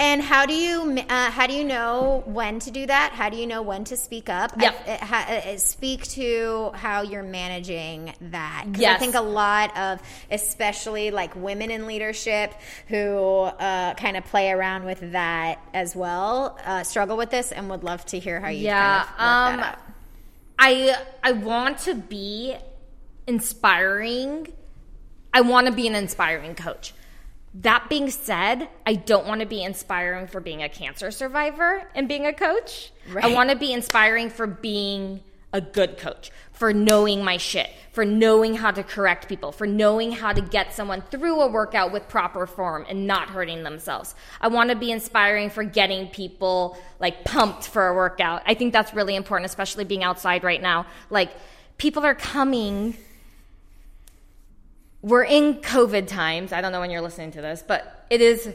And 0.00 0.22
how 0.22 0.46
do 0.46 0.54
you 0.54 0.96
uh, 1.10 1.30
how 1.32 1.48
do 1.48 1.54
you 1.54 1.64
know 1.64 2.22
when 2.24 2.60
to 2.60 2.70
do 2.70 2.86
that? 2.86 3.10
How 3.14 3.30
do 3.30 3.36
you 3.36 3.48
know 3.48 3.62
when 3.62 3.82
to 3.86 3.96
speak 3.96 4.28
up? 4.28 4.52
Yep. 4.56 4.84
I- 4.86 4.92
uh, 4.92 5.04
ha- 5.04 5.42
uh, 5.44 5.56
speak 5.56 6.04
to 6.10 6.70
how 6.74 7.02
you're 7.02 7.24
managing 7.24 8.14
that. 8.20 8.66
'Cause 8.72 8.80
I 8.94 8.98
think 8.98 9.16
a 9.16 9.20
lot 9.20 9.76
of, 9.76 10.00
especially 10.30 11.10
like 11.10 11.34
women 11.34 11.72
in 11.72 11.88
leadership 11.88 12.54
who 12.86 12.96
uh, 13.42 13.94
kind 13.94 14.16
of 14.16 14.24
play 14.26 14.52
around 14.52 14.84
with 14.84 15.00
that 15.10 15.58
as 15.74 15.96
well, 15.96 16.56
uh, 16.64 16.84
struggle 16.84 17.16
with 17.16 17.30
this, 17.30 17.50
and 17.50 17.68
would 17.68 17.82
love 17.82 18.06
to 18.06 18.20
hear 18.20 18.38
how 18.38 18.50
you 18.50 18.66
Yeah, 18.66 19.02
kind 19.16 19.60
of 19.62 19.66
um. 19.66 19.76
I 20.60 20.96
I 21.24 21.32
want 21.32 21.78
to 21.80 21.96
be 21.96 22.54
inspiring. 23.28 24.52
I 25.32 25.42
want 25.42 25.66
to 25.66 25.72
be 25.72 25.86
an 25.86 25.94
inspiring 25.94 26.54
coach. 26.54 26.94
That 27.54 27.88
being 27.88 28.10
said, 28.10 28.68
I 28.86 28.94
don't 28.94 29.26
want 29.26 29.40
to 29.40 29.46
be 29.46 29.62
inspiring 29.62 30.26
for 30.26 30.40
being 30.40 30.62
a 30.62 30.68
cancer 30.68 31.10
survivor 31.10 31.88
and 31.94 32.08
being 32.08 32.26
a 32.26 32.32
coach. 32.32 32.90
I 33.22 33.32
want 33.32 33.50
to 33.50 33.56
be 33.56 33.72
inspiring 33.72 34.30
for 34.30 34.46
being 34.46 35.20
a 35.52 35.60
good 35.60 35.96
coach, 35.96 36.30
for 36.52 36.74
knowing 36.74 37.24
my 37.24 37.38
shit, 37.38 37.70
for 37.92 38.04
knowing 38.04 38.54
how 38.54 38.70
to 38.70 38.82
correct 38.82 39.28
people, 39.28 39.50
for 39.50 39.66
knowing 39.66 40.12
how 40.12 40.32
to 40.32 40.42
get 40.42 40.74
someone 40.74 41.02
through 41.10 41.40
a 41.40 41.48
workout 41.48 41.90
with 41.90 42.06
proper 42.08 42.46
form 42.46 42.84
and 42.88 43.06
not 43.06 43.30
hurting 43.30 43.62
themselves. 43.62 44.14
I 44.42 44.48
want 44.48 44.70
to 44.70 44.76
be 44.76 44.92
inspiring 44.92 45.48
for 45.48 45.64
getting 45.64 46.08
people 46.08 46.78
like 47.00 47.24
pumped 47.24 47.66
for 47.66 47.88
a 47.88 47.94
workout. 47.94 48.42
I 48.46 48.54
think 48.54 48.74
that's 48.74 48.92
really 48.92 49.16
important, 49.16 49.46
especially 49.46 49.84
being 49.84 50.04
outside 50.04 50.44
right 50.44 50.60
now. 50.60 50.86
Like 51.08 51.30
people 51.78 52.04
are 52.04 52.14
coming 52.14 52.96
we're 55.02 55.24
in 55.24 55.56
COVID 55.56 56.06
times. 56.06 56.52
I 56.52 56.60
don't 56.60 56.72
know 56.72 56.80
when 56.80 56.90
you're 56.90 57.02
listening 57.02 57.32
to 57.32 57.40
this, 57.40 57.62
but 57.66 58.06
it 58.10 58.20
is 58.20 58.52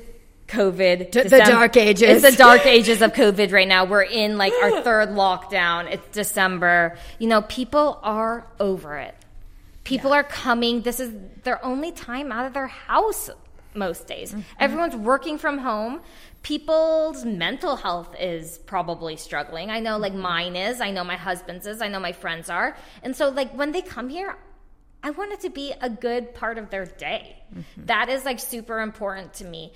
COVID. 0.48 1.12
D- 1.12 1.24
the 1.24 1.40
dark 1.40 1.78
ages. 1.78 2.24
It's 2.24 2.36
the 2.36 2.38
dark 2.38 2.66
ages 2.66 3.02
of 3.02 3.14
COVID 3.14 3.52
right 3.52 3.68
now. 3.68 3.86
We're 3.86 4.04
in 4.04 4.38
like 4.38 4.54
our 4.62 4.82
third 4.84 5.10
lockdown. 5.10 5.92
It's 5.92 6.08
December. 6.12 6.98
You 7.20 7.28
know, 7.28 7.42
people 7.44 8.00
are 8.04 8.48
over 8.60 8.98
it. 8.98 9.16
People 9.84 10.14
are 10.14 10.24
coming. 10.24 10.82
This 10.82 11.00
is 11.00 11.14
their 11.44 11.64
only 11.64 11.92
time 11.92 12.32
out 12.32 12.46
of 12.46 12.54
their 12.54 12.68
house 12.68 13.30
most 13.74 14.08
days. 14.08 14.32
Mm-hmm. 14.32 14.42
Everyone's 14.60 14.96
working 14.96 15.38
from 15.38 15.58
home. 15.58 16.02
People's 16.42 17.26
mental 17.26 17.76
health 17.76 18.16
is 18.20 18.60
probably 18.60 19.16
struggling. 19.16 19.70
I 19.70 19.80
know, 19.80 19.98
like, 19.98 20.14
mine 20.14 20.56
is. 20.56 20.82
I 20.82 20.92
know 20.92 21.04
my 21.04 21.16
husband's 21.16 21.66
is. 21.68 21.82
I 21.82 21.88
know 21.88 22.00
my 22.00 22.12
friends 22.12 22.50
are. 22.50 22.78
And 23.02 23.16
so, 23.16 23.30
like, 23.30 23.54
when 23.54 23.72
they 23.72 23.82
come 23.82 24.10
here, 24.10 24.36
I 25.04 25.12
want 25.12 25.34
it 25.34 25.42
to 25.42 25.50
be 25.50 25.74
a 25.82 25.90
good 25.90 26.34
part 26.34 26.58
of 26.58 26.70
their 26.70 26.86
day. 26.86 27.36
Mm-hmm. 27.54 27.86
That 27.86 28.10
is 28.10 28.24
like 28.24 28.40
super 28.40 28.80
important 28.80 29.34
to 29.36 29.46
me. 29.46 29.74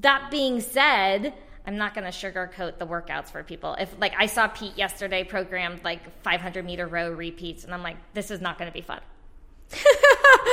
That 0.00 0.30
being 0.30 0.60
said, 0.62 1.34
I'm 1.66 1.76
not 1.76 1.94
going 1.94 2.10
to 2.10 2.10
sugarcoat 2.10 2.78
the 2.78 2.86
workouts 2.86 3.28
for 3.30 3.42
people. 3.42 3.74
If 3.78 3.94
like 4.00 4.14
I 4.18 4.26
saw 4.26 4.48
Pete 4.48 4.76
yesterday 4.78 5.22
programmed 5.24 5.84
like 5.84 6.22
500 6.22 6.64
meter 6.64 6.86
row 6.86 7.12
repeats, 7.12 7.64
and 7.64 7.74
I'm 7.74 7.82
like, 7.82 7.96
this 8.14 8.30
is 8.30 8.40
not 8.40 8.58
going 8.58 8.70
to 8.70 8.74
be 8.74 8.80
fun. 8.80 9.00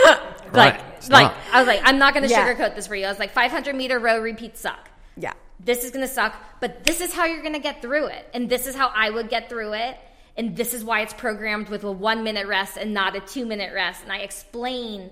like, 0.03 0.53
Right. 0.53 0.81
Like. 1.09 1.33
I 1.53 1.59
was 1.59 1.67
like, 1.67 1.81
I'm 1.83 1.97
not 1.97 2.13
going 2.13 2.23
to 2.27 2.29
Yeah. 2.29 2.45
sugarcoat 2.53 2.75
this 2.75 2.87
for 2.87 2.95
you. 2.95 3.05
I 3.05 3.09
was 3.09 3.19
like, 3.19 3.31
500 3.31 3.75
meter 3.75 3.99
row 3.99 4.19
repeats 4.19 4.59
suck 4.59 4.89
Yeah. 5.15 5.33
this 5.59 5.83
is 5.83 5.91
going 5.91 6.05
to 6.07 6.13
suck, 6.13 6.35
but 6.59 6.83
this 6.83 7.01
is 7.01 7.13
how 7.13 7.25
you're 7.25 7.41
going 7.41 7.53
to 7.53 7.59
get 7.59 7.81
through 7.81 8.07
it. 8.07 8.27
And 8.33 8.49
this 8.49 8.67
is 8.67 8.75
how 8.75 8.91
I 8.93 9.09
would 9.09 9.29
get 9.29 9.49
through 9.49 9.73
it. 9.73 9.97
And 10.37 10.55
this 10.55 10.73
is 10.73 10.83
why 10.83 11.01
it's 11.01 11.13
programmed 11.13 11.69
with 11.69 11.83
a 11.83 11.91
one 11.91 12.23
minute 12.23 12.47
rest 12.47 12.77
and 12.77 12.93
not 12.93 13.15
a 13.15 13.19
two 13.19 13.45
minute 13.45 13.73
rest. 13.73 14.03
And 14.03 14.11
I 14.11 14.19
explain 14.19 15.09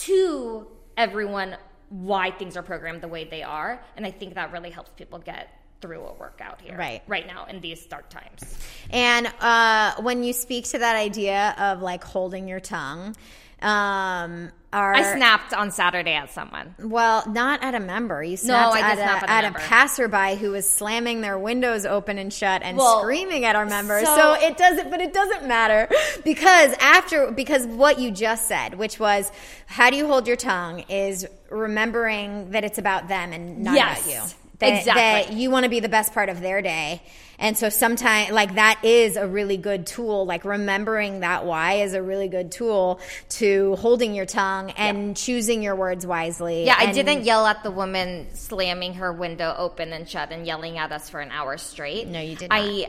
to 0.00 0.66
everyone 0.96 1.56
why 1.88 2.30
things 2.30 2.56
are 2.56 2.62
programmed 2.62 3.00
the 3.00 3.08
way 3.08 3.24
they 3.24 3.42
are. 3.42 3.82
And 3.96 4.04
I 4.04 4.10
think 4.10 4.34
that 4.34 4.52
really 4.52 4.70
helps 4.70 4.90
people 4.96 5.18
get 5.18 5.48
through 5.80 6.04
a 6.04 6.12
workout 6.14 6.60
here 6.60 6.76
Right. 6.76 7.02
right 7.06 7.26
now 7.26 7.46
in 7.46 7.60
these 7.60 7.86
dark 7.86 8.10
times. 8.10 8.58
And 8.90 9.26
uh, 9.40 9.94
when 10.02 10.24
you 10.24 10.32
speak 10.32 10.64
to 10.70 10.78
that 10.78 10.96
idea 10.96 11.54
of 11.58 11.80
like 11.82 12.02
holding 12.02 12.48
your 12.48 12.60
tongue, 12.60 13.14
um, 13.62 14.50
are 14.72 14.92
I 14.94 15.14
snapped 15.16 15.54
on 15.54 15.70
Saturday 15.70 16.12
at 16.12 16.30
someone. 16.30 16.74
well, 16.78 17.24
not 17.30 17.62
at 17.62 17.74
a 17.74 17.80
member. 17.80 18.22
You 18.22 18.36
snapped 18.36 18.74
I 18.76 18.80
at, 18.80 18.98
a, 18.98 19.02
at 19.02 19.22
a 19.22 19.30
at 19.30 19.44
a 19.44 19.52
passerby 19.52 20.36
who 20.36 20.50
was 20.50 20.68
slamming 20.68 21.22
their 21.22 21.38
windows 21.38 21.86
open 21.86 22.18
and 22.18 22.32
shut 22.32 22.62
and 22.62 22.76
Well, 22.76 23.00
screaming 23.00 23.44
at 23.44 23.56
our 23.56 23.64
members. 23.66 24.04
So, 24.04 24.14
so- 24.16 24.34
it 24.46 24.56
doesn't, 24.58 24.90
but 24.90 25.00
it 25.00 25.12
doesn't 25.14 25.48
matter 25.48 25.88
because 26.24 26.74
after 26.80 27.30
because 27.30 27.66
what 27.66 27.98
you 27.98 28.10
just 28.10 28.46
said, 28.46 28.74
which 28.74 29.00
was 29.00 29.32
how 29.66 29.88
do 29.90 29.96
you 29.96 30.06
hold 30.06 30.26
your 30.26 30.36
tongue, 30.36 30.80
is 30.88 31.26
remembering 31.50 32.50
that 32.50 32.64
it's 32.64 32.78
about 32.78 33.08
them 33.08 33.32
and 33.32 33.62
not 33.64 33.74
Yes, 33.74 34.06
about 34.06 34.14
you. 34.14 34.34
That, 34.58 34.78
exactly. 34.78 35.02
that 35.34 35.40
you 35.40 35.50
want 35.50 35.64
to 35.64 35.70
be 35.70 35.78
the 35.78 35.88
best 35.88 36.12
part 36.12 36.28
of 36.28 36.40
their 36.40 36.60
day. 36.60 37.00
And 37.38 37.56
so 37.56 37.68
sometimes 37.68 38.32
like 38.32 38.56
that 38.56 38.80
is 38.84 39.16
a 39.16 39.26
really 39.26 39.56
good 39.56 39.86
tool. 39.86 40.26
Like 40.26 40.44
remembering 40.44 41.20
that 41.20 41.46
why 41.46 41.74
is 41.74 41.94
a 41.94 42.02
really 42.02 42.26
good 42.26 42.50
tool 42.50 43.00
to 43.30 43.76
holding 43.76 44.14
your 44.14 44.26
tongue 44.26 44.72
and 44.72 45.16
choosing 45.16 45.62
your 45.62 45.76
words 45.76 46.04
wisely. 46.04 46.64
Yeah, 46.64 46.74
I 46.76 46.92
didn't 46.92 47.24
yell 47.24 47.46
at 47.46 47.62
the 47.62 47.70
woman 47.70 48.26
slamming 48.34 48.94
her 48.94 49.12
window 49.12 49.54
open 49.56 49.92
and 49.92 50.08
shut 50.08 50.32
and 50.32 50.44
yelling 50.44 50.78
at 50.78 50.90
us 50.90 51.08
for 51.08 51.20
an 51.20 51.30
hour 51.30 51.56
straight. 51.56 52.08
No, 52.08 52.20
you 52.20 52.34
didn't. 52.34 52.52
I 52.52 52.88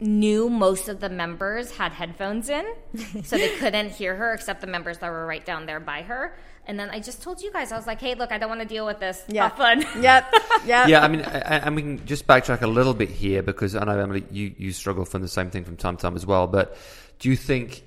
knew 0.00 0.48
most 0.48 0.88
of 0.88 1.00
the 1.00 1.08
members 1.08 1.70
had 1.70 1.92
headphones 1.92 2.48
in, 2.48 2.64
so 3.24 3.36
they 3.36 3.56
couldn't 3.58 3.90
hear 3.90 4.14
her 4.16 4.32
except 4.32 4.60
the 4.60 4.66
members 4.66 4.98
that 4.98 5.10
were 5.10 5.26
right 5.26 5.44
down 5.44 5.66
there 5.66 5.80
by 5.80 6.02
her. 6.02 6.36
And 6.66 6.78
then 6.78 6.88
I 6.90 6.98
just 7.00 7.22
told 7.22 7.42
you 7.42 7.52
guys, 7.52 7.72
I 7.72 7.76
was 7.76 7.86
like, 7.86 8.00
hey, 8.00 8.14
look, 8.14 8.32
I 8.32 8.38
don't 8.38 8.48
want 8.48 8.62
to 8.62 8.66
deal 8.66 8.86
with 8.86 8.98
this. 8.98 9.22
Yeah. 9.28 9.48
Have 9.48 9.56
fun. 9.58 9.80
Yep. 10.02 10.34
Yep. 10.66 10.88
yeah, 10.88 11.00
I 11.04 11.08
mean, 11.08 11.20
I- 11.22 11.58
and 11.58 11.76
we 11.76 11.82
can 11.82 12.06
just 12.06 12.26
backtrack 12.26 12.62
a 12.62 12.66
little 12.66 12.94
bit 12.94 13.10
here 13.10 13.42
because 13.42 13.74
I 13.76 13.84
know 13.84 13.98
Emily, 13.98 14.24
you 14.30 14.54
you 14.56 14.72
struggle 14.72 15.04
from 15.04 15.22
the 15.22 15.28
same 15.28 15.50
thing 15.50 15.64
from 15.64 15.76
time 15.76 15.96
to 15.96 16.02
time 16.02 16.16
as 16.16 16.24
well. 16.26 16.46
But 16.46 16.76
do 17.18 17.28
you 17.28 17.36
think 17.36 17.82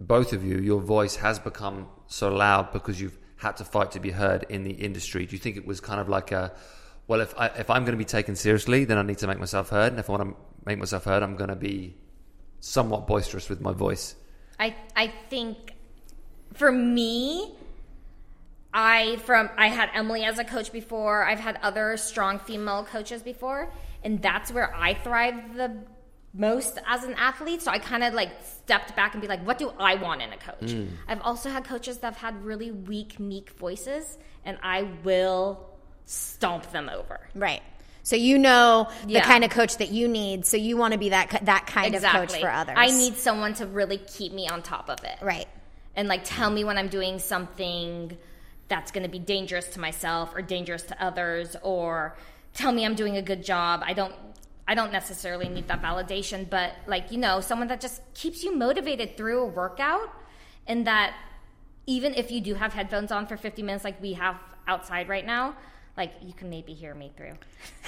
both 0.00 0.32
of 0.32 0.44
you, 0.44 0.58
your 0.58 0.80
voice 0.80 1.16
has 1.16 1.38
become 1.38 1.88
so 2.06 2.32
loud 2.32 2.72
because 2.72 3.00
you've 3.00 3.18
had 3.36 3.56
to 3.56 3.64
fight 3.64 3.90
to 3.92 4.00
be 4.00 4.10
heard 4.10 4.44
in 4.48 4.64
the 4.64 4.70
industry? 4.72 5.26
Do 5.26 5.32
you 5.34 5.38
think 5.40 5.56
it 5.56 5.66
was 5.66 5.80
kind 5.80 6.00
of 6.00 6.08
like 6.08 6.30
a, 6.32 6.52
well, 7.08 7.20
if 7.20 7.34
I, 7.38 7.46
if 7.48 7.68
I'm 7.70 7.82
going 7.84 7.92
to 7.92 7.98
be 7.98 8.04
taken 8.04 8.36
seriously, 8.36 8.84
then 8.84 8.96
I 8.98 9.02
need 9.02 9.18
to 9.18 9.26
make 9.26 9.38
myself 9.38 9.70
heard, 9.70 9.92
and 9.92 9.98
if 9.98 10.08
I 10.08 10.12
want 10.12 10.22
to 10.30 10.36
make 10.64 10.78
myself 10.78 11.04
heard, 11.04 11.22
I'm 11.22 11.36
going 11.36 11.50
to 11.50 11.56
be 11.56 11.96
somewhat 12.60 13.06
boisterous 13.06 13.48
with 13.48 13.60
my 13.60 13.72
voice. 13.72 14.14
I 14.58 14.74
I 14.94 15.12
think 15.30 15.72
for 16.54 16.70
me, 16.70 17.54
I 18.72 19.16
from 19.24 19.50
I 19.56 19.68
had 19.68 19.90
Emily 19.94 20.24
as 20.24 20.38
a 20.38 20.44
coach 20.44 20.72
before. 20.72 21.24
I've 21.24 21.40
had 21.40 21.58
other 21.62 21.96
strong 21.96 22.38
female 22.38 22.84
coaches 22.84 23.22
before, 23.22 23.72
and 24.04 24.22
that's 24.22 24.52
where 24.52 24.74
I 24.74 24.94
thrive 24.94 25.56
the 25.56 25.76
most 26.32 26.78
as 26.86 27.02
an 27.02 27.14
athlete. 27.14 27.62
So 27.62 27.70
I 27.72 27.78
kind 27.80 28.04
of 28.04 28.14
like 28.14 28.30
stepped 28.44 28.94
back 28.94 29.14
and 29.14 29.20
be 29.20 29.26
like, 29.26 29.44
what 29.44 29.58
do 29.58 29.72
I 29.78 29.96
want 29.96 30.22
in 30.22 30.32
a 30.32 30.36
coach? 30.36 30.70
Hmm. 30.70 30.86
I've 31.08 31.20
also 31.22 31.50
had 31.50 31.64
coaches 31.64 31.98
that 31.98 32.14
have 32.14 32.16
had 32.16 32.44
really 32.44 32.70
weak, 32.70 33.18
meek 33.18 33.50
voices, 33.50 34.16
and 34.44 34.56
I 34.62 34.82
will 35.02 35.68
stomp 36.04 36.70
them 36.70 36.88
over. 36.88 37.20
Right. 37.34 37.62
So 38.02 38.16
you 38.16 38.38
know 38.38 38.88
the 39.04 39.14
Yeah. 39.14 39.24
kind 39.26 39.44
of 39.44 39.50
coach 39.50 39.76
that 39.78 39.90
you 39.90 40.06
need. 40.08 40.46
So 40.46 40.56
you 40.56 40.76
want 40.76 40.92
to 40.92 40.98
be 40.98 41.08
that 41.10 41.40
that 41.44 41.66
kind 41.66 41.94
of 41.96 42.02
coach 42.04 42.38
for 42.38 42.48
others. 42.48 42.76
I 42.78 42.86
need 42.86 43.16
someone 43.16 43.54
to 43.54 43.66
really 43.66 43.98
keep 43.98 44.32
me 44.32 44.48
on 44.48 44.62
top 44.62 44.88
of 44.88 45.02
it. 45.04 45.16
right. 45.20 45.48
and 45.96 46.06
like 46.06 46.20
tell 46.24 46.48
me 46.50 46.62
when 46.62 46.78
I'm 46.78 46.86
doing 46.88 47.18
something 47.18 48.16
that's 48.70 48.90
going 48.90 49.02
to 49.02 49.10
be 49.10 49.18
dangerous 49.18 49.68
to 49.68 49.80
myself 49.80 50.34
or 50.34 50.40
dangerous 50.40 50.84
to 50.84 51.04
others 51.04 51.56
or 51.62 52.16
tell 52.54 52.72
me 52.72 52.86
I'm 52.86 52.94
doing 52.94 53.18
a 53.18 53.22
good 53.22 53.44
job. 53.44 53.82
I 53.84 53.92
don't 53.92 54.14
I 54.66 54.74
don't 54.74 54.92
necessarily 54.92 55.48
need 55.48 55.66
that 55.66 55.82
validation, 55.82 56.48
but 56.48 56.74
like, 56.86 57.10
you 57.10 57.18
know, 57.18 57.40
someone 57.40 57.66
that 57.68 57.80
just 57.80 58.02
keeps 58.14 58.44
you 58.44 58.56
motivated 58.56 59.16
through 59.16 59.42
a 59.42 59.46
workout 59.46 60.14
and 60.68 60.86
that 60.86 61.12
even 61.86 62.14
if 62.14 62.30
you 62.30 62.40
do 62.40 62.54
have 62.54 62.72
headphones 62.72 63.10
on 63.10 63.26
for 63.26 63.36
50 63.36 63.64
minutes 63.64 63.82
like 63.82 64.00
we 64.00 64.12
have 64.12 64.36
outside 64.68 65.08
right 65.08 65.26
now, 65.26 65.56
like 65.96 66.12
you 66.22 66.32
can 66.32 66.48
maybe 66.50 66.72
hear 66.72 66.94
me 66.94 67.10
through. 67.16 67.34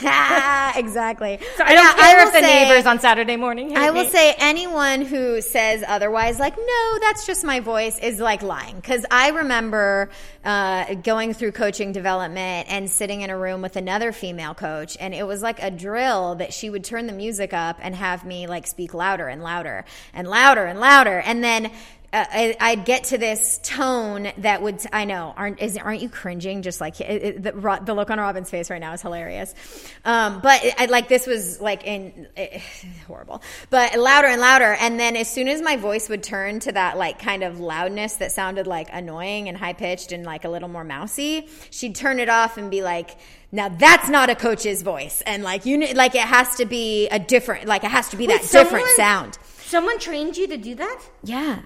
exactly. 0.76 1.38
So 1.56 1.64
I 1.64 1.74
don't 1.74 1.84
Yeah, 1.84 1.94
care 1.94 2.16
will 2.18 2.26
if 2.28 2.32
the 2.32 2.40
say- 2.40 2.64
neighbors 2.64 2.86
on 2.86 2.98
Saturday 2.98 3.36
morning 3.36 3.68
hear 3.70 3.78
I 3.78 3.90
will 3.90 4.04
me. 4.04 4.10
say 4.10 4.34
anyone 4.38 5.02
who 5.02 5.40
says 5.42 5.84
otherwise, 5.86 6.38
like, 6.38 6.56
no, 6.56 6.98
that's 7.00 7.26
just 7.26 7.44
my 7.44 7.60
voice, 7.60 7.98
is 7.98 8.18
like 8.18 8.42
lying. 8.42 8.76
Because 8.76 9.04
I 9.10 9.30
remember 9.30 10.10
uh, 10.44 10.94
going 10.94 11.34
through 11.34 11.52
coaching 11.52 11.92
development 11.92 12.68
and 12.70 12.90
sitting 12.90 13.20
in 13.22 13.30
a 13.30 13.36
room 13.36 13.60
with 13.62 13.76
another 13.76 14.12
female 14.12 14.54
coach, 14.54 14.96
and 14.98 15.14
it 15.14 15.26
was 15.26 15.42
like 15.42 15.62
a 15.62 15.70
drill 15.70 16.36
that 16.36 16.52
she 16.54 16.70
would 16.70 16.84
turn 16.84 17.06
the 17.06 17.12
music 17.12 17.52
up 17.52 17.78
and 17.80 17.94
have 17.94 18.24
me 18.24 18.46
like 18.46 18.66
speak 18.66 18.94
louder 18.94 19.28
and 19.28 19.42
louder 19.42 19.84
and 20.14 20.26
louder 20.28 20.64
and 20.64 20.80
louder. 20.80 21.18
And 21.20 21.42
then 21.44 21.70
uh, 22.12 22.26
I, 22.30 22.56
I'd 22.60 22.84
get 22.84 23.04
to 23.04 23.18
this 23.18 23.58
tone 23.62 24.30
that 24.38 24.60
would 24.60 24.84
I 24.92 25.06
know 25.06 25.32
aren't 25.34 25.60
is 25.60 25.78
aren't 25.78 26.02
you 26.02 26.10
cringing 26.10 26.60
just 26.60 26.78
like 26.80 27.00
it, 27.00 27.22
it, 27.22 27.42
the, 27.42 27.80
the 27.84 27.94
look 27.94 28.10
on 28.10 28.18
Robin's 28.18 28.50
face 28.50 28.68
right 28.68 28.80
now 28.80 28.92
is 28.92 29.00
hilarious, 29.00 29.54
um, 30.04 30.40
but 30.40 30.62
it, 30.62 30.74
I, 30.76 30.86
like 30.86 31.08
this 31.08 31.26
was 31.26 31.60
like 31.60 31.86
in 31.86 32.28
eh, 32.36 32.60
horrible, 33.06 33.42
but 33.70 33.98
louder 33.98 34.28
and 34.28 34.42
louder, 34.42 34.76
and 34.78 35.00
then 35.00 35.16
as 35.16 35.32
soon 35.32 35.48
as 35.48 35.62
my 35.62 35.76
voice 35.76 36.10
would 36.10 36.22
turn 36.22 36.60
to 36.60 36.72
that 36.72 36.98
like 36.98 37.18
kind 37.18 37.42
of 37.42 37.60
loudness 37.60 38.16
that 38.16 38.30
sounded 38.30 38.66
like 38.66 38.88
annoying 38.92 39.48
and 39.48 39.56
high 39.56 39.72
pitched 39.72 40.12
and 40.12 40.24
like 40.24 40.44
a 40.44 40.50
little 40.50 40.68
more 40.68 40.84
mousy, 40.84 41.48
she'd 41.70 41.94
turn 41.94 42.20
it 42.20 42.28
off 42.28 42.56
and 42.58 42.70
be 42.70 42.82
like. 42.82 43.16
Now 43.54 43.68
that's 43.68 44.08
not 44.08 44.30
a 44.30 44.34
coach's 44.34 44.80
voice, 44.80 45.22
and 45.26 45.42
like 45.42 45.66
you, 45.66 45.92
like 45.92 46.14
it 46.14 46.22
has 46.22 46.56
to 46.56 46.64
be 46.64 47.06
a 47.08 47.18
different, 47.18 47.66
like 47.66 47.84
it 47.84 47.90
has 47.90 48.08
to 48.08 48.16
be 48.16 48.26
Wait, 48.26 48.40
that 48.40 48.50
different 48.50 48.88
sound. 48.96 49.36
Someone 49.58 49.98
trained 49.98 50.38
you 50.38 50.48
to 50.48 50.56
do 50.56 50.74
that? 50.76 51.02
Yeah. 51.22 51.60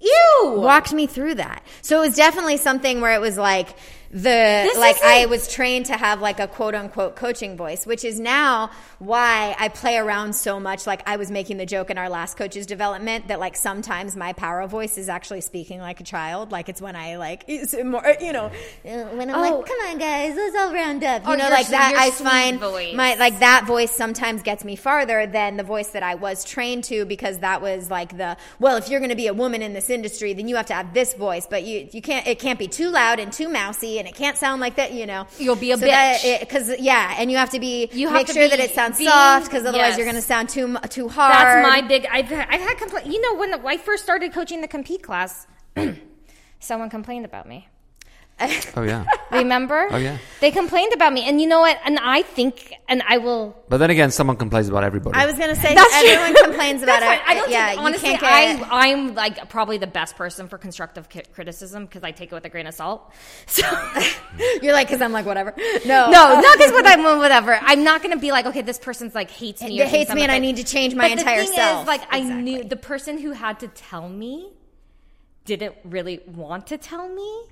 Ew. 0.00 0.54
walked 0.56 0.92
me 0.92 1.06
through 1.06 1.34
that. 1.36 1.62
So 1.82 1.98
it 2.02 2.08
was 2.08 2.16
definitely 2.16 2.56
something 2.56 3.00
where 3.00 3.14
it 3.14 3.20
was 3.20 3.36
like 3.36 3.76
the 4.12 4.72
like 4.76 5.00
I 5.04 5.26
was 5.26 5.46
trained 5.52 5.86
to 5.86 5.92
have 5.96 6.20
like 6.20 6.40
a 6.40 6.48
quote 6.48 6.74
unquote 6.74 7.14
coaching 7.14 7.56
voice, 7.56 7.86
which 7.86 8.04
is 8.04 8.18
now 8.18 8.70
why 8.98 9.54
I 9.58 9.68
play 9.68 9.96
around 9.98 10.34
so 10.34 10.58
much. 10.58 10.86
Like 10.86 11.02
I 11.08 11.16
was 11.16 11.30
making 11.30 11.58
the 11.58 11.66
joke 11.66 11.90
in 11.90 11.98
our 11.98 12.08
last 12.08 12.36
coaches 12.36 12.66
development 12.66 13.28
that 13.28 13.38
like 13.38 13.56
sometimes 13.56 14.16
my 14.16 14.32
power 14.32 14.66
voice 14.66 14.98
is 14.98 15.08
actually 15.08 15.42
speaking 15.42 15.78
like 15.80 16.00
a 16.00 16.04
child. 16.04 16.50
Like 16.50 16.68
it's 16.68 16.82
when 16.82 16.96
I 16.96 17.16
like 17.18 17.44
it's 17.46 17.72
more 17.84 18.04
you 18.20 18.32
know 18.32 18.46
uh, 18.46 19.04
when 19.14 19.30
I'm 19.30 19.36
Oh. 19.36 19.58
like 19.58 19.66
come 19.66 19.78
on 19.88 19.98
guys 19.98 20.34
let's 20.36 20.56
all 20.56 20.72
round 20.74 21.04
up. 21.04 21.24
You 21.24 21.32
Oh, 21.32 21.36
know 21.36 21.48
like 21.48 21.68
that 21.68 21.94
I 21.96 22.10
find 22.10 22.58
voice. 22.58 22.94
my 22.94 23.14
like 23.14 23.38
that 23.38 23.64
voice 23.66 23.92
sometimes 23.92 24.42
gets 24.42 24.64
me 24.64 24.74
farther 24.74 25.26
than 25.26 25.56
the 25.56 25.62
voice 25.62 25.88
that 25.90 26.02
I 26.02 26.16
was 26.16 26.44
trained 26.44 26.82
to 26.84 27.04
because 27.04 27.38
that 27.38 27.62
was 27.62 27.90
like 27.90 28.16
the 28.16 28.36
well 28.58 28.76
if 28.76 28.88
you're 28.88 29.00
going 29.00 29.10
to 29.10 29.16
be 29.16 29.28
a 29.28 29.34
woman 29.34 29.62
in 29.62 29.72
this 29.72 29.88
industry 29.88 30.32
then 30.32 30.48
you 30.48 30.56
have 30.56 30.66
to 30.66 30.74
have 30.74 30.94
this 30.94 31.14
voice 31.14 31.46
but 31.48 31.62
you 31.62 31.88
you 31.92 32.02
can't 32.02 32.26
it 32.26 32.40
can't 32.40 32.58
be 32.58 32.66
too 32.66 32.90
loud 32.90 33.20
and 33.20 33.32
too 33.32 33.48
mousy 33.48 33.99
and 34.00 34.08
it 34.08 34.14
can't 34.14 34.36
sound 34.36 34.60
like 34.60 34.74
that 34.76 34.92
you 34.92 35.06
know 35.06 35.26
You'll 35.38 35.56
be 35.56 35.70
a 35.72 35.76
bitch 35.76 36.40
because 36.40 36.78
yeah 36.80 37.14
and 37.18 37.30
you 37.30 37.36
have 37.36 37.50
to 37.50 37.60
be 37.60 37.88
You 37.92 38.08
have 38.08 38.14
make 38.16 38.26
sure 38.26 38.42
be- 38.42 38.48
that 38.48 38.60
it 38.60 38.74
sounds 38.74 38.98
soft 38.98 39.46
because 39.46 39.64
otherwise 39.64 39.90
yes. 39.90 39.98
you're 39.98 40.06
going 40.06 40.16
to 40.16 40.22
sound 40.22 40.48
too 40.48 40.76
too 40.88 41.08
hard 41.08 41.34
That's 41.34 41.68
my 41.68 41.86
big. 41.86 42.06
I've 42.10 42.26
had, 42.26 42.48
I've 42.50 42.60
had 42.60 42.76
complaint. 42.78 43.06
You 43.06 43.20
know, 43.20 43.38
when 43.38 43.54
I 43.66 43.76
first 43.76 44.02
started 44.02 44.32
coaching 44.32 44.60
the 44.60 44.68
compete 44.68 45.02
class, 45.02 45.46
someone 46.60 46.90
complained 46.90 47.24
about 47.24 47.46
me. 47.48 47.68
Oh 48.76 48.82
yeah. 48.82 49.04
Remember? 49.32 49.86
Oh, 49.90 49.96
yeah. 49.96 50.18
They 50.40 50.50
complained 50.50 50.92
about 50.92 51.12
me, 51.12 51.22
and 51.28 51.40
you 51.40 51.46
know 51.46 51.60
what? 51.60 51.78
And 51.84 51.98
I 52.00 52.22
think, 52.22 52.72
and 52.88 53.02
I 53.06 53.18
will. 53.18 53.54
But 53.68 53.76
then 53.78 53.90
again, 53.90 54.10
someone 54.10 54.36
complains 54.36 54.68
about 54.68 54.82
everybody. 54.82 55.16
I 55.18 55.26
was 55.26 55.36
going 55.36 55.54
to 55.54 55.60
say 55.60 55.74
That's 55.74 56.00
true. 56.00 56.08
everyone 56.08 56.44
complains 56.44 56.82
about 56.82 57.00
That's 57.00 57.20
it 57.22 57.24
fine. 57.26 57.36
I 57.36 57.40
don't 57.40 57.50
yeah 57.50 57.66
think, 57.68 57.80
you 57.80 57.86
honestly, 57.86 58.08
can't 58.08 58.20
get 58.20 58.68
I, 58.72 58.88
I'm 58.90 59.14
like 59.14 59.48
probably 59.50 59.78
the 59.78 59.86
best 59.86 60.16
person 60.16 60.48
for 60.48 60.58
constructive 60.58 61.08
criticism 61.32 61.84
because 61.84 62.02
I 62.02 62.10
take 62.12 62.32
it 62.32 62.34
with 62.34 62.44
a 62.44 62.48
grain 62.48 62.66
of 62.66 62.74
salt. 62.74 63.12
So. 63.46 63.62
you're 64.62 64.72
like 64.72 64.88
because 64.88 65.00
I'm 65.02 65.12
like 65.12 65.26
whatever 65.26 65.54
no 65.86 66.10
No, 66.10 66.40
not 66.40 66.58
because 66.58 66.72
what 66.72 66.86
I'm 66.86 67.18
whatever. 67.18 67.58
I'm 67.62 67.84
not 67.84 68.02
going 68.02 68.14
to 68.14 68.20
be 68.20 68.30
like, 68.32 68.46
okay, 68.46 68.62
this 68.62 68.78
person's 68.78 69.14
like 69.14 69.30
hates 69.30 69.62
me. 69.62 69.80
or 69.80 69.84
It 69.84 69.88
hates 69.90 70.12
me 70.14 70.22
and 70.22 70.30
a 70.32 70.34
I 70.34 70.38
bitch. 70.38 70.42
need 70.42 70.56
to 70.56 70.64
change 70.64 70.94
my 70.94 71.08
but 71.08 71.18
entire 71.18 71.40
the 71.40 71.46
thing 71.46 71.56
self. 71.56 71.82
Is, 71.82 71.86
like 71.86 72.02
I 72.10 72.20
knew 72.22 72.64
the 72.64 72.76
person 72.76 73.18
who 73.18 73.32
had 73.32 73.60
to 73.60 73.68
tell 73.68 74.08
me 74.08 74.50
didn't 75.44 75.74
really 75.84 76.20
want 76.26 76.66
to 76.68 76.78
tell 76.78 77.08
me 77.08 77.42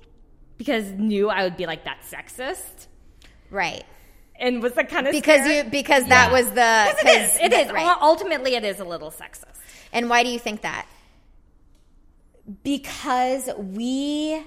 because 0.59 0.85
knew 0.91 1.29
I 1.29 1.43
would 1.45 1.57
be 1.57 1.65
like 1.65 1.85
that 1.85 2.01
sexist 2.07 2.85
right 3.49 3.83
and 4.39 4.61
was 4.61 4.73
the 4.73 4.83
kind 4.83 5.07
of 5.07 5.11
because 5.13 5.47
you 5.47 5.63
because 5.71 6.05
that 6.09 6.31
was 6.31 6.45
the 6.51 6.95
Because 7.01 7.03
it 7.03 7.21
is. 7.21 7.39
It 7.41 7.51
that- 7.51 7.65
is. 7.67 7.71
right. 7.73 7.97
Ultimately, 8.01 8.53
it 8.55 8.63
is 8.63 8.79
a 8.79 8.85
little 8.85 9.09
sexist. 9.09 9.57
And 9.91 10.07
why 10.09 10.21
do 10.23 10.29
you 10.29 10.37
think 10.39 10.61
that? 10.61 10.85
because 12.63 13.49
we 13.57 14.41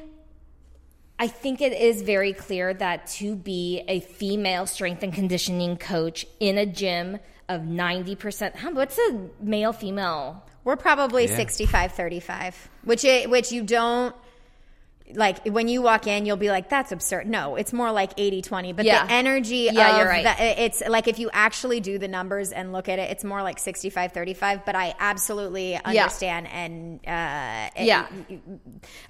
I 1.19 1.29
think 1.29 1.61
it 1.61 1.73
is 1.73 2.03
very 2.03 2.33
clear 2.33 2.75
that 2.75 3.07
to 3.19 3.37
be 3.37 3.85
a 3.87 4.01
female 4.01 4.67
strength 4.67 5.03
and 5.05 5.13
conditioning 5.15 5.77
coach 5.77 6.27
in 6.41 6.59
a 6.59 6.67
gym 6.67 7.19
of 7.49 7.61
90%. 7.61 8.57
Huh, 8.57 8.71
what's 8.73 8.99
a 8.99 9.29
male 9.41 9.73
female? 9.73 10.43
We're 10.65 10.75
probably 10.77 11.27
Yeah. 11.27 11.37
65 11.37 11.93
35, 11.93 12.69
which 12.85 13.05
it, 13.05 13.31
which 13.31 13.53
you 13.53 13.63
don't 13.63 14.17
like 15.15 15.47
when 15.47 15.69
you 15.69 15.83
walk 15.83 16.07
in 16.07 16.27
you'll 16.27 16.37
be 16.37 16.49
like 16.51 16.69
that's 16.69 16.93
absurd. 16.93 17.27
No, 17.27 17.57
it's 17.57 17.73
more 17.73 17.91
like 17.93 18.13
80 18.17 18.43
20, 18.43 18.73
but 18.73 18.85
Yeah. 18.85 19.07
the 19.07 19.13
energy 19.13 19.69
Yeah, 19.73 19.91
of 19.93 19.99
you're 19.99 20.07
right. 20.09 20.25
the, 20.25 20.63
it's 20.65 20.83
like 20.89 21.09
if 21.09 21.19
you 21.19 21.31
actually 21.33 21.81
do 21.81 21.99
the 21.99 22.09
numbers 22.09 22.53
and 22.53 22.73
look 22.73 22.89
at 22.89 22.99
it 22.99 23.11
it's 23.11 23.25
more 23.25 23.43
like 23.43 23.59
65 23.59 24.13
35, 24.13 24.65
but 24.65 24.75
I 24.75 24.95
absolutely 24.99 25.77
understand 25.77 26.49
and 26.49 27.01
uh 27.07 27.71
Yeah. 27.79 28.07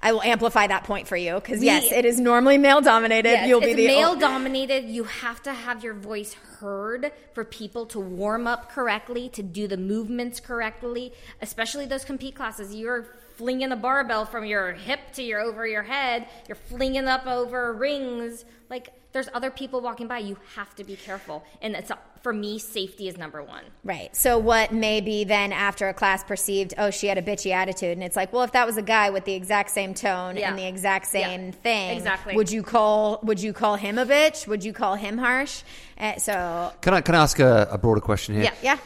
I 0.01 0.11
will 0.11 0.21
amplify 0.21 0.67
that 0.67 0.83
point 0.83 1.07
for 1.07 1.17
you 1.17 1.39
cuz 1.41 1.63
yes, 1.63 1.91
it 1.91 2.05
is 2.05 2.19
normally 2.19 2.57
male 2.57 2.81
dominated. 2.81 3.29
Yes, 3.29 3.47
You'll 3.47 3.61
be 3.61 3.67
it's 3.71 3.75
the 3.77 3.87
male 3.87 4.15
dominated. 4.15 4.85
You 4.85 5.03
have 5.05 5.41
to 5.43 5.53
have 5.53 5.83
your 5.83 5.93
voice 5.93 6.33
heard 6.59 7.11
for 7.33 7.43
people 7.43 7.85
to 7.87 7.99
warm 7.99 8.47
up 8.47 8.71
correctly, 8.71 9.29
to 9.29 9.43
do 9.43 9.67
the 9.67 9.77
movements 9.77 10.39
correctly, 10.39 11.13
especially 11.41 11.85
those 11.85 12.05
compete 12.05 12.35
classes. 12.35 12.73
You're 12.75 13.05
flinging 13.35 13.71
a 13.71 13.75
barbell 13.75 14.25
from 14.25 14.45
your 14.45 14.73
hip 14.73 14.99
to 15.13 15.23
your 15.23 15.39
over 15.41 15.65
your 15.67 15.83
head. 15.83 16.27
You're 16.47 16.55
flinging 16.55 17.07
up 17.07 17.25
over 17.27 17.73
rings. 17.73 18.45
Like 18.69 18.89
there's 19.11 19.29
other 19.33 19.51
people 19.51 19.81
walking 19.81 20.07
by. 20.07 20.19
You 20.19 20.37
have 20.55 20.73
to 20.75 20.83
be 20.83 20.95
careful. 20.95 21.43
And 21.61 21.75
it's 21.75 21.91
for 22.21 22.31
me, 22.33 22.57
safety 22.57 23.09
is 23.09 23.17
number 23.17 23.43
one. 23.43 23.63
Right. 23.83 24.15
So 24.15 24.37
what 24.39 24.71
may 24.71 25.01
be 25.01 25.25
then 25.25 25.51
after 25.51 25.89
a 25.89 25.93
class 25.93 26.23
perceived, 26.23 26.73
oh, 26.77 26.89
she 26.89 27.07
had 27.07 27.17
a 27.17 27.21
bitchy 27.21 27.51
attitude, 27.51 27.91
and 27.91 28.01
it's 28.03 28.15
like, 28.15 28.31
well, 28.31 28.43
if 28.43 28.53
that 28.53 28.65
was 28.65 28.77
a 28.77 28.81
guy 28.81 29.09
with 29.09 29.25
the 29.25 29.33
exact 29.33 29.71
same 29.71 29.93
tone 29.93 30.37
Yeah. 30.37 30.49
and 30.49 30.57
the 30.57 30.65
exact 30.65 31.07
same 31.07 31.47
Yeah. 31.47 31.51
thing, 31.51 31.97
Exactly. 31.97 32.35
Would 32.35 32.49
you 32.49 32.63
call 32.63 33.19
Would 33.23 33.41
you 33.41 33.51
call 33.53 33.75
him 33.75 33.97
a 33.97 34.05
bitch? 34.05 34.47
Would 34.47 34.63
you 34.63 34.71
call 34.73 34.95
him 34.95 35.17
harsh? 35.17 35.63
Uh, 35.97 36.15
so 36.17 36.71
Can 36.81 36.93
I 36.93 37.01
can 37.01 37.13
I 37.15 37.19
ask 37.23 37.39
a, 37.39 37.67
a 37.69 37.77
broader 37.77 38.01
question 38.01 38.35
here? 38.35 38.45
Yeah. 38.45 38.53
yeah, 38.63 38.77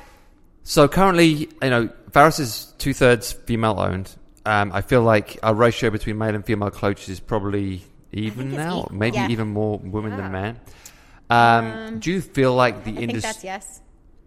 So 0.63 0.87
currently, 0.87 1.27
you 1.61 1.69
know, 1.69 1.89
Pharos 2.11 2.39
is 2.39 2.73
two 2.79 2.93
thirds 2.93 3.31
female 3.33 3.79
owned. 3.79 4.13
Um, 4.47 4.71
I 4.73 4.81
feel 4.81 5.01
like 5.13 5.37
our 5.43 5.53
ratio 5.53 5.89
between 5.89 6.17
male 6.17 6.33
and 6.35 6.45
female 6.45 6.71
coaches 6.71 7.09
is 7.09 7.19
probably 7.19 7.83
even 8.13 8.51
now, 8.51 8.79
equal. 8.79 8.95
maybe 8.95 9.17
Yeah. 9.17 9.27
even 9.33 9.47
more 9.49 9.77
women 9.79 10.11
than 10.17 10.31
men. 10.31 10.53
Um, 11.29 11.99
do 11.99 12.09
you 12.11 12.21
feel 12.21 12.53
like 12.55 12.75
the 12.85 12.91
I 12.91 12.95
think 12.95 13.11
that's 13.11 13.25
industry? 13.25 13.47
yes. 13.47 13.81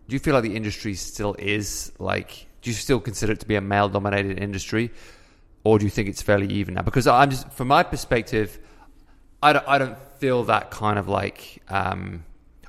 Do 0.08 0.12
you 0.14 0.20
feel 0.20 0.34
like 0.34 0.42
the 0.50 0.56
industry 0.56 0.94
still 0.94 1.34
is 1.38 1.92
like? 1.98 2.46
Do 2.62 2.68
you 2.70 2.74
still 2.74 3.00
consider 3.00 3.32
it 3.32 3.40
to 3.40 3.46
be 3.46 3.54
a 3.56 3.60
male 3.62 3.88
dominated 3.88 4.38
industry, 4.38 4.90
or 5.64 5.78
do 5.78 5.84
you 5.86 5.90
think 5.90 6.08
it's 6.08 6.20
fairly 6.20 6.48
even 6.60 6.74
now? 6.74 6.82
Because 6.82 7.06
I'm 7.06 7.30
just, 7.30 7.50
from 7.52 7.68
my 7.68 7.82
perspective, 7.82 8.58
I 9.42 9.54
don't, 9.54 9.66
I 9.66 9.78
don't 9.78 9.96
feel 10.18 10.44
that 10.44 10.70
kind 10.70 10.98
of 10.98 11.08
like. 11.08 11.62
Um, 11.70 12.24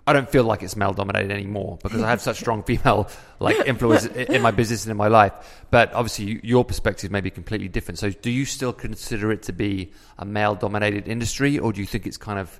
I 0.07 0.13
don't 0.13 0.29
feel 0.29 0.43
like 0.43 0.63
it's 0.63 0.75
male 0.75 0.93
dominated 0.93 1.31
anymore 1.31 1.77
because 1.83 2.01
I 2.01 2.09
have 2.09 2.21
such 2.21 2.39
strong 2.39 2.63
female 2.63 3.07
like 3.39 3.55
influence 3.67 4.05
in 4.05 4.41
my 4.41 4.51
business 4.51 4.85
and 4.85 4.91
in 4.91 4.97
my 4.97 5.07
life. 5.07 5.33
But 5.69 5.93
obviously, 5.93 6.39
your 6.43 6.65
perspective 6.65 7.11
may 7.11 7.21
be 7.21 7.29
completely 7.29 7.67
different. 7.67 7.99
So, 7.99 8.09
do 8.09 8.31
you 8.31 8.45
still 8.45 8.73
consider 8.73 9.31
it 9.31 9.43
to 9.43 9.53
be 9.53 9.91
a 10.17 10.25
male 10.25 10.55
dominated 10.55 11.07
industry, 11.07 11.59
or 11.59 11.71
do 11.71 11.81
you 11.81 11.87
think 11.87 12.07
it's 12.07 12.17
kind 12.17 12.39
of 12.39 12.59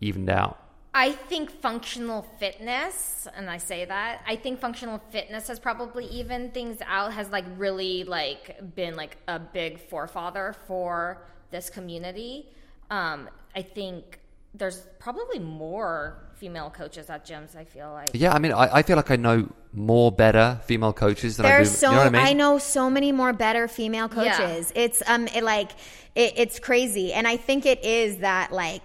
evened 0.00 0.30
out? 0.30 0.58
I 0.94 1.12
think 1.12 1.50
functional 1.50 2.22
fitness, 2.38 3.28
and 3.36 3.48
I 3.48 3.58
say 3.58 3.84
that, 3.84 4.22
I 4.26 4.34
think 4.36 4.60
functional 4.60 5.00
fitness 5.10 5.46
has 5.48 5.60
probably 5.60 6.06
evened 6.06 6.52
things 6.52 6.78
out, 6.84 7.12
has 7.12 7.30
like 7.30 7.44
really 7.56 8.04
like 8.04 8.74
been 8.74 8.96
like 8.96 9.16
a 9.28 9.38
big 9.38 9.78
forefather 9.88 10.54
for 10.66 11.22
this 11.50 11.68
community. 11.68 12.48
Um, 12.90 13.28
I 13.54 13.62
think 13.62 14.19
there's 14.54 14.78
probably 14.98 15.38
more 15.38 16.16
female 16.36 16.70
coaches 16.70 17.10
at 17.10 17.26
gyms, 17.26 17.54
I 17.54 17.64
feel 17.64 17.92
like. 17.92 18.10
Yeah, 18.14 18.32
I 18.32 18.38
mean, 18.38 18.52
I, 18.52 18.76
I 18.78 18.82
feel 18.82 18.96
like 18.96 19.10
I 19.10 19.16
know 19.16 19.48
more 19.72 20.10
better 20.10 20.58
female 20.64 20.92
coaches 20.92 21.36
than 21.36 21.46
I 21.46 21.50
do. 21.50 21.54
There's 21.56 21.70
so 21.76 21.90
you 21.90 21.96
know 21.96 22.04
what 22.04 22.14
I 22.16 22.24
mean? 22.30 22.36
know 22.38 22.58
so 22.58 22.88
many 22.90 23.12
more 23.12 23.32
better 23.32 23.68
female 23.68 24.10
Yeah. 24.14 24.36
coaches. 24.36 24.72
It's 24.74 25.02
um 25.06 25.28
it 25.28 25.44
like 25.44 25.70
it, 26.14 26.34
it's 26.36 26.58
crazy, 26.58 27.12
and 27.12 27.28
I 27.28 27.36
think 27.36 27.66
it 27.66 27.84
is 27.84 28.18
that 28.18 28.52
like 28.52 28.82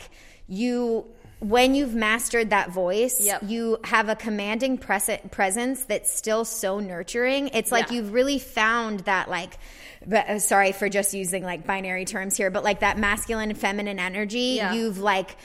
you 0.48 1.06
when 1.40 1.76
you've 1.76 1.94
mastered 1.96 2.50
that 2.52 2.72
voice, 2.72 3.20
Yep. 3.22 3.44
you 3.48 3.78
have 3.84 4.10
a 4.10 4.16
commanding 4.16 4.78
pres- 4.78 5.20
presence 5.32 5.84
that's 5.86 6.12
still 6.12 6.46
so 6.46 6.80
nurturing. 6.80 7.50
It's 7.50 7.72
like 7.72 7.90
Yeah. 7.90 7.96
you've 7.98 8.14
really 8.14 8.40
found 8.40 9.02
that 9.02 9.30
like. 9.30 9.58
But, 10.08 10.30
uh, 10.30 10.40
sorry 10.40 10.72
for 10.72 10.88
just 10.90 11.14
using 11.14 11.44
like 11.44 11.66
binary 11.66 12.06
terms 12.06 12.38
here, 12.38 12.52
but 12.52 12.64
like 12.64 12.82
that 12.82 12.98
masculine 12.98 13.50
and 13.50 13.60
feminine 13.60 14.00
energy, 14.00 14.56
Yeah. 14.58 14.74
you've 14.74 15.00
like 15.00 15.36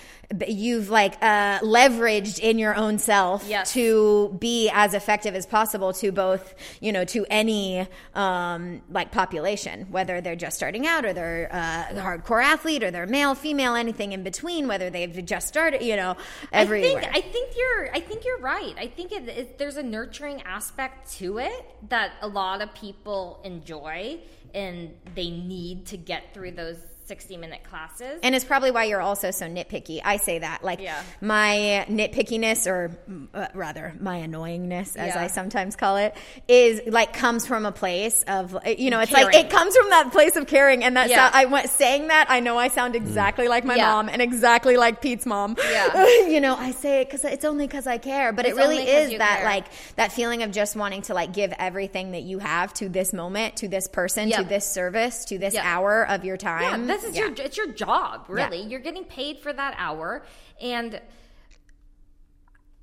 you've 0.46 0.90
like 0.90 1.14
uh, 1.22 1.58
leveraged 1.60 2.38
in 2.38 2.58
your 2.58 2.74
own 2.76 2.98
self 2.98 3.44
Yes. 3.48 3.72
to 3.72 4.36
be 4.38 4.70
as 4.72 4.94
effective 4.94 5.34
as 5.34 5.44
possible 5.46 5.92
to 5.94 6.12
both 6.12 6.54
you 6.80 6.92
know 6.92 7.04
to 7.06 7.26
any 7.28 7.86
um, 8.14 8.80
like 8.90 9.10
population 9.10 9.86
whether 9.90 10.20
they're 10.20 10.36
just 10.36 10.56
starting 10.56 10.86
out 10.86 11.04
or 11.04 11.12
they're 11.12 11.48
uh, 11.52 11.86
a 11.90 12.00
hardcore 12.00 12.42
athlete 12.42 12.84
or 12.84 12.90
they're 12.90 13.06
male 13.06 13.34
female 13.34 13.74
anything 13.74 14.12
in 14.12 14.22
between 14.22 14.68
whether 14.68 14.88
they've 14.90 15.24
just 15.24 15.48
started 15.48 15.82
you 15.82 15.96
know 15.96 16.16
everywhere 16.52 16.98
I 16.98 17.12
think 17.12 17.16
I 17.16 17.20
think 17.32 17.56
you're 17.56 17.96
I 17.96 18.00
think 18.00 18.24
you're 18.24 18.38
right. 18.38 18.74
I 18.78 18.86
think 18.86 19.12
it, 19.12 19.28
it, 19.28 19.58
there's 19.58 19.76
a 19.76 19.82
nurturing 19.82 20.42
aspect 20.42 21.10
to 21.18 21.38
it 21.38 21.66
that 21.88 22.12
a 22.22 22.28
lot 22.28 22.62
of 22.62 22.72
people 22.74 23.40
enjoy 23.44 24.18
and 24.54 24.94
they 25.14 25.30
need 25.30 25.86
to 25.86 25.96
get 25.96 26.34
through 26.34 26.52
those 26.52 26.76
60 27.10 27.36
minute 27.38 27.64
classes. 27.64 28.20
and 28.22 28.36
it's 28.36 28.44
probably 28.44 28.70
why 28.70 28.84
you're 28.84 29.00
also 29.00 29.32
so 29.32 29.46
nitpicky. 29.46 30.00
I 30.04 30.16
say 30.18 30.38
that 30.38 30.62
like 30.62 30.80
Yeah. 30.80 31.02
my 31.20 31.84
nitpickiness, 31.88 32.68
or 32.70 32.96
uh, 33.34 33.48
rather 33.52 33.94
my 34.00 34.20
annoyingness, 34.20 34.96
as 34.96 35.14
Yeah. 35.16 35.22
I 35.24 35.26
sometimes 35.26 35.74
call 35.74 35.96
it, 35.96 36.14
is 36.46 36.80
like 36.86 37.12
comes 37.12 37.46
from 37.46 37.66
a 37.66 37.72
place 37.72 38.22
of 38.28 38.54
uh, 38.54 38.60
you 38.78 38.90
know, 38.90 39.00
it's 39.00 39.10
like 39.10 39.34
it 39.34 39.50
comes 39.50 39.76
from 39.76 39.90
that 39.90 40.12
place 40.12 40.36
of 40.36 40.46
caring. 40.46 40.84
And 40.84 40.96
that 40.96 41.10
Yeah. 41.10 41.30
sou- 41.30 41.36
I 41.38 41.44
went 41.46 41.68
saying 41.70 42.06
that 42.08 42.26
I 42.30 42.38
know 42.38 42.56
I 42.58 42.68
sound 42.68 42.94
exactly 42.94 43.48
like 43.48 43.64
my 43.64 43.74
mom 43.76 44.08
and 44.08 44.22
exactly 44.22 44.76
like 44.76 45.02
Pete's 45.02 45.26
mom. 45.26 45.56
Yeah. 45.68 46.06
you 46.28 46.40
know, 46.40 46.54
I 46.54 46.70
say 46.70 47.00
it 47.00 47.06
because 47.08 47.24
it's 47.24 47.44
only 47.44 47.66
because 47.66 47.88
I 47.88 47.98
care, 47.98 48.32
but 48.32 48.46
It's 48.46 48.56
it 48.56 48.60
really 48.60 48.88
is 48.88 49.18
that 49.18 49.38
care. 49.38 49.44
like 49.46 49.64
that 49.96 50.12
feeling 50.12 50.44
of 50.44 50.52
just 50.52 50.76
wanting 50.76 51.02
to 51.02 51.14
like 51.14 51.32
give 51.32 51.52
everything 51.58 52.12
that 52.12 52.22
you 52.22 52.38
have 52.38 52.72
to 52.74 52.88
this 52.88 53.12
moment, 53.12 53.56
to 53.56 53.66
this 53.66 53.88
person, 53.88 54.30
to 54.30 54.44
this 54.44 54.64
service, 54.64 55.24
to 55.24 55.38
this 55.38 55.56
hour 55.56 56.06
of 56.06 56.24
your 56.24 56.36
yeah, 56.40 56.70
time. 56.76 56.86
This 57.00 57.10
is 57.10 57.16
Yeah. 57.16 57.26
your 57.26 57.34
it's 57.46 57.56
your 57.56 57.72
job, 57.72 58.26
really. 58.28 58.60
Yeah. 58.62 58.66
You're 58.68 58.80
getting 58.80 59.04
paid 59.04 59.38
for 59.38 59.52
that 59.52 59.74
hour 59.78 60.24
and 60.60 61.00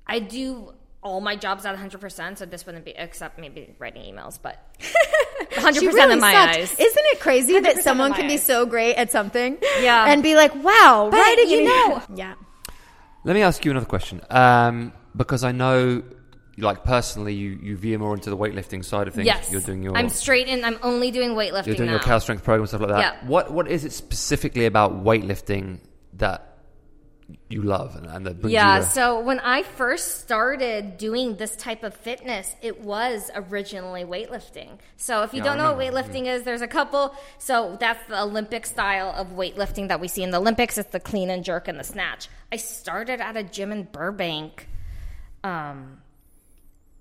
I 0.06 0.18
do 0.20 0.72
all 1.02 1.20
my 1.20 1.36
jobs 1.36 1.64
at 1.64 1.76
100%, 1.76 2.38
so 2.38 2.44
this 2.46 2.66
wouldn't 2.66 2.84
be 2.84 2.92
except 2.96 3.38
maybe 3.38 3.74
writing 3.78 4.02
emails, 4.14 4.38
but 4.40 4.58
100% 5.52 5.74
She 5.80 5.86
really 5.86 6.12
in 6.14 6.20
my 6.20 6.32
sucked. 6.32 6.56
eyes. 6.56 6.72
Isn't 6.72 7.06
it 7.12 7.20
crazy 7.20 7.60
that 7.60 7.82
someone 7.82 8.10
my 8.10 8.16
can 8.16 8.26
be 8.26 8.36
so 8.36 8.66
great 8.66 8.94
at 8.96 9.12
something? 9.12 9.58
Yeah. 9.80 10.06
And 10.10 10.22
be 10.22 10.34
like, 10.34 10.54
wow, 10.56 11.08
But, 11.10 11.18
right? 11.18 11.44
you 11.48 11.64
know- 11.64 12.02
Yeah. 12.16 12.34
Let 13.24 13.34
me 13.34 13.42
ask 13.42 13.64
you 13.64 13.70
another 13.70 13.86
question. 13.86 14.22
Um, 14.30 14.92
because 15.14 15.44
I 15.44 15.52
know, 15.52 16.02
like 16.58 16.84
personally, 16.84 17.34
you, 17.34 17.58
you 17.62 17.76
veer 17.76 17.98
more 17.98 18.14
into 18.14 18.30
the 18.30 18.36
weightlifting 18.36 18.84
side 18.84 19.08
of 19.08 19.14
things. 19.14 19.26
Yes. 19.26 19.50
You're 19.50 19.60
doing 19.60 19.82
your 19.82 19.96
I'm 19.96 20.08
straight 20.08 20.48
in. 20.48 20.64
I'm 20.64 20.78
only 20.82 21.10
doing 21.10 21.30
weightlifting 21.30 21.66
you're 21.66 21.76
doing 21.76 21.86
now. 21.86 21.94
your 21.94 22.02
cal 22.02 22.20
strength 22.20 22.44
program 22.44 22.66
stuff 22.66 22.80
like 22.80 22.90
that. 22.90 22.98
Yeah. 23.22 23.28
What 23.28 23.52
what 23.52 23.68
is 23.68 23.84
it 23.84 23.92
specifically 23.92 24.66
about 24.66 25.04
weightlifting 25.04 25.80
that 26.14 26.44
you 27.50 27.60
love 27.62 27.94
and, 27.94 28.06
and 28.06 28.26
that 28.26 28.40
brings 28.40 28.54
Yeah, 28.54 28.78
you? 28.78 28.82
To, 28.84 28.88
so 28.90 29.20
when 29.20 29.38
I 29.40 29.62
first 29.62 30.20
started 30.22 30.96
doing 30.96 31.36
this 31.36 31.54
type 31.56 31.82
of 31.82 31.94
fitness, 31.94 32.56
it 32.62 32.80
was 32.80 33.30
originally 33.34 34.04
weightlifting. 34.04 34.78
So 34.96 35.22
if 35.22 35.34
you 35.34 35.38
Yeah, 35.38 35.44
don't 35.44 35.58
know 35.58 35.74
what 35.74 35.78
remember, 35.78 36.08
weightlifting 36.08 36.26
is, 36.26 36.44
there's 36.44 36.62
a 36.62 36.66
couple. 36.68 37.14
So 37.36 37.76
that's 37.78 38.06
the 38.08 38.22
Olympic 38.22 38.64
style 38.64 39.12
of 39.14 39.28
weightlifting 39.36 39.88
that 39.88 40.00
we 40.00 40.08
see 40.08 40.22
in 40.22 40.30
the 40.30 40.38
Olympics. 40.40 40.78
It's 40.78 40.90
the 40.90 41.00
clean 41.00 41.28
and 41.28 41.44
jerk 41.44 41.68
and 41.68 41.78
the 41.78 41.84
snatch. 41.84 42.28
I 42.50 42.56
started 42.56 43.20
at 43.20 43.36
a 43.36 43.42
gym 43.42 43.72
in 43.72 43.84
Burbank. 43.84 44.66
Um, 45.44 46.00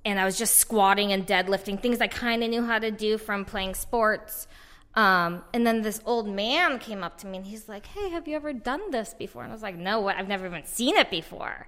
and 0.07 0.19
I 0.19 0.25
was 0.25 0.37
just 0.37 0.55
squatting 0.55 1.11
and 1.11 1.27
deadlifting, 1.27 1.81
things 1.81 1.99
I 1.99 2.07
kind 2.07 2.41
of 2.41 2.49
knew 2.49 2.63
how 2.63 2.79
to 2.79 2.91
do 2.91 3.17
from 3.17 3.43
playing 3.43 3.73
sports. 3.73 4.47
Um, 4.95 5.43
and 5.53 5.67
then 5.67 5.81
this 5.81 6.01
old 6.05 6.27
man 6.29 6.79
came 6.79 7.03
up 7.03 7.17
to 7.19 7.27
me 7.27 7.37
and 7.37 7.45
he's 7.45 7.67
like, 7.67 7.85
Hey, 7.87 8.09
have 8.09 8.25
you 8.27 8.35
ever 8.37 8.53
done 8.53 8.89
this 8.91 9.13
before? 9.13 9.43
And 9.43 9.51
I 9.51 9.53
was 9.55 9.61
like, 9.61 9.75
No, 9.75 9.99
what? 9.99 10.15
I've 10.15 10.29
never 10.29 10.45
even 10.47 10.63
seen 10.65 10.95
it 10.95 11.11
before. 11.11 11.67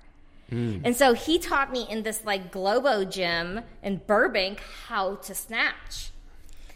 And 0.51 0.95
so 0.95 1.13
he 1.13 1.37
taught 1.37 1.71
me 1.71 1.85
in 1.87 2.01
this 2.01 2.25
like 2.25 2.51
Globo 2.51 3.03
gym 3.05 3.59
in 3.83 4.01
Burbank 4.07 4.61
how 4.87 5.15
to 5.17 5.35
snatch. 5.35 6.11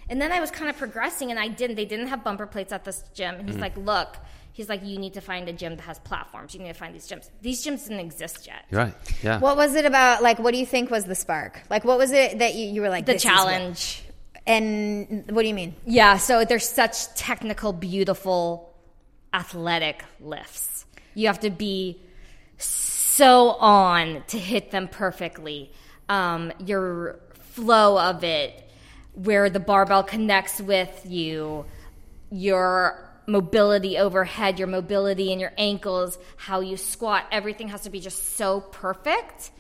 And 0.10 0.22
then 0.22 0.32
I 0.32 0.42
was 0.42 0.52
kind 0.52 0.70
of 0.70 0.78
progressing 0.78 1.32
and 1.32 1.40
I 1.40 1.48
didn't, 1.48 1.78
they 1.78 1.86
didn't 1.86 2.08
have 2.08 2.24
bumper 2.24 2.46
plates 2.46 2.72
at 2.72 2.84
this 2.84 3.04
gym. 3.16 3.36
And 3.36 3.50
he's 3.50 3.58
like, 3.58 3.78
Look, 3.78 4.18
he's 4.54 4.70
like, 4.70 4.84
You 4.86 4.98
need 4.98 5.14
to 5.16 5.22
find 5.22 5.50
a 5.50 5.54
gym 5.54 5.76
that 5.76 5.82
has 5.84 6.00
platforms. 6.00 6.54
You 6.54 6.62
need 6.62 6.70
to 6.70 6.74
find 6.74 6.96
these 6.96 7.08
gyms. 7.08 7.30
These 7.42 7.66
gyms 7.66 7.84
didn't 7.84 8.00
exist 8.00 8.48
yet. 8.48 8.64
You're 8.72 8.82
right. 8.82 8.94
Yeah. 9.22 9.40
What 9.40 9.58
was 9.58 9.76
it 9.76 9.86
about? 9.86 10.24
Like, 10.24 10.40
what 10.40 10.52
do 10.54 10.58
you 10.60 10.66
think 10.66 10.90
was 10.90 11.04
the 11.06 11.16
spark? 11.16 11.62
Like, 11.70 11.84
what 11.84 11.98
was 11.98 12.12
it 12.12 12.40
that 12.40 12.56
you, 12.56 12.68
you 12.68 12.82
were 12.82 12.90
like, 12.90 13.06
The 13.06 13.14
this 13.14 13.26
is 13.26 13.30
what- 13.30 13.36
challenge. 13.36 14.04
and 14.48 15.26
what 15.32 15.42
do 15.44 15.48
you 15.48 15.54
mean? 15.54 15.76
Yeah, 15.86 16.18
so 16.18 16.46
there's 16.46 16.68
such 16.68 17.14
technical, 17.16 17.74
beautiful, 17.74 18.74
athletic 19.34 20.04
lifts. 20.22 20.86
You 21.16 21.28
have 21.28 21.40
to 21.42 21.50
be 21.50 22.00
so 22.58 23.50
on 23.52 24.24
to 24.28 24.38
hit 24.40 24.72
them 24.72 24.88
perfectly. 24.88 25.72
um, 26.10 26.52
your 26.66 27.20
flow 27.56 27.98
of 28.00 28.24
it, 28.24 28.68
where 29.14 29.50
the 29.50 29.60
barbell 29.60 30.04
connects 30.04 30.60
with 30.60 31.06
you, 31.06 31.66
your 32.32 33.03
mobility 33.28 33.98
overhead, 33.98 34.60
your 34.60 34.68
mobility 34.68 35.32
in 35.32 35.40
your 35.40 35.54
ankles, 35.58 36.18
how 36.38 36.60
you 36.60 36.78
squat, 36.78 37.26
everything 37.32 37.70
has 37.70 37.82
to 37.82 37.90
be 37.90 38.00
just 38.00 38.36
so 38.38 38.62
perfect. 38.62 39.52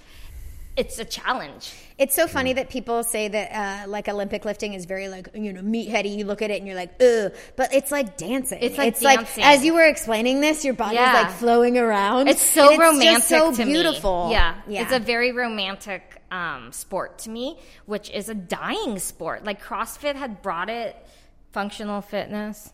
It's 0.75 0.97
a 0.97 1.05
challenge. 1.05 1.71
It's 1.99 2.15
so 2.15 2.25
funny 2.25 2.53
that 2.53 2.71
people 2.71 3.03
say 3.03 3.27
that 3.27 3.85
uh, 3.85 3.87
like 3.89 4.07
Olympic 4.09 4.43
lifting 4.43 4.73
is 4.73 4.85
very 4.85 5.07
like 5.07 5.27
you 5.35 5.53
know 5.53 5.61
meatheady. 5.61 6.17
You 6.17 6.25
look 6.25 6.41
at 6.41 6.49
it 6.49 6.57
and 6.57 6.65
you're 6.65 6.75
like, 6.75 6.99
ugh, 6.99 7.31
but 7.55 7.71
it's 7.75 7.91
like 7.91 8.17
dancing. 8.17 8.57
It's 8.59 8.79
like 8.79 8.99
like 9.03 9.19
dancing. 9.19 9.43
as 9.43 9.63
you 9.63 9.75
were 9.75 9.85
explaining 9.85 10.41
this, 10.41 10.65
your 10.65 10.73
body's 10.73 10.95
Yeah. 10.95 11.13
like 11.13 11.31
flowing 11.33 11.77
around. 11.77 12.27
It's 12.27 12.41
so 12.41 12.71
And 12.71 12.79
romantic 12.79 13.07
just 13.13 13.29
so 13.29 13.51
beautiful. 13.55 14.27
me. 14.29 14.33
Yeah. 14.33 14.55
yeah. 14.67 14.81
It's 14.81 14.91
a 14.91 14.99
very 14.99 15.31
romantic 15.31 16.23
um, 16.31 16.71
sport 16.71 17.19
to 17.19 17.29
me, 17.29 17.59
which 17.85 18.09
is 18.09 18.27
a 18.29 18.33
dying 18.33 18.97
sport. 18.97 19.43
Like 19.43 19.63
CrossFit 19.63 20.15
had 20.15 20.41
brought 20.41 20.71
it, 20.71 20.95
functional 21.51 22.01
fitness, 22.01 22.73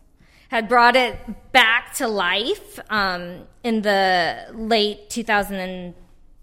had 0.50 0.68
brought 0.68 0.96
it 0.96 1.16
back 1.52 1.94
to 1.94 2.08
life 2.08 2.80
um, 2.90 3.42
in 3.62 3.82
the 3.82 4.46
late 4.52 5.08
2000 5.08 5.56
and 5.56 5.94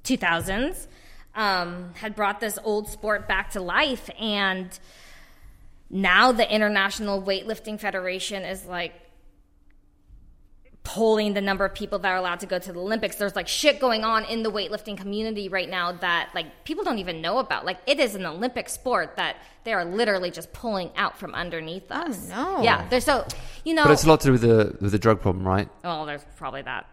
2000s. 0.05 0.87
Um, 1.35 1.91
had 1.93 2.15
brought 2.15 2.39
this 2.39 2.57
old 2.63 2.87
sport 2.87 3.27
back 3.27 3.51
to 3.51 3.61
life, 3.61 4.09
and 4.19 4.67
now 5.89 6.31
the 6.31 6.51
International 6.51 7.21
Weightlifting 7.21 7.79
Federation 7.79 8.43
is 8.43 8.65
like 8.65 8.93
polling 10.87 11.33
the 11.33 11.41
number 11.41 11.65
of 11.65 11.73
people 11.73 11.99
that 11.99 12.09
are 12.09 12.15
allowed 12.15 12.39
to 12.39 12.45
go 12.45 12.57
to 12.57 12.71
the 12.71 12.79
Olympics. 12.79 13.17
There's 13.17 13.35
like 13.35 13.49
shit 13.49 13.81
going 13.81 14.05
on 14.05 14.23
in 14.23 14.41
the 14.41 14.49
weightlifting 14.49 14.97
community 14.97 15.49
right 15.49 15.69
now 15.69 15.91
that 15.91 16.29
like 16.33 16.63
people 16.63 16.85
don't 16.85 16.99
even 16.99 17.21
know 17.21 17.39
about. 17.39 17.65
Like 17.65 17.79
it 17.85 17.99
is 17.99 18.15
an 18.15 18.25
Olympic 18.25 18.69
sport 18.69 19.17
that 19.17 19.35
they 19.65 19.73
are 19.73 19.83
literally 19.83 20.31
just 20.31 20.53
pulling 20.53 20.89
out 20.95 21.17
from 21.17 21.35
underneath 21.35 21.83
oh, 21.91 21.95
us. 21.95 22.29
Oh, 22.33 22.57
no. 22.57 22.63
Yeah, 22.63 22.87
there's 22.87 23.03
so 23.03 23.27
you 23.65 23.73
know. 23.73 23.83
But 23.83 23.91
it's 23.91 24.05
a 24.05 24.09
lot 24.09 24.21
to 24.21 24.27
do 24.27 24.31
with 24.31 24.41
the 24.41 24.77
with 24.79 24.93
the 24.93 24.99
drug 24.99 25.21
problem, 25.21 25.45
right? 25.45 25.67
well, 25.83 26.05
there's 26.05 26.23
probably 26.37 26.61
that. 26.61 26.87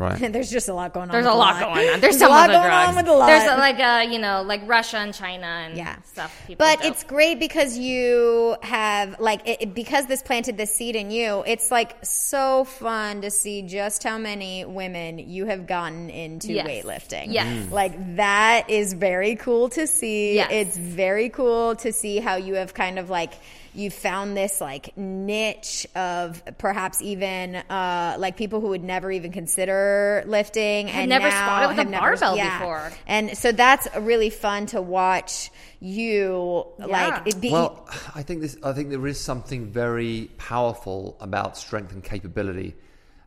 Right. 0.00 0.18
There's 0.32 0.50
just 0.50 0.68
a 0.68 0.74
lot 0.74 0.94
going 0.94 1.10
on. 1.10 1.12
There's 1.12 1.26
a 1.26 1.28
the 1.28 1.34
lot 1.34 1.60
going 1.60 1.70
on. 1.72 1.76
There's, 1.76 2.00
There's 2.00 2.18
some 2.18 2.30
a 2.32 2.34
lot 2.34 2.50
of 2.50 2.54
the 2.54 2.58
going 2.60 2.72
on 2.72 2.96
with 2.96 3.06
a 3.08 3.12
lot. 3.12 3.26
There's 3.26 3.48
uh, 3.48 3.56
like 3.58 3.78
uh, 3.78 4.10
you 4.10 4.18
know 4.18 4.42
like 4.42 4.62
Russia 4.66 4.96
and 4.98 5.12
China 5.14 5.46
and 5.46 5.76
Yeah. 5.76 6.00
stuff. 6.02 6.34
People 6.46 6.64
But 6.66 6.80
do. 6.80 6.88
it's 6.88 7.04
great 7.04 7.38
because 7.38 7.76
you 7.78 8.56
have 8.62 9.20
like 9.20 9.46
it, 9.46 9.62
it- 9.62 9.74
because 9.74 10.06
this 10.06 10.22
planted 10.22 10.56
this 10.56 10.74
seed 10.74 10.96
in 10.96 11.10
you. 11.10 11.44
It's 11.46 11.70
like 11.70 11.96
so 12.04 12.64
fun 12.64 13.20
to 13.22 13.30
see 13.30 13.62
just 13.62 14.02
how 14.02 14.16
many 14.18 14.64
women 14.64 15.18
you 15.18 15.46
have 15.46 15.66
gotten 15.66 16.08
into 16.10 16.52
Yes. 16.54 16.66
weightlifting. 16.66 17.26
Yes. 17.28 17.46
Mm. 17.66 17.70
like 17.70 18.16
that 18.16 18.70
is 18.70 18.94
very 18.94 19.36
cool 19.36 19.68
to 19.70 19.86
see. 19.86 20.36
Yes. 20.36 20.48
It's 20.50 20.76
very 20.78 21.28
cool 21.28 21.76
to 21.76 21.92
see 21.92 22.18
how 22.18 22.36
you 22.36 22.54
have 22.54 22.72
kind 22.74 22.98
of 22.98 23.10
like 23.10 23.32
you 23.74 23.90
found 23.90 24.36
this 24.36 24.60
like 24.60 24.96
niche 24.96 25.86
of 25.94 26.42
perhaps 26.58 27.00
even 27.02 27.56
uh, 27.56 28.16
like 28.18 28.36
people 28.36 28.60
who 28.60 28.68
would 28.68 28.82
never 28.82 29.10
even 29.10 29.32
consider 29.32 30.24
lifting 30.26 30.90
and 30.90 31.08
never 31.08 31.28
now 31.28 31.44
squatted 31.44 31.68
with 31.68 31.76
have 31.78 31.86
a 31.86 31.90
never- 31.90 32.06
barbell 32.06 32.36
yeah. 32.36 32.58
before. 32.58 32.92
And 33.06 33.36
so 33.36 33.52
that's 33.52 33.86
really 33.98 34.30
fun 34.30 34.66
to 34.66 34.82
watch 34.82 35.50
you 35.80 36.66
like 36.78 37.26
it 37.26 37.40
be 37.40 37.50
Well, 37.50 37.88
I 38.14 38.22
think 38.22 38.40
this. 38.42 38.56
I 38.62 38.72
think 38.72 38.90
there 38.90 39.06
is 39.06 39.18
something 39.18 39.70
very 39.70 40.30
powerful 40.36 41.16
about 41.20 41.56
strength 41.56 41.92
and 41.92 42.04
capability, 42.04 42.74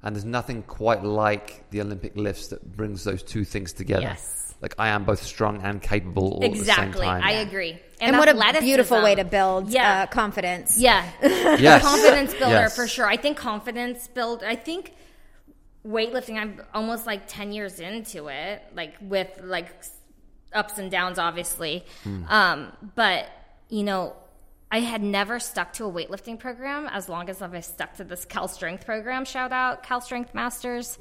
and 0.04 0.16
there's 0.16 0.26
nothing 0.26 0.62
quite 0.64 1.04
like 1.04 1.70
the 1.72 1.82
Olympic 1.82 2.16
lifts 2.16 2.48
that 2.48 2.76
brings 2.76 3.04
those 3.04 3.24
two 3.24 3.44
things 3.44 3.74
together. 3.74 4.04
Yes. 4.04 4.43
Like 4.64 4.76
I 4.80 4.88
am 4.89 5.03
both 5.03 5.22
strong 5.22 5.61
and 5.61 5.82
capable 5.82 6.36
all 6.36 6.45
at 6.45 6.51
the 6.51 6.55
same 6.55 6.61
exactly. 6.61 7.05
time. 7.05 7.22
I 7.22 7.32
agree. 7.34 7.78
and, 7.99 8.18
what 8.18 8.30
a 8.30 8.61
beautiful 8.61 9.03
way 9.03 9.14
to 9.14 9.26
build 9.26 9.70
Yeah. 9.70 10.03
uh, 10.03 10.05
confidence. 10.07 10.80
Yeah. 10.80 11.05
Yes. 11.22 11.82
confidence 11.84 12.32
builder 12.34 12.55
Yes. 12.55 12.76
for 12.76 12.88
sure. 12.88 13.05
I 13.05 13.18
think 13.18 13.38
confidence 13.38 14.07
build. 14.07 14.41
I 14.41 14.55
think 14.55 14.93
weightlifting. 15.86 16.38
I'm 16.39 16.61
almost 16.74 17.05
like 17.05 17.24
ten 17.28 17.51
years 17.51 17.82
into 17.82 18.30
it, 18.30 18.64
like 18.74 18.95
with 19.01 19.28
like 19.43 19.68
ups 20.53 20.78
and 20.78 20.89
downs, 20.89 21.20
obviously. 21.20 21.84
Um, 22.30 22.72
but 22.95 23.26
you 23.68 23.84
know, 23.84 24.16
I 24.72 24.80
had 24.80 25.03
never 25.03 25.41
stuck 25.41 25.74
to 25.74 25.86
a 25.86 25.91
weightlifting 25.91 26.39
program 26.39 26.88
as 26.88 27.09
long 27.09 27.30
as 27.30 27.41
I've 27.41 27.66
stuck 27.66 27.97
to 27.97 28.05
this 28.05 28.24
Cal 28.24 28.47
Strength 28.47 28.86
program. 28.86 29.26
Shout 29.26 29.51
out 29.51 29.84
Cal 29.84 29.99
Strength 29.99 30.34
Masters. 30.34 30.97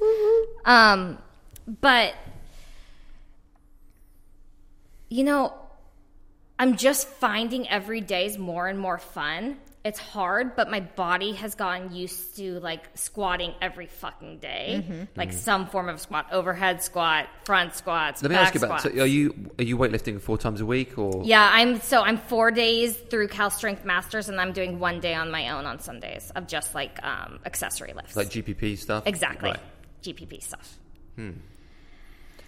Um, 0.65 1.17
but 1.81 2.13
you 5.09 5.23
know, 5.23 5.53
I'm 6.59 6.75
just 6.77 7.07
finding 7.07 7.67
every 7.69 8.01
day 8.01 8.25
is 8.25 8.37
more 8.37 8.67
and 8.67 8.77
more 8.79 8.97
fun. 8.97 9.57
It's 9.85 9.99
hard, 9.99 10.55
but 10.55 10.71
my 10.71 10.79
body 10.79 11.33
has 11.33 11.55
gotten 11.55 11.93
used 11.93 12.37
to 12.37 12.57
like 12.61 12.85
squatting 12.95 13.53
every 13.61 13.87
fucking 13.87 14.37
day, 14.37 14.81
Mm-hmm. 14.87 15.03
like 15.17 15.33
some 15.33 15.67
form 15.67 15.89
of 15.89 15.99
squat, 15.99 16.27
overhead 16.31 16.81
squat, 16.81 17.27
front 17.43 17.75
squats. 17.75 18.21
Let 18.23 18.29
me 18.31 18.37
ask 18.37 18.53
you 18.55 18.61
about. 18.61 18.79
So 18.81 18.89
are 18.91 19.05
you 19.05 19.51
are 19.59 19.63
you 19.65 19.77
weightlifting 19.77 20.21
four 20.21 20.37
times 20.37 20.61
a 20.61 20.65
week 20.65 20.97
or? 20.97 21.23
Yeah, 21.25 21.49
I'm 21.51 21.81
so 21.81 22.01
I'm 22.01 22.17
four 22.17 22.49
days 22.49 22.95
through 22.95 23.27
Cal 23.27 23.49
Strength 23.49 23.83
Masters, 23.83 24.29
and 24.29 24.39
I'm 24.39 24.53
doing 24.53 24.79
one 24.79 25.01
day 25.01 25.15
on 25.15 25.29
my 25.31 25.49
own 25.49 25.65
on 25.65 25.79
Sundays 25.79 26.31
of 26.33 26.47
just 26.47 26.73
like 26.73 27.03
um, 27.03 27.39
accessory 27.45 27.91
lifts. 27.91 28.15
Like 28.15 28.29
GPP 28.29 28.77
stuff. 28.77 29.03
exactly, 29.05 29.49
Right. 29.49 29.59
GPP 30.01 30.41
stuff. 30.41 30.77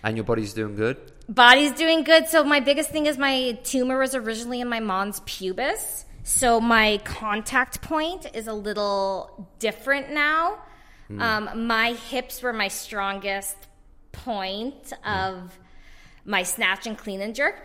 And 0.06 0.16
your 0.16 0.24
body's 0.24 0.54
doing 0.54 0.76
good. 0.76 0.98
Body's 1.28 1.72
doing 1.72 2.04
good. 2.04 2.28
So 2.28 2.44
my 2.44 2.60
biggest 2.60 2.92
thing 2.92 3.08
is 3.08 3.18
my 3.18 3.58
tumor 3.64 3.98
was 3.98 4.14
originally 4.14 4.62
in 4.62 4.70
my 4.70 4.80
mons 4.80 5.20
pubis. 5.22 6.06
So 6.22 6.62
my 6.62 7.00
contact 7.04 7.82
point 7.82 8.28
is 8.36 8.46
a 8.48 8.54
little 8.54 9.50
different 9.58 10.12
now. 10.12 10.60
Um, 11.20 11.68
my 11.68 11.94
hips 11.94 12.42
were 12.44 12.54
my 12.54 12.68
strongest 12.68 13.58
point 14.12 14.94
of 15.04 15.58
my 16.24 16.44
snatch 16.44 16.88
and 16.88 16.98
clean 16.98 17.22
and 17.22 17.36
jerk. 17.36 17.64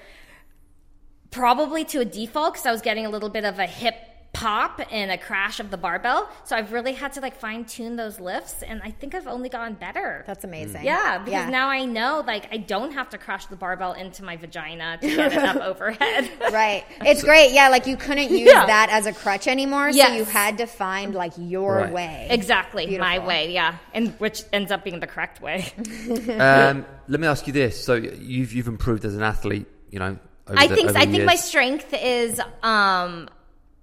Probably 1.30 1.84
to 1.86 2.00
a 2.00 2.04
default 2.04 2.54
because 2.54 2.66
I 2.66 2.72
was 2.72 2.82
getting 2.82 3.06
a 3.06 3.10
little 3.10 3.30
bit 3.30 3.44
of 3.44 3.58
a 3.58 3.66
hip 3.66 3.94
pop 4.32 4.80
and 4.92 5.10
a 5.10 5.18
crash 5.18 5.58
of 5.58 5.70
the 5.72 5.76
barbell. 5.76 6.28
So 6.44 6.54
I've 6.56 6.72
really 6.72 6.92
had 6.92 7.12
to 7.14 7.20
like 7.20 7.36
fine 7.36 7.64
tune 7.64 7.96
those 7.96 8.20
lifts, 8.20 8.62
and 8.62 8.80
I 8.84 8.92
think 8.92 9.14
I've 9.16 9.26
only 9.26 9.48
gotten 9.48 9.74
better. 9.74 10.22
That's 10.26 10.44
amazing. 10.44 10.84
Yeah, 10.84 11.18
because 11.18 11.32
Yeah. 11.32 11.50
now 11.50 11.68
I 11.68 11.84
know 11.84 12.22
like 12.26 12.46
I 12.52 12.58
don't 12.58 12.92
have 12.92 13.10
to 13.10 13.18
crash 13.18 13.46
the 13.46 13.56
barbell 13.56 13.92
into 13.94 14.22
my 14.22 14.36
vagina 14.36 14.98
to 15.00 15.06
get 15.16 15.32
it 15.32 15.38
up 15.38 15.56
overhead. 15.56 16.30
Right. 16.52 16.84
It's 17.00 17.24
great. 17.24 17.52
Yeah, 17.52 17.70
like 17.70 17.86
you 17.88 17.96
couldn't 17.96 18.30
use 18.30 18.48
Yeah. 18.52 18.66
that 18.66 18.88
as 18.90 19.06
a 19.06 19.12
crutch 19.12 19.48
anymore, 19.48 19.92
so 19.92 20.06
you 20.12 20.24
had 20.24 20.58
to 20.58 20.66
find 20.66 21.12
like 21.14 21.32
your 21.36 21.74
Right. 21.78 21.92
way. 21.92 22.26
Exactly, 22.30 22.96
my 22.98 23.18
way, 23.18 23.52
yeah, 23.52 23.76
and 23.92 24.10
which 24.20 24.42
ends 24.52 24.70
up 24.70 24.84
being 24.84 25.00
the 25.00 25.06
correct 25.08 25.40
way. 25.42 25.66
um, 26.38 26.86
let 27.08 27.18
me 27.20 27.26
ask 27.26 27.46
you 27.46 27.52
this: 27.52 27.82
So 27.84 27.94
you've 27.94 28.52
you've 28.52 28.68
improved 28.68 29.04
as 29.04 29.16
an 29.16 29.22
athlete, 29.22 29.66
you 29.90 29.98
know. 29.98 30.18
Over 30.46 30.58
I 30.58 30.66
the- 30.68 30.74
think 30.76 30.88
over 30.90 30.98
I 30.98 31.04
the 31.04 31.10
think 31.12 31.24
my 31.24 31.36
strength 31.36 31.92
is, 31.94 32.40
um, 32.62 33.28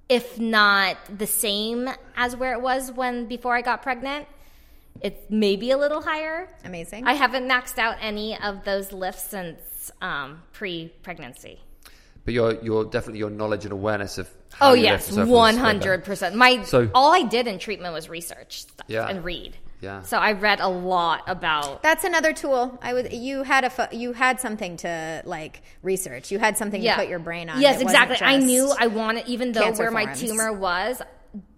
if 0.09 0.39
not 0.39 0.97
the 1.17 1.27
same 1.27 1.89
as 2.15 2.35
where 2.35 2.53
it 2.53 2.61
was 2.61 2.91
when 2.91 3.27
before 3.27 3.55
I 3.55 3.61
got 3.61 3.81
pregnant. 3.83 4.27
It's 5.01 5.21
maybe 5.29 5.69
a 5.71 5.77
little 5.77 6.01
higher. 6.01 6.49
Amazing. 6.65 7.05
I 7.05 7.13
haven't 7.13 7.47
maxed 7.47 7.77
out 7.77 7.97
any 8.01 8.35
of 8.39 8.63
those 8.63 8.91
lifts 8.91 9.23
since 9.27 9.91
um, 10.01 10.41
pre-pregnancy. 10.53 11.59
But 12.25 12.33
your 12.33 12.53
your 12.63 12.83
definitely 12.83 13.19
your 13.19 13.29
knowledge 13.29 13.63
and 13.63 13.71
awareness 13.71 14.17
of. 14.17 14.27
how 14.53 14.71
Oh 14.71 14.73
you 14.73 14.83
yes, 14.83 15.07
lift 15.07 15.07
and 15.09 15.15
so 15.15 15.21
forth 15.21 15.27
is 15.27 15.31
one 15.31 15.55
way 15.55 15.61
hundred 15.61 16.03
percent. 16.03 16.35
My 16.35 16.63
So- 16.63 16.89
all 16.95 17.13
I 17.13 17.21
did 17.21 17.47
in 17.47 17.59
treatment 17.59 17.93
was 17.93 18.09
research 18.09 18.61
stuff 18.63 18.85
Yeah. 18.89 19.07
and 19.07 19.23
read. 19.23 19.55
Yeah. 19.79 20.01
So 20.01 20.17
I 20.17 20.31
read 20.31 20.59
a 20.59 20.67
lot 20.67 21.23
about. 21.27 21.83
That's 21.83 22.03
another 22.03 22.33
tool. 22.33 22.79
I 22.81 22.93
was 22.93 23.11
you 23.13 23.43
had 23.43 23.63
a 23.63 23.69
fo- 23.69 23.89
you 23.91 24.13
had 24.13 24.39
something 24.39 24.77
to 24.77 25.21
like 25.25 25.61
research. 25.83 26.31
You 26.31 26.39
had 26.39 26.57
something 26.57 26.81
Yeah. 26.81 26.95
to 26.95 27.01
put 27.01 27.09
your 27.09 27.19
brain 27.19 27.49
on. 27.49 27.61
Yes, 27.61 27.79
It 27.79 27.83
exactly. 27.83 28.17
I 28.21 28.37
knew 28.37 28.73
I 28.79 28.87
wanted, 28.87 29.27
even 29.27 29.51
though 29.51 29.61
cancer 29.61 29.83
where 29.83 29.91
my 29.91 30.11
tumor 30.13 30.51
was, 30.51 31.01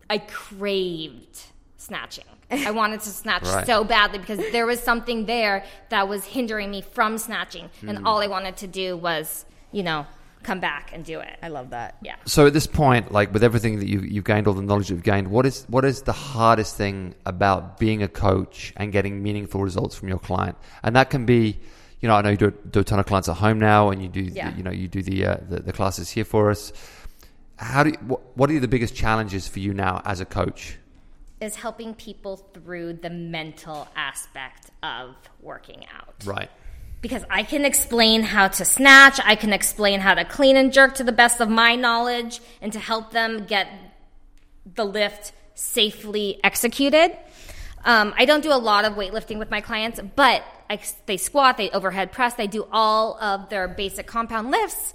I 0.09 0.17
craved 0.17 1.41
snatching. 1.77 2.25
I 2.51 2.71
wanted 2.71 2.99
to 3.01 3.09
snatch 3.09 3.43
Right. 3.43 3.65
so 3.65 3.83
badly 3.83 4.19
because 4.19 4.39
there 4.51 4.65
was 4.65 4.79
something 4.79 5.25
there 5.25 5.63
that 5.89 6.07
was 6.09 6.25
hindering 6.25 6.71
me 6.71 6.81
from 6.81 7.17
snatching, 7.17 7.69
Hmm. 7.81 7.89
and 7.89 8.05
all 8.07 8.21
I 8.21 8.27
wanted 8.27 8.57
to 8.57 8.67
do 8.67 8.97
was, 8.97 9.45
you 9.71 9.83
know, 9.83 10.07
come 10.43 10.59
back 10.59 10.91
and 10.93 11.03
do 11.03 11.19
it. 11.19 11.37
I 11.43 11.49
love 11.49 11.71
that. 11.71 11.97
Yeah. 12.01 12.15
So 12.25 12.47
at 12.47 12.53
this 12.53 12.67
point, 12.67 13.11
like 13.11 13.33
with 13.33 13.43
everything 13.43 13.79
that 13.79 13.87
you 13.87 14.01
you've 14.01 14.23
gained, 14.25 14.47
all 14.47 14.53
the 14.53 14.61
knowledge 14.61 14.89
you've 14.89 15.03
gained, 15.03 15.29
what 15.29 15.45
is 15.45 15.65
what 15.67 15.85
is 15.85 16.03
the 16.03 16.13
hardest 16.13 16.75
thing 16.75 17.15
about 17.25 17.77
being 17.79 18.03
a 18.03 18.07
coach 18.07 18.73
and 18.77 18.91
getting 18.91 19.21
meaningful 19.21 19.61
results 19.61 19.95
from 19.95 20.07
your 20.09 20.19
client? 20.19 20.57
And 20.83 20.95
that 20.95 21.09
can 21.09 21.25
be, 21.25 21.59
you 21.99 22.07
know, 22.07 22.15
I 22.15 22.21
know 22.21 22.29
you 22.29 22.37
do, 22.37 22.51
do 22.71 22.79
a 22.79 22.83
ton 22.83 22.99
of 22.99 23.05
clients 23.05 23.27
at 23.29 23.37
home 23.37 23.59
now, 23.59 23.89
and 23.89 24.01
you 24.01 24.07
do, 24.09 24.21
Yeah. 24.21 24.55
you 24.55 24.63
know, 24.63 24.71
you 24.71 24.87
do 24.87 25.01
the, 25.01 25.25
uh, 25.25 25.37
the 25.49 25.59
the 25.61 25.73
classes 25.73 26.09
here 26.09 26.25
for 26.25 26.49
us. 26.49 26.71
How 27.57 27.83
do 27.83 27.89
you, 27.89 27.97
what, 28.07 28.37
what 28.37 28.49
are 28.49 28.59
the 28.59 28.69
biggest 28.69 28.95
challenges 28.95 29.47
for 29.47 29.59
you 29.59 29.73
now 29.73 30.01
as 30.05 30.21
a 30.21 30.25
coach? 30.25 30.77
Is 31.41 31.55
helping 31.55 31.93
people 31.93 32.37
through 32.53 32.93
the 32.93 33.09
mental 33.09 33.87
aspect 33.95 34.71
of 34.83 35.15
working 35.41 35.85
out. 35.93 36.13
Right. 36.25 36.49
Because 37.01 37.23
I 37.29 37.43
can 37.43 37.65
explain 37.65 38.23
how 38.23 38.49
to 38.49 38.65
snatch, 38.65 39.19
I 39.23 39.35
can 39.35 39.53
explain 39.53 39.99
how 40.01 40.15
to 40.15 40.25
clean 40.25 40.57
and 40.57 40.73
jerk 40.73 40.95
to 40.95 41.03
the 41.03 41.11
best 41.11 41.39
of 41.39 41.49
my 41.49 41.75
knowledge 41.75 42.41
and 42.61 42.73
to 42.73 42.79
help 42.79 43.11
them 43.11 43.45
get 43.45 43.67
the 44.75 44.83
lift 44.83 45.31
safely 45.53 46.39
executed. 46.43 47.17
Um, 47.85 48.13
I 48.17 48.25
don't 48.25 48.43
do 48.43 48.51
a 48.51 48.59
lot 48.59 48.83
of 48.83 48.93
weightlifting 48.93 49.39
with 49.39 49.49
my 49.49 49.61
clients, 49.61 49.99
but 50.15 50.43
I, 50.69 50.79
they 51.05 51.17
squat, 51.17 51.57
they 51.57 51.69
overhead 51.71 52.11
press, 52.11 52.33
they 52.33 52.47
do 52.47 52.67
all 52.71 53.17
of 53.21 53.49
their 53.49 53.67
basic 53.67 54.05
compound 54.05 54.51
lifts. 54.51 54.93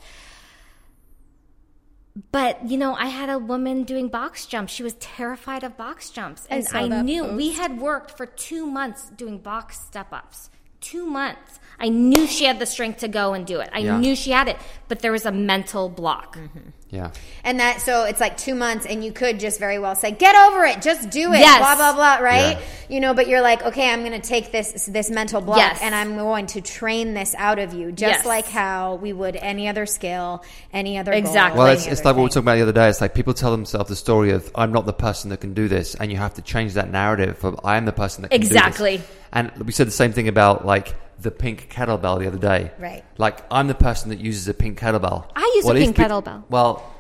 But 2.30 2.68
you 2.68 2.76
know, 2.76 2.94
I 2.94 3.06
had 3.06 3.28
a 3.28 3.38
woman 3.38 3.82
doing 3.82 4.08
box 4.08 4.46
jumps. 4.46 4.72
She 4.72 4.84
was 4.84 4.94
terrified 4.94 5.64
of 5.64 5.76
box 5.76 6.10
jumps, 6.10 6.46
and 6.48 6.64
I, 6.72 6.88
that 6.88 7.04
knew 7.04 7.24
we 7.24 7.52
had 7.52 7.80
worked 7.80 8.16
for 8.16 8.24
two 8.24 8.66
months 8.66 9.10
doing 9.10 9.38
box 9.38 9.80
step 9.80 10.12
ups. 10.12 10.48
Two 10.84 11.06
months. 11.06 11.58
I 11.80 11.88
knew 11.88 12.26
she 12.28 12.44
had 12.44 12.60
the 12.60 12.66
strength 12.66 13.00
to 13.00 13.08
go 13.08 13.32
and 13.34 13.44
do 13.44 13.58
it. 13.60 13.68
I 13.72 13.80
Yeah. 13.80 13.98
knew 13.98 14.14
she 14.14 14.30
had 14.30 14.46
it, 14.48 14.56
but 14.88 15.00
there 15.00 15.10
was 15.12 15.26
a 15.26 15.32
mental 15.32 15.88
block. 15.88 16.36
Mm-hmm. 16.36 16.68
Yeah. 16.90 17.10
And 17.42 17.58
that 17.58 17.80
so 17.80 18.04
it's 18.04 18.20
like 18.20 18.36
two 18.36 18.54
months, 18.54 18.86
and 18.86 19.04
you 19.04 19.10
could 19.10 19.40
just 19.40 19.58
very 19.58 19.80
well 19.80 19.96
say, 19.96 20.12
"Get 20.12 20.36
over 20.36 20.64
it, 20.64 20.80
just 20.80 21.10
do 21.10 21.32
it." 21.32 21.40
Yes. 21.40 21.58
Blah 21.58 21.74
blah 21.74 21.92
blah. 21.94 22.24
Right? 22.24 22.56
Yeah. 22.56 22.60
You 22.88 23.00
know, 23.00 23.14
but 23.14 23.26
you're 23.26 23.40
like, 23.40 23.64
okay, 23.64 23.90
I'm 23.92 24.04
going 24.04 24.12
to 24.12 24.20
take 24.26 24.52
this 24.52 24.86
this 24.86 25.10
mental 25.10 25.40
block, 25.40 25.56
Yes. 25.58 25.80
and 25.82 25.92
I'm 25.92 26.16
going 26.16 26.46
to 26.48 26.60
train 26.60 27.14
this 27.14 27.34
out 27.36 27.58
of 27.58 27.74
you, 27.74 27.90
just 27.90 28.18
Yes. 28.18 28.26
like 28.26 28.46
how 28.46 28.94
we 29.02 29.12
would 29.12 29.34
any 29.34 29.66
other 29.66 29.86
skill, 29.86 30.44
any 30.72 30.96
other 30.96 31.10
goal, 31.10 31.18
Exactly. 31.18 31.58
Well, 31.58 31.66
it's, 31.72 31.86
it's 31.88 32.00
other 32.02 32.10
like 32.10 32.16
what 32.16 32.20
we 32.20 32.22
were 32.22 32.28
talking 32.28 32.42
about 32.44 32.54
the 32.56 32.62
other 32.62 32.72
day. 32.72 32.88
It's 32.88 33.00
like 33.00 33.14
people 33.14 33.34
tell 33.34 33.50
themselves 33.50 33.88
the 33.88 33.96
story 33.96 34.30
of 34.30 34.48
"I'm 34.54 34.70
not 34.70 34.86
the 34.86 34.92
person 34.92 35.30
that 35.30 35.40
can 35.40 35.52
do 35.54 35.66
this," 35.66 35.96
and 35.96 36.12
you 36.12 36.18
have 36.18 36.34
to 36.34 36.42
change 36.42 36.74
that 36.74 36.92
narrative 36.92 37.42
of 37.44 37.58
"I 37.64 37.76
am 37.76 37.86
the 37.86 37.92
person 37.92 38.22
that 38.22 38.30
can 38.30 38.40
Exactly. 38.40 38.98
do 38.98 39.02
this." 39.02 39.10
And 39.34 39.50
we 39.66 39.72
said 39.72 39.86
the 39.86 39.90
same 39.92 40.12
thing 40.12 40.28
about 40.28 40.64
like 40.64 40.94
the 41.20 41.30
pink 41.30 41.68
kettlebell 41.70 42.18
the 42.20 42.26
other 42.28 42.38
day. 42.38 42.70
Right. 42.78 43.04
Like 43.18 43.40
I'm 43.50 43.66
the 43.68 43.74
person 43.74 44.10
that 44.10 44.20
uses 44.20 44.46
a 44.48 44.54
pink 44.54 44.78
kettlebell. 44.78 45.26
I 45.34 45.52
use 45.56 45.64
a 45.64 45.68
Well, 45.68 45.76
if 45.76 45.82
pink 45.84 45.96
pe- 45.96 46.04
kettlebell. 46.04 46.44
Well, 46.48 46.90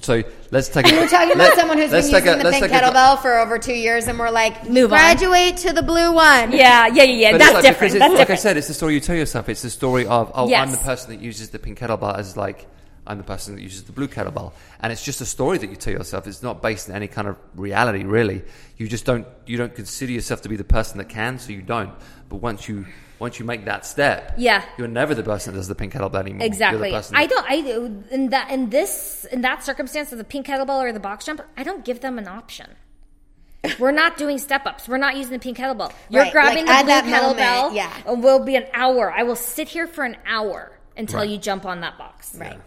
so 0.00 0.22
let's 0.50 0.68
take. 0.68 0.86
We're 0.86 1.06
talking 1.08 1.34
about 1.34 1.54
someone 1.54 1.76
who's 1.78 1.90
been 1.90 2.02
using 2.04 2.16
a- 2.28 2.36
the 2.42 2.50
pink 2.50 2.64
take 2.64 2.70
a- 2.70 2.74
kettlebell 2.74 3.20
for 3.20 3.38
over 3.38 3.58
two 3.58 3.74
years, 3.74 4.08
and 4.08 4.18
we're 4.18 4.30
like, 4.30 4.68
Move 4.68 4.84
on. 4.84 4.98
graduate 4.98 5.58
to 5.58 5.72
the 5.72 5.82
blue 5.82 6.12
one. 6.12 6.52
Yeah, 6.52 6.86
yeah, 6.86 7.02
yeah, 7.02 7.02
yeah. 7.04 7.32
But 7.32 7.38
That's 7.38 7.54
like, 7.54 7.62
different. 7.64 7.92
because 7.92 7.94
it's- 7.96 8.10
That's 8.10 8.18
like 8.18 8.30
I 8.30 8.40
said, 8.40 8.56
it's 8.56 8.68
the 8.68 8.74
story 8.74 8.94
you 8.94 9.00
tell 9.00 9.14
yourself. 9.16 9.48
It's 9.50 9.62
the 9.62 9.70
story 9.70 10.06
of, 10.06 10.32
oh, 10.34 10.52
I'm 10.52 10.70
the 10.70 10.78
person 10.78 11.10
that 11.10 11.20
uses 11.20 11.50
the 11.50 11.58
pink 11.58 11.78
kettlebell 11.78 12.18
as 12.18 12.36
like, 12.36 12.66
I'm 13.06 13.18
the 13.18 13.24
person 13.24 13.54
that 13.56 13.60
uses 13.62 13.82
the 13.84 13.92
blue 13.92 14.08
kettlebell. 14.08 14.52
And 14.80 14.92
it's 14.92 15.04
just 15.04 15.20
a 15.20 15.26
story 15.26 15.58
that 15.58 15.68
you 15.68 15.76
tell 15.76 15.92
yourself. 15.92 16.26
It's 16.26 16.42
not 16.42 16.62
based 16.62 16.88
in 16.88 16.94
any 16.94 17.06
kind 17.06 17.28
of 17.28 17.36
reality, 17.54 18.02
really. 18.04 18.42
You 18.78 18.88
just 18.88 19.04
don't, 19.04 19.26
you 19.46 19.56
don't 19.58 19.74
consider 19.74 20.12
yourself 20.12 20.40
to 20.42 20.48
be 20.48 20.56
the 20.56 20.64
person 20.64 20.98
that 20.98 21.08
can, 21.10 21.38
so 21.38 21.52
you 21.52 21.60
don't. 21.62 21.92
But 22.30 22.36
once 22.36 22.66
you, 22.66 22.86
once 23.18 23.38
you 23.38 23.44
make 23.44 23.66
that 23.66 23.84
step, 23.84 24.34
Yeah. 24.38 24.64
you're 24.78 24.88
never 24.88 25.14
the 25.14 25.22
person 25.22 25.52
that 25.52 25.58
does 25.58 25.68
the 25.68 25.74
pink 25.74 25.92
kettlebell 25.92 26.16
anymore. 26.20 26.40
You're 26.40 26.46
Exactly. 26.46 26.90
the 26.90 26.96
person 26.96 27.16
I 27.16 27.26
don't. 27.26 27.46
I 27.48 27.54
in 28.10 28.30
that 28.30 28.50
in 28.50 28.70
this 28.70 29.26
in 29.30 29.42
that 29.42 29.62
circumstance 29.62 30.10
of 30.12 30.18
the 30.18 30.24
pink 30.24 30.46
kettlebell 30.46 30.80
or 30.82 30.90
the 30.92 30.98
box 31.00 31.26
jump, 31.26 31.42
I 31.58 31.62
don't 31.62 31.84
give 31.84 32.00
them 32.00 32.18
an 32.18 32.26
option. 32.26 32.70
We're 33.78 33.92
not 33.92 34.18
doing 34.18 34.36
step 34.38 34.66
ups. 34.66 34.88
We're 34.88 34.98
not 34.98 35.16
using 35.16 35.32
the 35.32 35.38
pink 35.38 35.56
kettlebell. 35.58 35.92
You're 36.10 36.22
Right, 36.24 36.32
grabbing 36.32 36.66
like, 36.66 36.74
at 36.76 36.82
the 36.82 36.88
that 36.88 37.02
blue 37.04 37.12
moment, 37.12 37.38
kettlebell. 37.38 37.74
yeah. 37.74 37.92
and 38.06 38.22
we'll 38.22 38.44
be 38.44 38.56
an 38.56 38.66
hour. 38.74 39.10
I 39.10 39.22
will 39.22 39.36
sit 39.36 39.68
here 39.68 39.86
for 39.86 40.04
an 40.04 40.16
hour 40.26 40.72
until 40.96 41.20
Right. 41.20 41.28
you 41.30 41.38
jump 41.38 41.64
on 41.64 41.80
that 41.80 41.96
box. 41.96 42.34
Right. 42.34 42.58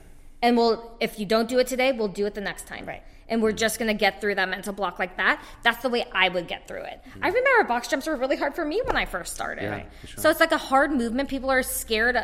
And 0.42 0.56
we'll 0.56 0.96
if 1.00 1.20
you 1.20 1.26
don't 1.26 1.50
do 1.50 1.60
it 1.60 1.68
today, 1.68 1.92
we'll 1.92 2.08
do 2.08 2.26
it 2.26 2.34
the 2.36 2.42
next 2.42 2.68
time. 2.68 2.86
Right. 2.86 3.04
And 3.30 3.42
we're 3.42 3.52
just 3.52 3.80
gonna 3.80 3.94
get 3.94 4.22
through 4.22 4.36
that 4.36 4.50
mental 4.50 4.74
block 4.74 5.00
like 5.00 5.18
that. 5.18 5.44
That's 5.64 5.82
the 5.82 5.90
way 5.90 6.06
I 6.14 6.30
would 6.30 6.48
get 6.48 6.68
through 6.68 6.84
it. 6.84 7.02
Mm-hmm. 7.10 7.24
I 7.24 7.28
remember 7.28 7.68
box 7.68 7.88
jumps 7.88 8.08
were 8.08 8.16
really 8.16 8.38
hard 8.38 8.56
for 8.56 8.64
me 8.64 8.82
when 8.86 8.96
I 8.96 9.06
first 9.06 9.34
started. 9.34 9.64
Yeah, 9.64 9.84
sure. 10.06 10.22
So 10.22 10.30
it's 10.30 10.40
like 10.40 10.52
a 10.52 10.58
hard 10.58 10.92
movement. 10.92 11.30
People 11.30 11.50
are 11.50 11.64
scared 11.64 12.18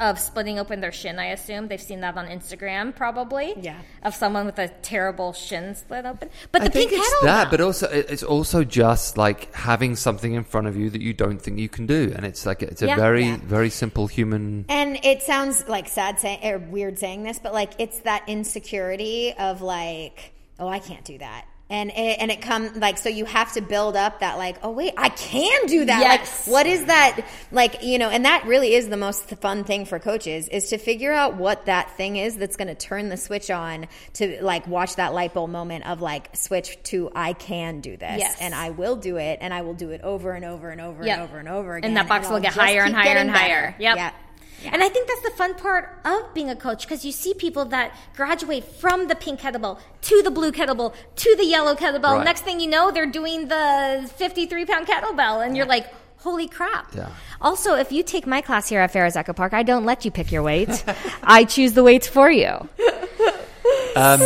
of 0.00 0.18
splitting 0.18 0.58
open 0.58 0.80
their 0.80 0.92
shin, 0.92 1.18
I 1.18 1.26
assume. 1.26 1.68
They've 1.68 1.80
seen 1.80 2.00
that 2.00 2.16
on 2.16 2.26
Instagram, 2.26 2.94
probably. 2.94 3.54
Yeah. 3.60 3.78
Of 4.02 4.14
someone 4.14 4.46
with 4.46 4.58
a 4.58 4.68
terrible 4.68 5.32
shin 5.32 5.74
split 5.74 6.06
open. 6.06 6.30
But 6.52 6.62
the 6.62 6.66
I 6.66 6.68
think 6.70 6.90
pink 6.90 7.00
it's 7.02 7.14
kettlebell. 7.14 7.26
that, 7.26 7.50
but 7.50 7.60
also 7.60 7.88
it's 7.88 8.22
also 8.22 8.64
just 8.64 9.16
like 9.18 9.52
having 9.54 9.96
something 9.96 10.34
in 10.34 10.44
front 10.44 10.66
of 10.66 10.76
you 10.76 10.90
that 10.90 11.00
you 11.00 11.12
don't 11.12 11.40
think 11.40 11.58
you 11.58 11.68
can 11.68 11.86
do, 11.86 12.12
and 12.14 12.24
it's 12.24 12.46
like 12.46 12.62
it's 12.62 12.82
a 12.82 12.86
Yeah. 12.86 12.96
very 12.96 13.24
Yeah. 13.24 13.38
very 13.42 13.70
simple 13.70 14.06
human. 14.06 14.64
And 14.68 14.98
it 15.04 15.22
sounds 15.22 15.66
like 15.68 15.88
sad 15.88 16.18
saying 16.20 16.40
or 16.44 16.58
weird 16.58 16.98
saying 16.98 17.22
this, 17.24 17.38
but 17.38 17.52
like 17.52 17.72
it's 17.78 18.00
that 18.00 18.22
insecurity 18.26 19.34
of 19.38 19.62
like, 19.62 20.32
oh, 20.58 20.68
I 20.68 20.78
can't 20.78 21.04
do 21.04 21.18
that. 21.18 21.44
And 21.70 21.90
it, 21.90 21.94
and 22.18 22.30
it 22.30 22.40
comes 22.40 22.74
like 22.76 22.96
so 22.96 23.10
you 23.10 23.26
have 23.26 23.52
to 23.52 23.60
build 23.60 23.94
up 23.94 24.20
that 24.20 24.38
like 24.38 24.56
oh 24.62 24.70
wait 24.70 24.94
I 24.96 25.10
can 25.10 25.66
do 25.66 25.84
that 25.84 26.00
Yes. 26.00 26.46
like 26.46 26.52
what 26.54 26.66
is 26.66 26.86
that 26.86 27.20
like 27.52 27.82
you 27.82 27.98
know 27.98 28.08
and 28.08 28.24
that 28.24 28.46
really 28.46 28.72
is 28.72 28.88
the 28.88 28.96
most 28.96 29.24
fun 29.28 29.64
thing 29.64 29.84
for 29.84 29.98
coaches 29.98 30.48
is 30.48 30.70
to 30.70 30.78
figure 30.78 31.12
out 31.12 31.36
what 31.36 31.66
that 31.66 31.94
thing 31.98 32.16
is 32.16 32.36
that's 32.38 32.56
going 32.56 32.68
to 32.68 32.74
turn 32.74 33.10
the 33.10 33.18
switch 33.18 33.50
on 33.50 33.86
to 34.14 34.38
like 34.42 34.66
watch 34.66 34.96
that 34.96 35.12
light 35.12 35.34
bulb 35.34 35.50
moment 35.50 35.86
of 35.86 36.00
like 36.00 36.34
switch 36.34 36.82
to 36.84 37.10
I 37.14 37.34
can 37.34 37.80
do 37.80 37.98
this 37.98 38.18
Yes. 38.18 38.38
and 38.40 38.54
I 38.54 38.70
will 38.70 38.96
do 38.96 39.16
it 39.18 39.38
and 39.42 39.52
I 39.52 39.60
will 39.60 39.74
do 39.74 39.90
it 39.90 40.00
over 40.00 40.32
and 40.32 40.46
over 40.46 40.70
and 40.70 40.80
over 40.80 41.04
Yep. 41.04 41.18
and 41.18 41.28
over 41.28 41.38
and 41.38 41.48
over 41.50 41.76
again 41.76 41.90
and 41.90 41.96
that 41.98 42.08
box 42.08 42.28
I'll 42.28 42.40
get 42.40 42.54
higher 42.54 42.80
and 42.82 42.94
higher 42.94 43.16
and 43.18 43.30
higher. 43.30 43.72
better. 43.72 43.76
Yep. 43.78 43.96
Yeah. 43.96 44.12
And 44.64 44.82
I 44.82 44.88
think 44.88 45.08
that's 45.08 45.22
the 45.22 45.30
fun 45.30 45.54
part 45.54 46.00
of 46.04 46.34
being 46.34 46.50
a 46.50 46.56
coach 46.56 46.82
because 46.82 47.04
you 47.04 47.12
see 47.12 47.34
people 47.34 47.64
that 47.66 47.94
graduate 48.16 48.64
from 48.64 49.08
the 49.08 49.14
pink 49.14 49.40
kettlebell 49.40 49.78
to 50.02 50.22
the 50.22 50.30
blue 50.30 50.52
kettlebell 50.52 50.94
to 51.16 51.36
the 51.36 51.44
yellow 51.44 51.74
kettlebell. 51.74 52.16
Right. 52.16 52.24
Next 52.24 52.42
thing 52.42 52.60
you 52.60 52.68
know, 52.68 52.90
they're 52.90 53.06
doing 53.06 53.48
the 53.48 54.10
53 54.16 54.64
pound 54.64 54.86
kettlebell, 54.86 55.44
and 55.44 55.56
you're 55.56 55.66
like, 55.66 55.92
holy 56.18 56.48
crap. 56.48 56.94
Yeah. 56.94 57.10
Also, 57.40 57.74
if 57.76 57.92
you 57.92 58.02
take 58.02 58.26
my 58.26 58.40
class 58.40 58.68
here 58.68 58.80
at 58.80 58.90
Pharos 58.92 59.16
Echo 59.16 59.32
Park, 59.32 59.54
I 59.54 59.62
don't 59.62 59.84
let 59.84 60.04
you 60.04 60.10
pick 60.10 60.32
your 60.32 60.42
weight. 60.42 60.84
I 61.22 61.44
choose 61.44 61.74
the 61.74 61.84
weights 61.84 62.08
for 62.08 62.30
you. 62.30 62.68
Um, 63.96 64.20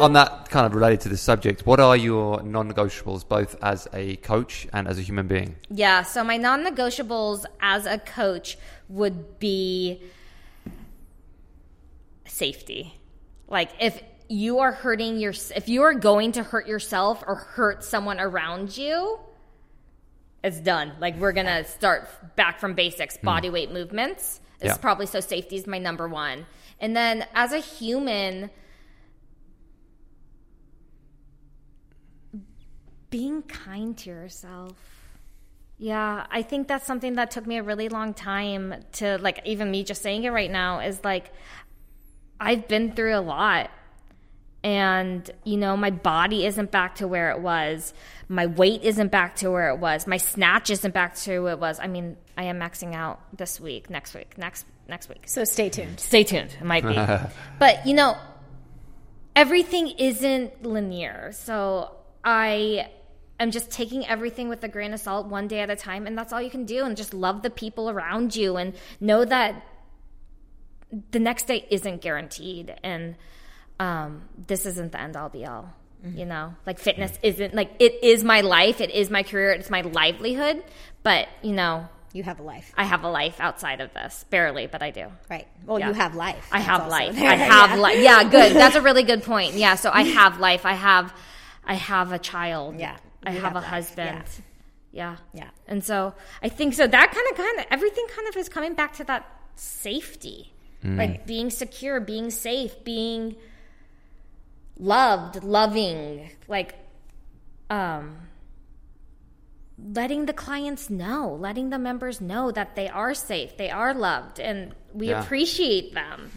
on 0.00 0.12
that 0.12 0.48
kind 0.48 0.64
of 0.64 0.74
related 0.74 1.00
to 1.00 1.08
this 1.08 1.20
subject, 1.20 1.66
what 1.66 1.80
are 1.80 1.96
your 1.96 2.40
non-negotiables, 2.42 3.26
both 3.26 3.56
as 3.62 3.88
a 3.92 4.16
coach 4.16 4.68
and 4.72 4.86
as 4.86 4.98
a 4.98 5.02
human 5.02 5.26
being? 5.26 5.56
Yeah, 5.70 6.02
so 6.02 6.22
my 6.22 6.36
non 6.36 6.64
negotiables 6.64 7.44
as 7.60 7.84
a 7.84 7.98
coach 7.98 8.56
would 8.88 9.38
be 9.38 10.02
safety. 12.26 12.94
Like 13.48 13.70
if 13.80 14.02
you 14.28 14.58
are 14.58 14.72
hurting 14.72 15.18
your 15.18 15.32
if 15.56 15.68
you 15.68 15.82
are 15.82 15.94
going 15.94 16.32
to 16.32 16.42
hurt 16.42 16.66
yourself 16.66 17.24
or 17.26 17.34
hurt 17.34 17.84
someone 17.84 18.20
around 18.20 18.76
you, 18.76 19.18
it's 20.44 20.60
done. 20.60 20.92
Like 21.00 21.16
we're 21.16 21.32
going 21.32 21.46
to 21.46 21.64
start 21.64 22.36
back 22.36 22.60
from 22.60 22.74
basics, 22.74 23.16
hmm. 23.16 23.26
body 23.26 23.50
weight 23.50 23.72
movements. 23.72 24.40
It's 24.60 24.66
Yeah. 24.66 24.76
probably 24.76 25.06
so 25.06 25.20
safety 25.20 25.56
is 25.56 25.66
my 25.66 25.78
number 25.78 26.08
1. 26.08 26.46
And 26.80 26.96
then 26.96 27.26
as 27.34 27.52
a 27.52 27.58
human 27.58 28.50
being 33.10 33.42
kind 33.42 33.96
to 33.98 34.10
yourself. 34.10 34.97
Yeah, 35.78 36.26
I 36.30 36.42
think 36.42 36.66
that's 36.66 36.86
something 36.86 37.14
that 37.14 37.30
took 37.30 37.46
me 37.46 37.58
a 37.58 37.62
really 37.62 37.88
long 37.88 38.12
time 38.12 38.74
to 38.94 39.18
like 39.18 39.40
even 39.44 39.70
me 39.70 39.84
just 39.84 40.02
saying 40.02 40.24
it 40.24 40.30
right 40.30 40.50
now 40.50 40.80
is 40.80 41.02
like 41.04 41.32
I've 42.40 42.66
been 42.68 42.92
through 42.92 43.16
a 43.16 43.20
lot. 43.20 43.70
And 44.64 45.30
you 45.44 45.56
know, 45.56 45.76
my 45.76 45.90
body 45.90 46.44
isn't 46.44 46.72
back 46.72 46.96
to 46.96 47.06
where 47.06 47.30
it 47.30 47.40
was. 47.40 47.94
My 48.28 48.46
weight 48.46 48.82
isn't 48.82 49.12
back 49.12 49.36
to 49.36 49.50
where 49.50 49.70
it 49.70 49.78
was. 49.78 50.06
My 50.06 50.16
snatch 50.16 50.68
isn't 50.70 50.92
back 50.92 51.14
to 51.16 51.40
where 51.40 51.52
it 51.52 51.60
was. 51.60 51.78
I 51.78 51.86
mean, 51.86 52.16
I 52.36 52.44
am 52.44 52.58
maxing 52.58 52.94
out 52.94 53.20
this 53.36 53.60
week, 53.60 53.88
next 53.88 54.14
week, 54.14 54.36
next 54.36 54.66
next 54.88 55.08
week. 55.08 55.22
So 55.26 55.44
stay 55.44 55.68
tuned. 55.68 56.00
Stay 56.00 56.24
tuned. 56.24 56.56
It 56.58 56.64
might 56.64 56.84
be. 56.84 56.94
but, 57.58 57.86
you 57.86 57.94
know, 57.94 58.16
everything 59.36 59.88
isn't 59.98 60.64
linear. 60.64 61.30
So 61.32 61.94
I 62.24 62.90
am 63.40 63.50
just 63.50 63.70
taking 63.70 64.06
everything 64.06 64.48
with 64.48 64.62
a 64.64 64.68
grain 64.68 64.92
of 64.92 65.00
salt 65.00 65.26
one 65.26 65.48
day 65.48 65.60
at 65.60 65.70
a 65.70 65.76
time. 65.76 66.06
And 66.06 66.16
that's 66.18 66.32
all 66.32 66.42
you 66.42 66.50
can 66.50 66.64
do. 66.64 66.84
And 66.84 66.96
just 66.96 67.14
love 67.14 67.42
the 67.42 67.50
people 67.50 67.88
around 67.90 68.34
you 68.36 68.56
and 68.56 68.74
know 69.00 69.24
that 69.24 69.64
the 71.10 71.18
next 71.18 71.46
day 71.46 71.66
isn't 71.70 72.00
guaranteed. 72.00 72.74
And 72.82 73.16
um, 73.78 74.22
this 74.46 74.66
isn't 74.66 74.92
the 74.92 75.00
end 75.00 75.16
all 75.16 75.28
be 75.28 75.46
all. 75.46 75.72
You 76.14 76.26
know, 76.26 76.54
like 76.64 76.78
fitness 76.78 77.18
isn't 77.24 77.54
like 77.54 77.72
it 77.80 78.04
is 78.04 78.22
my 78.22 78.42
life, 78.42 78.80
it 78.80 78.90
is 78.92 79.10
my 79.10 79.24
career, 79.24 79.50
it's 79.50 79.68
my 79.68 79.80
livelihood. 79.80 80.62
But, 81.02 81.26
you 81.42 81.50
know, 81.52 81.88
You 82.12 82.22
have 82.22 82.38
a 82.38 82.42
life. 82.44 82.72
I 82.76 82.84
have 82.84 83.02
a 83.02 83.10
life 83.10 83.40
outside 83.40 83.80
of 83.80 83.92
this. 83.94 84.24
Barely, 84.30 84.68
but 84.68 84.80
I 84.80 84.92
do. 84.92 85.06
Right. 85.28 85.48
Well, 85.66 85.80
Yeah. 85.80 85.88
you 85.88 85.94
have 85.94 86.14
life. 86.14 86.48
I 86.52 86.58
That's 86.58 86.68
have 86.68 86.88
life. 86.88 87.16
there. 87.16 87.28
I 87.28 87.34
have 87.34 87.70
Yeah. 87.74 87.76
life. 87.76 87.98
Yeah, 88.00 88.22
good. 88.30 88.54
That's 88.54 88.76
a 88.76 88.80
really 88.80 89.02
good 89.02 89.24
point. 89.24 89.54
Yeah, 89.54 89.74
so 89.74 89.90
I 89.92 90.02
have 90.02 90.38
life. 90.38 90.64
I 90.64 90.74
have 90.74 91.12
I 91.66 91.74
have 91.74 92.12
a 92.12 92.18
child. 92.20 92.76
Yeah, 92.78 92.96
I 93.24 93.30
have, 93.32 93.42
have 93.42 93.52
a 93.52 93.60
life. 93.60 93.64
husband. 93.66 94.24
Yeah. 94.92 95.16
Yeah. 95.34 95.50
And 95.66 95.84
so 95.84 96.14
I 96.42 96.48
think 96.48 96.74
so 96.74 96.86
that 96.86 97.12
kind 97.12 97.26
of 97.30 97.36
kind 97.36 97.58
of 97.60 97.66
everything 97.70 98.06
kind 98.14 98.28
of 98.28 98.36
is 98.36 98.48
coming 98.48 98.74
back 98.74 98.94
to 98.94 99.04
that 99.04 99.26
safety. 99.56 100.52
Like 100.84 101.26
being 101.26 101.50
secure, 101.50 101.98
being 102.00 102.30
safe, 102.30 102.84
being 102.84 103.34
loved, 104.78 105.42
loving, 105.42 106.30
like 106.46 106.74
um 107.68 108.16
letting 109.92 110.26
the 110.26 110.32
clients 110.32 110.90
know, 110.90 111.36
letting 111.40 111.70
the 111.70 111.78
members 111.78 112.20
know 112.20 112.50
that 112.50 112.74
they 112.76 112.88
are 112.88 113.14
safe, 113.14 113.56
they 113.56 113.70
are 113.70 113.94
loved, 113.94 114.40
and 114.40 114.74
we 114.92 115.08
Yeah. 115.10 115.22
appreciate 115.22 115.94
them. 115.94 116.30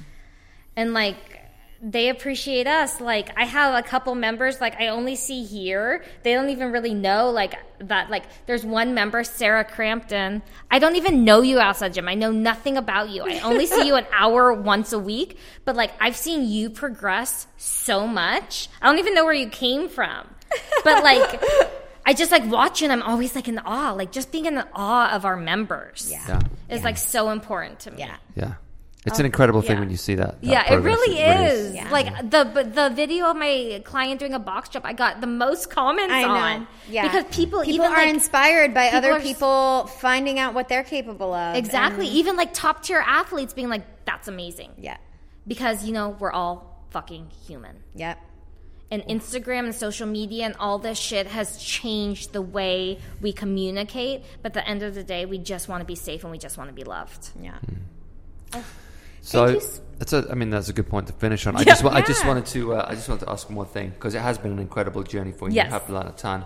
And 0.76 0.94
like, 0.94 1.41
they 1.82 2.10
appreciate 2.10 2.68
us. 2.68 3.02
Like, 3.02 3.32
I 3.38 3.46
have 3.46 3.74
a 3.74 3.82
couple 3.88 4.14
members, 4.16 4.62
like, 4.62 4.80
I 4.80 4.90
only 4.90 5.16
see 5.16 5.44
here. 5.44 6.04
They 6.24 6.34
don't 6.34 6.50
even 6.50 6.72
really 6.72 6.94
know, 6.94 7.32
like, 7.32 7.56
that. 7.80 8.10
Like, 8.10 8.24
there's 8.46 8.64
one 8.64 8.94
member, 8.94 9.24
Sarah 9.24 9.64
Crampton. 9.64 10.44
I 10.70 10.80
don't 10.80 10.96
even 10.96 11.24
know 11.26 11.42
you 11.42 11.60
outside 11.60 11.94
gym. 11.94 12.08
I 12.08 12.14
know 12.14 12.32
nothing 12.32 12.78
about 12.78 13.10
you. 13.10 13.24
I 13.24 13.40
only 13.40 13.66
see 13.66 13.88
you 13.88 13.96
an 13.96 14.06
hour 14.14 14.54
once 14.54 14.94
a 14.94 15.00
week. 15.00 15.38
But, 15.66 15.76
like, 15.76 15.92
I've 16.00 16.16
seen 16.16 16.48
you 16.48 16.70
progress 16.70 17.48
so 17.58 18.06
much. 18.08 18.70
I 18.82 18.88
don't 18.88 19.00
even 19.00 19.16
know 19.16 19.26
where 19.26 19.34
you 19.34 19.50
came 19.50 19.90
from. 19.90 20.28
But, 20.84 21.04
like, 21.04 21.44
I 22.06 22.14
just 22.14 22.32
like 22.32 22.46
watch 22.50 22.82
you 22.82 22.86
and 22.90 22.92
I'm 22.94 23.04
always 23.08 23.36
like 23.36 23.48
in 23.48 23.60
awe. 23.60 23.92
Like, 23.92 24.12
just 24.12 24.32
being 24.32 24.46
in 24.46 24.56
the 24.56 24.68
awe 24.74 25.12
of 25.16 25.24
our 25.24 25.38
members 25.38 26.10
Yeah. 26.12 26.26
Yeah. 26.28 26.76
is 26.76 26.84
like 26.84 26.98
so 26.98 27.30
important 27.30 27.80
to 27.82 27.92
me. 27.92 28.00
Yeah. 28.00 28.16
Yeah. 28.36 28.54
It's 29.04 29.18
oh, 29.18 29.22
an 29.22 29.26
incredible 29.26 29.64
thing 29.64 29.78
yeah. 29.78 29.80
when 29.80 29.90
you 29.90 29.98
see 29.98 30.14
that. 30.16 30.42
that 30.42 30.48
Yeah, 30.48 30.74
it 30.74 30.78
really 30.78 31.20
is. 31.20 31.74
Yeah. 31.74 31.90
Like 31.90 32.30
the 32.30 32.44
the 32.44 32.92
video 32.94 33.32
of 33.32 33.36
my 33.36 33.82
client 33.84 34.20
doing 34.20 34.34
a 34.36 34.40
box 34.40 34.70
jump, 34.70 34.86
I 34.86 34.94
got 34.94 35.22
the 35.22 35.28
most 35.28 35.72
comments 35.72 36.14
I 36.14 36.22
know. 36.22 36.30
on. 36.30 36.68
Yeah. 36.88 37.04
because 37.08 37.24
people, 37.36 37.62
people 37.62 37.86
even 37.86 37.88
are 37.88 37.96
like, 37.96 38.10
inspired 38.10 38.76
by 38.76 38.86
people 38.86 38.98
other 39.00 39.12
are 39.14 39.18
s- 39.18 39.24
people 39.24 39.88
finding 39.88 40.38
out 40.38 40.54
what 40.54 40.68
they're 40.70 40.84
capable 40.84 41.34
of. 41.34 41.56
exactly, 41.56 42.06
And- 42.08 42.16
even 42.16 42.36
like 42.36 42.54
top 42.54 42.84
tier 42.84 43.00
athletes 43.00 43.54
being 43.56 43.70
like, 43.70 44.06
"That's 44.06 44.28
amazing," 44.28 44.72
yeah. 44.78 44.98
because 45.48 45.84
you 45.84 45.94
know 45.94 46.10
we're 46.10 46.32
all 46.32 46.86
fucking 46.92 47.32
human. 47.48 47.78
Yep. 47.96 48.20
And 48.92 49.02
Instagram 49.04 49.64
and 49.64 49.74
social 49.74 50.06
media 50.06 50.46
and 50.46 50.56
all 50.58 50.78
this 50.78 51.00
shit 51.00 51.26
has 51.26 51.58
changed 51.58 52.34
the 52.34 52.42
way 52.42 53.00
we 53.22 53.32
communicate. 53.34 54.24
But 54.44 54.50
at 54.50 54.54
the 54.54 54.68
end 54.70 54.84
of 54.84 54.94
the 54.94 55.04
day, 55.04 55.26
we 55.26 55.38
just 55.40 55.70
want 55.70 55.80
to 55.82 55.86
be 55.86 55.96
safe 55.96 56.24
and 56.24 56.32
we 56.32 56.38
just 56.38 56.58
want 56.58 56.70
to 56.70 56.74
be 56.76 56.84
loved. 56.84 57.30
Yeah. 57.42 57.58
So 58.52 58.58
you 58.60 58.64
s- 59.22 59.82
that's 60.00 60.14
a. 60.14 60.28
I 60.32 60.36
mean, 60.36 60.50
that's 60.50 60.70
a 60.70 60.74
good 60.74 60.90
point 60.90 61.08
to 61.08 61.14
finish 61.14 61.46
on. 61.48 61.56
I 61.56 61.60
Yeah. 61.60 61.66
just. 61.66 61.84
wa- 61.84 61.92
I 61.92 62.02
just 62.02 62.26
wanted 62.26 62.46
to. 62.48 62.74
Uh, 62.76 62.86
I 62.88 62.96
just 62.96 63.08
wanted 63.08 63.26
to 63.26 63.32
ask 63.32 63.48
one 63.48 63.56
more 63.56 63.66
thing 63.66 63.90
because 63.92 64.16
it 64.16 64.22
has 64.22 64.38
been 64.38 64.52
an 64.52 64.60
incredible 64.60 65.04
journey 65.04 65.32
for 65.32 65.48
you. 65.50 65.56
Yes. 65.56 65.68
You 65.68 65.72
have 65.74 65.90
learned 65.90 66.10
a 66.10 66.14
ton. 66.14 66.46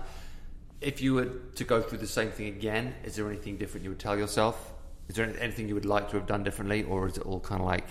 If 0.81 1.01
you 1.01 1.13
were 1.15 1.25
to 1.55 1.63
go 1.63 1.81
through 1.81 1.99
the 1.99 2.07
same 2.07 2.29
thing 2.31 2.47
again, 2.47 2.93
is 3.03 3.15
there 3.15 3.27
anything 3.27 3.57
different 3.57 3.83
you 3.85 3.89
would 3.91 3.99
tell 3.99 4.17
yourself? 4.17 4.73
Is 5.07 5.15
there 5.15 5.33
anything 5.39 5.67
you 5.69 5.75
would 5.75 5.85
like 5.85 6.09
to 6.09 6.17
have 6.17 6.27
done 6.27 6.43
differently, 6.43 6.83
or 6.83 7.07
is 7.07 7.17
it 7.17 7.23
all 7.25 7.39
kind 7.39 7.61
of 7.61 7.67
like 7.67 7.87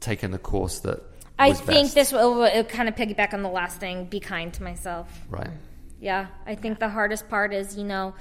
taking 0.00 0.30
the 0.30 0.38
course 0.38 0.80
that? 0.80 1.00
I 1.40 1.52
think 1.52 1.66
best? 1.86 1.94
this 1.94 2.12
will, 2.12 2.34
will 2.34 2.64
kind 2.64 2.88
of 2.88 2.96
piggyback 2.96 3.32
on 3.32 3.42
the 3.42 3.48
last 3.48 3.78
thing 3.78 4.06
be 4.06 4.18
kind 4.20 4.52
to 4.54 4.62
myself. 4.62 5.08
Right. 5.28 5.50
Yeah, 6.00 6.26
I 6.46 6.54
think 6.56 6.78
the 6.78 6.88
hardest 6.88 7.28
part 7.28 7.52
is, 7.52 7.76
you 7.76 7.84
know, 7.84 8.14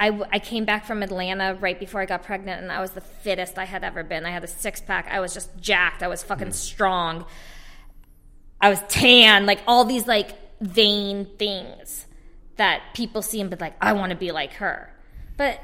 I, 0.00 0.18
I 0.32 0.38
came 0.38 0.64
back 0.64 0.86
from 0.86 1.02
Atlanta 1.02 1.54
right 1.60 1.78
before 1.78 2.00
I 2.00 2.06
got 2.06 2.22
pregnant, 2.22 2.62
and 2.62 2.72
I 2.72 2.80
was 2.80 2.92
the 2.92 3.02
fittest 3.02 3.58
I 3.58 3.66
had 3.66 3.84
ever 3.84 4.02
been. 4.02 4.24
I 4.24 4.30
had 4.30 4.42
a 4.42 4.48
six 4.48 4.80
pack. 4.80 5.06
I 5.10 5.20
was 5.20 5.34
just 5.34 5.50
jacked. 5.60 6.02
I 6.02 6.08
was 6.08 6.22
fucking 6.22 6.48
mm. 6.48 6.54
strong. 6.54 7.26
I 8.62 8.70
was 8.70 8.80
tan, 8.88 9.44
like 9.44 9.60
all 9.66 9.84
these 9.84 10.06
like 10.06 10.32
vain 10.62 11.26
things 11.38 12.06
that 12.56 12.80
people 12.94 13.20
see 13.20 13.42
and 13.42 13.50
be 13.50 13.56
like, 13.56 13.74
I 13.78 13.92
want 13.92 14.08
to 14.10 14.16
be 14.16 14.32
like 14.32 14.54
her. 14.54 14.90
But 15.36 15.60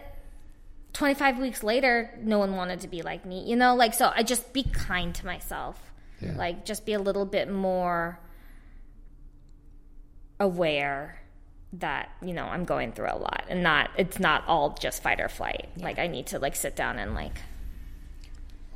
25 0.93 1.39
weeks 1.39 1.63
later, 1.63 2.11
no 2.21 2.39
one 2.39 2.57
wanted 2.57 2.81
to 2.81 2.89
be 2.89 3.01
like 3.01 3.25
me, 3.25 3.43
you 3.49 3.57
know? 3.57 3.75
Like, 3.75 3.95
so 3.95 4.13
I 4.15 4.23
just 4.23 4.53
be 4.53 4.65
kind 4.65 5.15
to 5.15 5.25
myself. 5.25 5.81
Yeah. 6.21 6.35
Like, 6.37 6.67
just 6.67 6.85
be 6.85 6.93
a 6.93 6.99
little 6.99 7.25
bit 7.25 7.51
more 7.51 8.21
aware 10.39 11.21
that, 11.75 12.11
you 12.23 12.33
know, 12.33 12.45
I'm 12.45 12.65
going 12.65 12.93
through 12.93 13.09
a 13.11 13.19
lot 13.19 13.45
and 13.49 13.63
not, 13.63 13.91
it's 13.99 14.19
not 14.19 14.47
all 14.47 14.71
just 14.81 15.03
fight 15.03 15.21
or 15.21 15.29
flight. 15.29 15.69
Like, 15.77 15.99
I 15.99 16.07
need 16.07 16.27
to, 16.29 16.39
like, 16.39 16.57
sit 16.57 16.77
down 16.77 16.99
and, 16.99 17.15
like, 17.15 17.39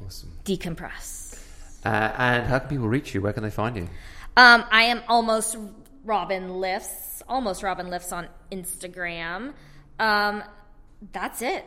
Awesome. 0.04 0.32
decompress. 0.44 1.40
Uh, 1.84 1.88
and 2.18 2.46
how 2.46 2.58
can 2.58 2.68
people 2.68 2.88
reach 2.88 3.14
you? 3.14 3.22
Where 3.22 3.32
can 3.32 3.42
they 3.42 3.50
find 3.50 3.76
you? 3.76 3.88
Um, 4.36 4.64
I 4.70 4.84
am 4.84 5.02
almost 5.08 5.56
Robin 6.04 6.60
Lifts, 6.60 7.22
almost 7.28 7.62
Robin 7.62 7.88
Lifts 7.90 8.12
on 8.12 8.28
Instagram. 8.52 9.54
Um, 9.98 10.42
that's 11.12 11.42
it. 11.42 11.64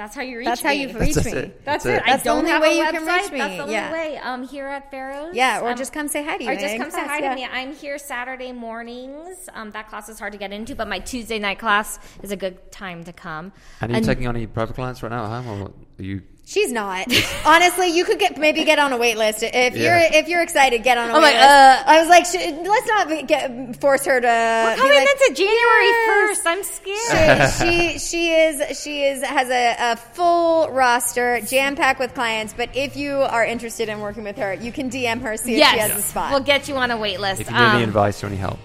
That's 0.00 0.14
how 0.14 0.22
you 0.22 0.38
reach 0.38 0.46
That's 0.46 0.62
me. 0.64 0.66
how 0.66 0.72
you 0.72 0.98
reach 0.98 1.14
That's 1.14 1.26
me. 1.26 1.32
it. 1.32 1.62
That's, 1.62 1.84
That's 1.84 1.84
it. 1.84 1.90
it. 1.90 2.02
I 2.04 2.10
That's 2.12 2.22
the 2.22 2.28
don't 2.30 2.38
only 2.38 2.50
have 2.52 2.62
way 2.62 2.70
a 2.70 2.74
you 2.76 2.82
website. 2.84 2.90
can 2.92 3.06
reach 3.22 3.32
me. 3.32 3.38
That's 3.38 3.56
the 3.56 3.62
only 3.64 3.74
Yeah. 3.74 3.92
way. 3.92 4.16
Um, 4.16 4.48
here 4.48 4.66
at 4.66 4.90
Pharos. 4.90 5.34
Yeah, 5.34 5.60
or 5.60 5.72
um, 5.72 5.76
just 5.76 5.92
come 5.92 6.08
say 6.08 6.24
hi 6.24 6.38
to 6.38 6.42
you. 6.44 6.48
Or 6.48 6.54
just 6.54 6.64
any 6.64 6.78
come 6.78 6.90
say 6.90 7.04
hi 7.04 7.18
yeah. 7.18 7.28
to 7.28 7.34
me. 7.34 7.44
I'm 7.44 7.74
here 7.74 7.98
Saturday 7.98 8.50
mornings. 8.52 9.50
Um, 9.52 9.72
that 9.72 9.90
class 9.90 10.08
is 10.08 10.18
hard 10.18 10.32
to 10.32 10.38
get 10.38 10.52
into, 10.54 10.74
but 10.74 10.88
my 10.88 11.00
Tuesday 11.00 11.38
night 11.38 11.58
class 11.58 11.98
is 12.22 12.32
a 12.32 12.36
good 12.36 12.72
time 12.72 13.04
to 13.04 13.12
come. 13.12 13.52
And 13.82 13.92
are 13.92 13.98
you 13.98 14.04
taking 14.06 14.26
on 14.26 14.36
any 14.36 14.46
private 14.46 14.72
clients 14.74 15.02
right 15.02 15.12
now 15.12 15.24
at 15.26 15.44
home, 15.44 15.60
or 15.64 15.66
are 15.66 16.02
you? 16.02 16.22
She's 16.50 16.72
not. 16.72 17.06
Honestly, 17.46 17.90
you 17.96 18.04
could 18.04 18.18
get 18.18 18.36
maybe 18.36 18.64
get 18.64 18.80
on 18.80 18.92
a 18.92 18.96
wait 18.96 19.16
list 19.16 19.44
if 19.44 19.52
Yeah. 19.54 19.70
you're 20.10 20.20
if 20.20 20.26
you're 20.26 20.42
excited. 20.42 20.82
Get 20.82 20.98
on 20.98 21.08
a 21.08 21.12
I'm 21.12 21.22
wait 21.22 21.34
like, 21.34 21.34
list. 21.34 21.48
uh, 21.48 21.82
I 21.86 22.00
was 22.00 22.08
like, 22.08 22.26
sh- 22.26 22.66
let's 22.66 22.86
not 22.88 23.28
get 23.28 23.80
force 23.80 24.04
her 24.04 24.20
to. 24.20 24.26
We're 24.26 24.74
be 24.74 24.80
coming 24.80 24.96
like, 24.96 25.08
into 25.28 25.34
January 25.36 25.86
Yes. 25.86 26.08
first. 26.34 26.46
I'm 26.46 26.62
scared. 26.64 27.52
she, 27.52 27.98
she 27.98 27.98
she 28.00 28.32
is 28.34 28.80
she 28.82 29.04
is 29.04 29.22
has 29.22 29.48
a, 29.48 29.76
a 29.92 29.96
full 29.96 30.68
roster 30.70 31.40
jam 31.42 31.76
packed 31.76 32.00
with 32.00 32.14
clients. 32.14 32.52
But 32.52 32.70
if 32.74 32.96
you 32.96 33.12
are 33.14 33.44
interested 33.44 33.88
in 33.88 34.00
working 34.00 34.24
with 34.24 34.36
her, 34.38 34.52
you 34.52 34.72
can 34.72 34.90
DM 34.90 35.20
her 35.20 35.36
see 35.36 35.52
if 35.52 35.58
yes, 35.58 35.72
she 35.74 35.78
has 35.78 35.90
a 35.96 36.02
spot. 36.02 36.32
we'll 36.32 36.40
get 36.40 36.66
you 36.68 36.74
on 36.74 36.90
a 36.90 36.96
wait 36.96 37.20
list. 37.20 37.42
If 37.42 37.46
you 37.48 37.54
need 37.56 37.60
any 37.62 37.82
Um, 37.84 37.88
advice 37.90 38.24
or 38.24 38.26
any 38.26 38.36
help, 38.36 38.58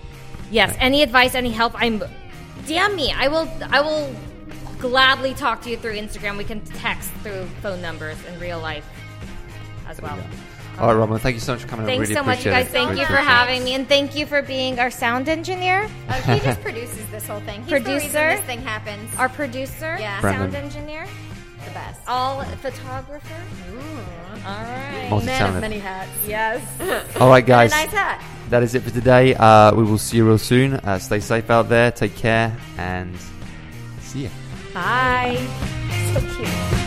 Yes, 0.49 0.75
any 0.79 1.03
advice, 1.03 1.35
any 1.35 1.51
help, 1.51 1.73
I'm 1.75 1.99
DM 2.65 2.95
me. 2.95 3.13
I 3.15 3.27
will 3.27 3.47
I 3.69 3.81
will 3.81 4.09
gladly 4.89 5.33
talk 5.33 5.61
to 5.63 5.69
you 5.69 5.77
through 5.77 5.93
Instagram. 5.95 6.37
We 6.37 6.43
can 6.43 6.61
text 6.61 7.09
through 7.23 7.45
phone 7.61 7.81
numbers 7.81 8.17
in 8.25 8.39
real 8.39 8.59
life 8.59 8.85
as 9.87 10.01
well. 10.01 10.17
all 10.79 10.87
right, 10.87 10.93
Robin. 10.93 11.17
Thank 11.19 11.33
you 11.35 11.39
so 11.39 11.53
much 11.53 11.61
for 11.63 11.67
coming. 11.67 11.85
I 11.85 11.89
Thanks 11.89 12.01
really 12.09 12.15
so 12.15 12.23
much, 12.23 12.45
you 12.45 12.51
appreciate 12.51 12.63
guys. 12.63 12.67
it. 12.67 12.71
Thank 12.71 12.89
Really 12.89 13.01
you 13.01 13.07
for 13.07 13.15
having 13.17 13.63
me, 13.63 13.73
and 13.73 13.87
thank 13.87 14.15
you 14.15 14.25
for 14.25 14.41
being 14.41 14.79
our 14.79 14.91
sound 14.91 15.27
engineer, 15.29 15.89
Oh, 16.09 16.13
he 16.13 16.39
just 16.39 16.61
produces 16.61 17.05
this 17.11 17.25
whole 17.27 17.39
thing. 17.41 17.61
He's 17.63 17.69
the 17.69 17.75
reason 17.75 17.83
Producer? 17.93 18.35
this 18.35 18.45
thing 18.45 18.61
happens. 18.61 19.09
our 19.17 19.29
producer, 19.29 19.97
Yeah. 19.99 20.21
sound 20.21 20.53
engineer, 20.55 21.05
the 21.63 21.71
best. 21.71 22.01
all 22.07 22.43
photographer. 22.61 23.41
All 24.45 24.63
right. 24.63 25.07
Multi-talented. 25.09 25.81
hats. 25.81 26.09
Yes. 26.27 26.61
All 27.19 27.29
right, 27.29 27.43
guys. 27.43 27.71
Nice 27.71 27.89
hat. 27.89 28.21
That 28.49 28.61
is 28.61 28.75
it 28.75 28.83
for 28.83 28.91
today. 28.91 29.33
Uh, 29.33 29.73
we 29.73 29.81
will 29.83 29.97
see 29.97 30.17
you 30.17 30.27
real 30.27 30.37
soon. 30.37 30.73
Uh, 30.75 30.99
stay 30.99 31.19
safe 31.19 31.49
out 31.49 31.67
there. 31.67 31.89
Take 31.91 32.15
care 32.15 32.55
and 32.77 33.17
see 34.01 34.25
ya. 34.25 34.29
Bye. 34.75 35.37
So 36.13 36.19
cute. 36.35 36.84